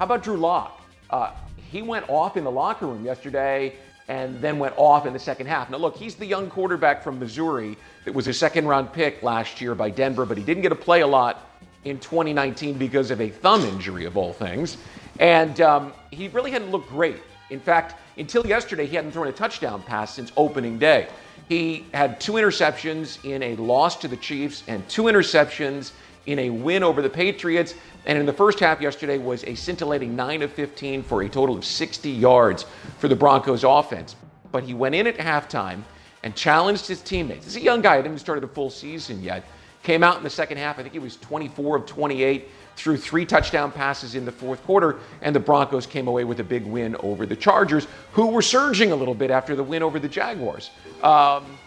about 0.00 0.22
Drew 0.22 0.36
Lock? 0.36 0.80
Uh, 1.08 1.32
he 1.70 1.82
went 1.82 2.08
off 2.08 2.36
in 2.36 2.44
the 2.44 2.50
locker 2.50 2.86
room 2.86 3.04
yesterday 3.04 3.74
and 4.08 4.40
then 4.40 4.58
went 4.58 4.74
off 4.76 5.06
in 5.06 5.12
the 5.12 5.18
second 5.18 5.46
half. 5.46 5.70
Now, 5.70 5.76
look, 5.76 5.96
he's 5.96 6.14
the 6.14 6.26
young 6.26 6.48
quarterback 6.48 7.02
from 7.02 7.18
Missouri 7.18 7.76
that 8.04 8.14
was 8.14 8.26
a 8.26 8.32
second 8.32 8.66
round 8.66 8.92
pick 8.92 9.22
last 9.22 9.60
year 9.60 9.74
by 9.74 9.90
Denver, 9.90 10.24
but 10.24 10.38
he 10.38 10.44
didn't 10.44 10.62
get 10.62 10.70
to 10.70 10.74
play 10.74 11.02
a 11.02 11.06
lot 11.06 11.46
in 11.84 11.98
2019 11.98 12.78
because 12.78 13.10
of 13.10 13.20
a 13.20 13.28
thumb 13.28 13.62
injury, 13.64 14.06
of 14.06 14.16
all 14.16 14.32
things. 14.32 14.78
And 15.20 15.60
um, 15.60 15.92
he 16.10 16.28
really 16.28 16.50
hadn't 16.50 16.70
looked 16.70 16.88
great. 16.88 17.16
In 17.50 17.60
fact, 17.60 17.96
until 18.16 18.46
yesterday, 18.46 18.86
he 18.86 18.96
hadn't 18.96 19.12
thrown 19.12 19.28
a 19.28 19.32
touchdown 19.32 19.82
pass 19.82 20.14
since 20.14 20.32
opening 20.36 20.78
day. 20.78 21.08
He 21.48 21.86
had 21.94 22.20
two 22.20 22.32
interceptions 22.32 23.24
in 23.24 23.42
a 23.42 23.56
loss 23.56 23.96
to 23.96 24.08
the 24.08 24.16
Chiefs 24.16 24.64
and 24.68 24.86
two 24.88 25.04
interceptions 25.04 25.92
in 26.28 26.38
a 26.38 26.50
win 26.50 26.82
over 26.82 27.00
the 27.00 27.08
Patriots. 27.08 27.74
And 28.06 28.18
in 28.18 28.26
the 28.26 28.32
first 28.32 28.60
half 28.60 28.80
yesterday 28.80 29.18
was 29.18 29.44
a 29.44 29.54
scintillating 29.54 30.14
9 30.14 30.42
of 30.42 30.52
15 30.52 31.02
for 31.02 31.22
a 31.22 31.28
total 31.28 31.56
of 31.56 31.64
60 31.64 32.10
yards 32.10 32.66
for 32.98 33.08
the 33.08 33.16
Broncos 33.16 33.64
offense. 33.64 34.14
But 34.52 34.62
he 34.62 34.74
went 34.74 34.94
in 34.94 35.06
at 35.06 35.16
halftime 35.16 35.82
and 36.22 36.34
challenged 36.36 36.86
his 36.86 37.00
teammates. 37.00 37.46
He's 37.46 37.56
a 37.56 37.60
young 37.60 37.80
guy, 37.80 37.96
hadn't 37.96 38.12
even 38.12 38.18
started 38.18 38.44
a 38.44 38.48
full 38.48 38.70
season 38.70 39.22
yet. 39.22 39.44
Came 39.82 40.02
out 40.02 40.18
in 40.18 40.22
the 40.22 40.30
second 40.30 40.58
half, 40.58 40.78
I 40.78 40.82
think 40.82 40.92
he 40.92 40.98
was 40.98 41.16
24 41.16 41.76
of 41.76 41.86
28, 41.86 42.48
threw 42.76 42.96
three 42.96 43.24
touchdown 43.24 43.72
passes 43.72 44.14
in 44.14 44.24
the 44.24 44.32
fourth 44.32 44.62
quarter, 44.64 44.98
and 45.22 45.34
the 45.34 45.40
Broncos 45.40 45.86
came 45.86 46.08
away 46.08 46.24
with 46.24 46.40
a 46.40 46.44
big 46.44 46.66
win 46.66 46.96
over 46.96 47.24
the 47.24 47.36
Chargers, 47.36 47.86
who 48.12 48.26
were 48.26 48.42
surging 48.42 48.92
a 48.92 48.96
little 48.96 49.14
bit 49.14 49.30
after 49.30 49.56
the 49.56 49.62
win 49.62 49.82
over 49.82 49.98
the 49.98 50.08
Jaguars. 50.08 50.70
Um, 51.02 51.58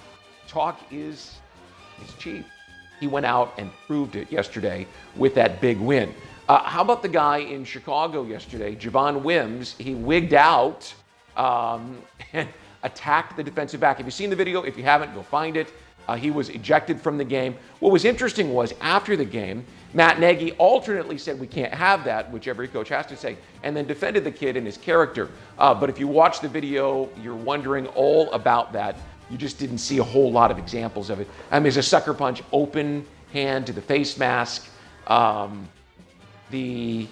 talk 0.48 0.82
is, 0.92 1.36
is 2.04 2.14
cheap 2.20 2.46
he 3.02 3.08
went 3.08 3.26
out 3.26 3.54
and 3.58 3.70
proved 3.88 4.16
it 4.16 4.32
yesterday 4.32 4.88
with 5.18 5.36
that 5.36 5.60
big 5.60 5.80
win. 5.80 6.14
Uh, 6.48 6.64
how 6.64 6.82
about 6.82 7.02
the 7.02 7.10
guy 7.10 7.40
in 7.40 7.66
Chicago 7.66 8.24
yesterday, 8.24 8.76
Javon 8.76 9.24
Wims? 9.24 9.76
He 9.78 9.96
wigged 9.96 10.36
out 10.36 10.94
um, 11.36 11.98
and 12.34 12.48
attacked 12.84 13.36
the 13.36 13.44
defensive 13.44 13.82
back. 13.82 13.98
Have 13.98 14.06
you 14.06 14.12
seen 14.12 14.30
the 14.30 14.36
video? 14.36 14.62
If 14.62 14.78
you 14.78 14.84
haven't, 14.84 15.14
go 15.14 15.24
find 15.24 15.58
it. 15.58 15.74
Uh, 16.08 16.16
he 16.16 16.30
was 16.30 16.50
ejected 16.50 17.00
from 17.00 17.18
the 17.18 17.24
game. 17.24 17.56
What 17.80 17.92
was 17.92 18.06
interesting 18.06 18.54
was 18.54 18.74
after 18.82 19.16
the 19.16 19.26
game, 19.26 19.66
Matt 19.94 20.20
Nagy 20.20 20.52
alternately 20.54 21.18
said 21.18 21.40
we 21.40 21.48
can't 21.48 21.74
have 21.74 22.04
that, 22.06 22.32
which 22.32 22.48
every 22.48 22.68
coach 22.68 22.90
has 22.90 23.06
to 23.08 23.18
say, 23.18 23.38
and 23.64 23.76
then 23.76 23.86
defended 23.86 24.24
the 24.24 24.32
kid 24.32 24.58
and 24.58 24.66
his 24.66 24.78
character. 24.78 25.30
Uh, 25.58 25.74
but 25.74 25.90
if 25.90 26.00
you 26.00 26.08
watch 26.08 26.40
the 26.40 26.50
video, 26.50 27.10
you're 27.22 27.36
wondering 27.36 27.88
all 27.88 28.32
about 28.32 28.74
that. 28.74 28.96
You 29.32 29.38
just 29.38 29.58
didn't 29.58 29.78
see 29.78 29.98
a 30.00 30.04
whole 30.04 30.32
lot 30.32 30.52
of 30.52 30.58
examples 30.58 31.10
of 31.10 31.22
it. 31.22 31.28
I 31.50 31.56
mean, 31.56 31.64
there's 31.64 31.78
a 31.78 31.84
sucker 31.84 32.14
punch, 32.14 32.44
open 32.52 33.06
hand 33.32 33.66
to 33.68 33.74
the 33.74 33.82
face 33.82 34.18
mask. 34.18 34.68
Um, 35.08 35.68
the 36.50 37.08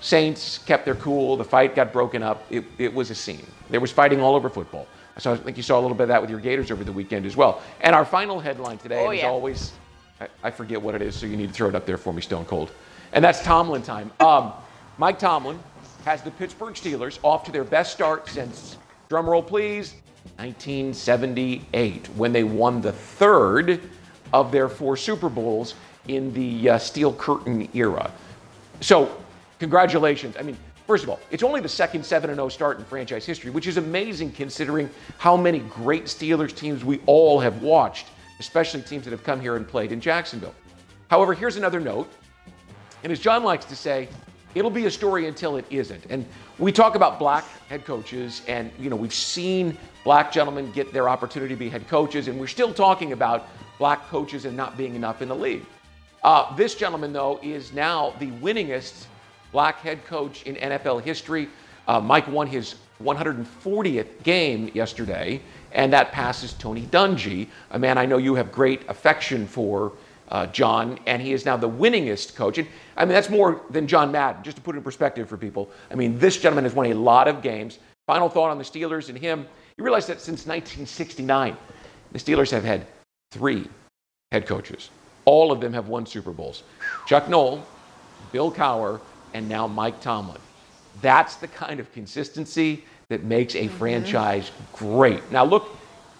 Saints 0.00 0.58
kept 0.58 0.84
their 0.86 0.94
cool. 0.94 1.36
The 1.36 1.44
fight 1.44 1.74
got 1.74 1.92
broken 1.92 2.22
up. 2.22 2.44
It, 2.50 2.64
it 2.78 2.92
was 2.94 3.10
a 3.10 3.14
scene. 3.14 3.46
There 3.68 3.80
was 3.80 3.92
fighting 3.92 4.20
all 4.20 4.34
over 4.34 4.48
football. 4.48 4.86
So 5.18 5.32
I 5.32 5.36
think 5.36 5.56
you 5.56 5.62
saw 5.62 5.78
a 5.78 5.82
little 5.82 5.96
bit 5.96 6.04
of 6.04 6.08
that 6.08 6.20
with 6.22 6.30
your 6.30 6.40
Gators 6.40 6.70
over 6.70 6.84
the 6.84 6.92
weekend 6.92 7.26
as 7.26 7.36
well. 7.36 7.60
And 7.80 7.94
our 7.94 8.04
final 8.04 8.38
headline 8.40 8.78
today, 8.78 9.04
Oh, 9.04 9.10
as 9.10 9.18
yeah. 9.18 9.26
always, 9.26 9.72
I, 10.20 10.28
I 10.44 10.50
forget 10.50 10.80
what 10.80 10.94
it 10.94 11.02
is, 11.02 11.16
so 11.16 11.26
you 11.26 11.36
need 11.36 11.48
to 11.48 11.52
throw 11.52 11.68
it 11.68 11.74
up 11.74 11.84
there 11.84 11.98
for 11.98 12.12
me, 12.14 12.22
Stone 12.22 12.44
Cold. 12.46 12.70
And 13.12 13.22
that's 13.24 13.42
Tomlin 13.42 13.82
time. 13.82 14.10
Um, 14.20 14.52
Mike 14.96 15.18
Tomlin 15.18 15.58
has 16.04 16.22
the 16.22 16.30
Pittsburgh 16.30 16.74
Steelers 16.74 17.18
off 17.24 17.44
to 17.44 17.52
their 17.52 17.64
best 17.64 17.92
start 17.92 18.28
since, 18.28 18.76
drumroll 19.10 19.44
please, 19.46 19.94
1978, 20.36 22.06
when 22.16 22.32
they 22.32 22.44
won 22.44 22.80
the 22.80 22.92
third 22.92 23.80
of 24.32 24.52
their 24.52 24.68
four 24.68 24.96
Super 24.96 25.28
Bowls 25.28 25.74
in 26.06 26.32
the 26.32 26.70
uh, 26.70 26.78
Steel 26.78 27.12
Curtain 27.12 27.68
era. 27.74 28.10
So, 28.80 29.16
congratulations. 29.58 30.36
I 30.38 30.42
mean, 30.42 30.56
first 30.86 31.04
of 31.04 31.10
all, 31.10 31.20
it's 31.30 31.42
only 31.42 31.60
the 31.60 31.68
second 31.68 32.04
7 32.04 32.34
0 32.34 32.48
start 32.48 32.78
in 32.78 32.84
franchise 32.84 33.26
history, 33.26 33.50
which 33.50 33.66
is 33.66 33.76
amazing 33.76 34.32
considering 34.32 34.88
how 35.18 35.36
many 35.36 35.60
great 35.60 36.04
Steelers 36.04 36.54
teams 36.54 36.84
we 36.84 37.00
all 37.06 37.40
have 37.40 37.62
watched, 37.62 38.06
especially 38.40 38.82
teams 38.82 39.04
that 39.04 39.10
have 39.10 39.24
come 39.24 39.40
here 39.40 39.56
and 39.56 39.66
played 39.66 39.92
in 39.92 40.00
Jacksonville. 40.00 40.54
However, 41.08 41.34
here's 41.34 41.56
another 41.56 41.80
note. 41.80 42.10
And 43.02 43.12
as 43.12 43.20
John 43.20 43.44
likes 43.44 43.64
to 43.66 43.76
say, 43.76 44.08
it'll 44.54 44.70
be 44.70 44.86
a 44.86 44.90
story 44.90 45.26
until 45.26 45.56
it 45.56 45.64
isn't. 45.70 46.04
And 46.10 46.26
we 46.58 46.72
talk 46.72 46.94
about 46.94 47.18
black 47.18 47.44
head 47.68 47.84
coaches, 47.84 48.42
and 48.48 48.70
you 48.78 48.90
know 48.90 48.96
we've 48.96 49.14
seen 49.14 49.76
black 50.04 50.32
gentlemen 50.32 50.72
get 50.72 50.92
their 50.92 51.08
opportunity 51.08 51.54
to 51.54 51.58
be 51.58 51.68
head 51.68 51.86
coaches, 51.88 52.28
and 52.28 52.38
we're 52.38 52.46
still 52.46 52.72
talking 52.72 53.12
about 53.12 53.48
black 53.78 54.08
coaches 54.08 54.44
and 54.44 54.56
not 54.56 54.76
being 54.76 54.94
enough 54.94 55.22
in 55.22 55.28
the 55.28 55.36
league. 55.36 55.64
Uh, 56.22 56.54
this 56.56 56.74
gentleman, 56.74 57.12
though, 57.12 57.38
is 57.42 57.72
now 57.72 58.12
the 58.18 58.30
winningest 58.32 59.06
black 59.52 59.80
head 59.80 60.04
coach 60.04 60.42
in 60.44 60.56
NFL 60.56 61.02
history. 61.02 61.48
Uh, 61.86 62.00
Mike 62.00 62.26
won 62.28 62.46
his 62.46 62.74
140th 63.02 64.22
game 64.24 64.70
yesterday, 64.74 65.40
and 65.72 65.92
that 65.92 66.12
passes 66.12 66.52
Tony 66.54 66.82
Dungy, 66.86 67.48
a 67.70 67.78
man 67.78 67.96
I 67.98 68.06
know 68.06 68.18
you 68.18 68.34
have 68.34 68.50
great 68.50 68.82
affection 68.88 69.46
for, 69.46 69.92
uh, 70.30 70.46
John, 70.46 70.98
and 71.06 71.22
he 71.22 71.32
is 71.32 71.44
now 71.44 71.56
the 71.56 71.68
winningest 71.68 72.34
coach. 72.34 72.58
And 72.58 72.68
I 72.96 73.04
mean, 73.04 73.14
that's 73.14 73.30
more 73.30 73.62
than 73.70 73.86
John 73.86 74.12
Madden, 74.12 74.42
just 74.42 74.56
to 74.56 74.62
put 74.62 74.74
it 74.74 74.78
in 74.78 74.84
perspective 74.84 75.28
for 75.28 75.36
people. 75.36 75.70
I 75.90 75.94
mean, 75.94 76.18
this 76.18 76.36
gentleman 76.36 76.64
has 76.64 76.74
won 76.74 76.86
a 76.86 76.94
lot 76.94 77.28
of 77.28 77.42
games. 77.42 77.78
Final 78.06 78.28
thought 78.28 78.50
on 78.50 78.58
the 78.58 78.64
Steelers 78.64 79.08
and 79.08 79.18
him. 79.18 79.46
You 79.76 79.84
realize 79.84 80.06
that 80.06 80.20
since 80.20 80.46
1969, 80.46 81.56
the 82.12 82.18
Steelers 82.18 82.50
have 82.50 82.64
had 82.64 82.86
three 83.30 83.68
head 84.32 84.46
coaches. 84.46 84.90
All 85.24 85.52
of 85.52 85.60
them 85.60 85.72
have 85.72 85.88
won 85.88 86.06
Super 86.06 86.32
Bowls. 86.32 86.62
Chuck 87.06 87.28
Noll, 87.28 87.64
Bill 88.32 88.50
Cowher, 88.50 89.00
and 89.34 89.48
now 89.48 89.66
Mike 89.66 90.00
Tomlin. 90.00 90.40
That's 91.00 91.36
the 91.36 91.48
kind 91.48 91.80
of 91.80 91.92
consistency 91.92 92.84
that 93.08 93.24
makes 93.24 93.54
a 93.54 93.68
franchise 93.68 94.50
great. 94.72 95.30
Now, 95.30 95.44
look, 95.44 95.76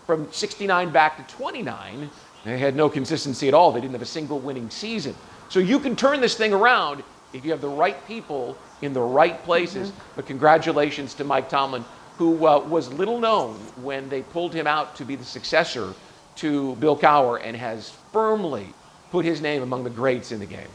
from 0.06 0.30
69 0.32 0.90
back 0.90 1.16
to 1.28 1.34
29, 1.34 2.09
they 2.49 2.59
had 2.59 2.76
no 2.76 2.88
consistency 2.88 3.49
at 3.49 3.55
all. 3.55 3.72
They 3.72 3.80
didn't 3.80 3.94
have 3.94 4.03
a 4.03 4.07
single 4.07 4.38
winning 4.38 4.70
season. 4.70 5.14
So 5.49 5.61
you 5.61 5.78
can 5.78 5.96
turn 5.96 6.20
this 6.20 6.36
thing 6.36 6.53
around 6.53 7.03
if 7.32 7.44
you 7.44 7.51
have 7.51 7.61
the 7.61 7.68
right 7.68 8.07
people 8.07 8.57
in 8.82 8.92
the 8.92 9.01
right 9.01 9.42
places. 9.44 9.92
But 10.16 10.26
congratulations 10.26 11.14
to 11.14 11.24
Mike 11.24 11.49
Tomlin, 11.49 11.84
who 12.16 12.46
uh, 12.46 12.61
was 12.61 12.92
little 12.92 13.18
known 13.18 13.55
when 13.82 14.09
they 14.09 14.22
pulled 14.22 14.55
him 14.55 14.66
out 14.66 14.96
to 14.96 15.05
be 15.05 15.16
the 15.16 15.24
successor 15.24 15.94
to 16.36 16.76
Bill 16.76 16.96
Cowher 16.96 17.40
and 17.42 17.57
has 17.57 17.90
firmly 18.12 18.68
put 19.11 19.24
his 19.24 19.40
name 19.40 19.62
among 19.62 19.84
the 19.84 19.90
greats 19.90 20.32
in 20.32 20.38
the 20.38 20.46
game. 20.46 20.68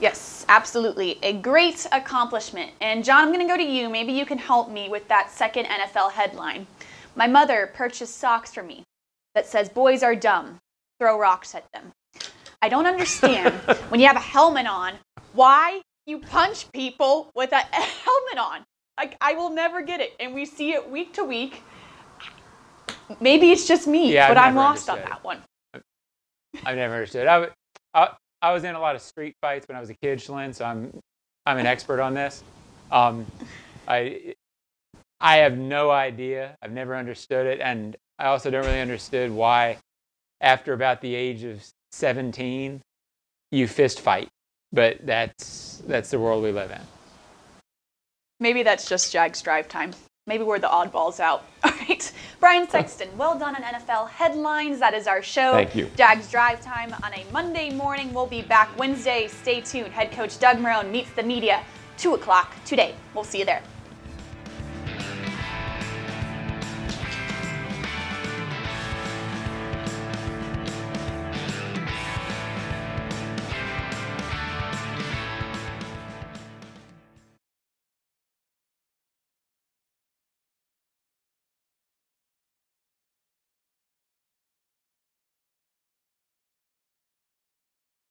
Yes, 0.00 0.44
absolutely. 0.48 1.18
A 1.22 1.34
great 1.34 1.86
accomplishment. 1.92 2.72
And 2.80 3.04
John, 3.04 3.24
I'm 3.24 3.32
going 3.32 3.46
to 3.46 3.50
go 3.50 3.56
to 3.56 3.62
you. 3.62 3.88
Maybe 3.88 4.12
you 4.12 4.26
can 4.26 4.38
help 4.38 4.68
me 4.68 4.88
with 4.88 5.06
that 5.08 5.30
second 5.30 5.66
NFL 5.66 6.10
headline. 6.10 6.66
My 7.14 7.28
mother 7.28 7.70
purchased 7.72 8.16
socks 8.16 8.52
for 8.52 8.64
me 8.64 8.84
that 9.34 9.46
says, 9.46 9.68
Boys 9.68 10.02
are 10.02 10.14
dumb, 10.14 10.58
throw 11.00 11.18
rocks 11.18 11.54
at 11.54 11.64
them. 11.72 11.92
I 12.60 12.68
don't 12.68 12.86
understand 12.86 13.54
when 13.88 14.00
you 14.00 14.06
have 14.06 14.16
a 14.16 14.20
helmet 14.20 14.66
on, 14.66 14.94
why 15.32 15.82
you 16.06 16.18
punch 16.18 16.70
people 16.72 17.30
with 17.34 17.52
a 17.52 17.56
helmet 17.56 18.38
on. 18.38 18.64
Like, 18.98 19.16
I 19.20 19.34
will 19.34 19.50
never 19.50 19.82
get 19.82 20.00
it. 20.00 20.12
And 20.20 20.34
we 20.34 20.44
see 20.44 20.72
it 20.72 20.90
week 20.90 21.14
to 21.14 21.24
week. 21.24 21.62
Maybe 23.20 23.50
it's 23.50 23.66
just 23.66 23.86
me, 23.86 24.12
Yeah, 24.12 24.28
but 24.28 24.38
I'm 24.38 24.54
never 24.54 24.66
lost 24.66 24.88
on 24.88 24.98
that 24.98 25.24
one. 25.24 25.38
I've 26.64 26.76
never 26.76 26.94
understood. 26.94 27.26
I 27.26 27.48
I 28.42 28.52
was 28.52 28.64
in 28.64 28.74
a 28.74 28.80
lot 28.80 28.96
of 28.96 29.02
street 29.02 29.36
fights 29.40 29.68
when 29.68 29.76
I 29.76 29.80
was 29.80 29.88
a 29.88 29.94
kid, 29.94 30.18
Shalyn, 30.18 30.52
so 30.52 30.64
I'm, 30.64 30.98
I'm 31.46 31.58
an 31.58 31.66
expert 31.66 32.00
on 32.00 32.12
this. 32.12 32.42
Um, 32.90 33.24
I, 33.86 34.34
I 35.20 35.36
have 35.36 35.56
no 35.56 35.92
idea. 35.92 36.56
I've 36.60 36.72
never 36.72 36.96
understood 36.96 37.46
it, 37.46 37.60
and 37.60 37.96
I 38.22 38.26
also 38.26 38.50
don't 38.52 38.64
really 38.64 38.80
understood 38.80 39.32
why, 39.32 39.78
after 40.40 40.72
about 40.72 41.00
the 41.00 41.12
age 41.12 41.42
of 41.42 41.60
17, 41.90 42.80
you 43.50 43.66
fist 43.66 44.00
fight. 44.00 44.28
But 44.72 45.04
that's 45.04 45.82
that's 45.88 46.10
the 46.12 46.20
world 46.20 46.44
we 46.44 46.52
live 46.52 46.70
in. 46.70 46.80
Maybe 48.38 48.62
that's 48.62 48.88
just 48.88 49.12
Jags 49.12 49.42
drive 49.42 49.68
time. 49.68 49.92
Maybe 50.28 50.44
we're 50.44 50.60
the 50.60 50.68
oddballs 50.68 51.18
out. 51.18 51.44
All 51.64 51.72
right. 51.72 52.12
Brian 52.38 52.68
Sexton, 52.68 53.08
well 53.18 53.36
done 53.36 53.56
on 53.56 53.62
NFL 53.62 54.08
headlines. 54.08 54.78
That 54.78 54.94
is 54.94 55.08
our 55.08 55.20
show. 55.20 55.52
Thank 55.52 55.74
you. 55.74 55.90
Jags 55.96 56.30
drive 56.30 56.60
time 56.62 56.94
on 57.02 57.12
a 57.12 57.26
Monday 57.32 57.74
morning. 57.74 58.14
We'll 58.14 58.28
be 58.28 58.42
back 58.42 58.70
Wednesday. 58.78 59.26
Stay 59.26 59.60
tuned. 59.62 59.92
Head 59.92 60.12
coach 60.12 60.38
Doug 60.38 60.58
Marrone 60.58 60.92
meets 60.92 61.10
the 61.10 61.24
media, 61.24 61.64
2 61.98 62.14
o'clock 62.14 62.54
today. 62.64 62.94
We'll 63.14 63.24
see 63.24 63.40
you 63.40 63.44
there. 63.44 63.62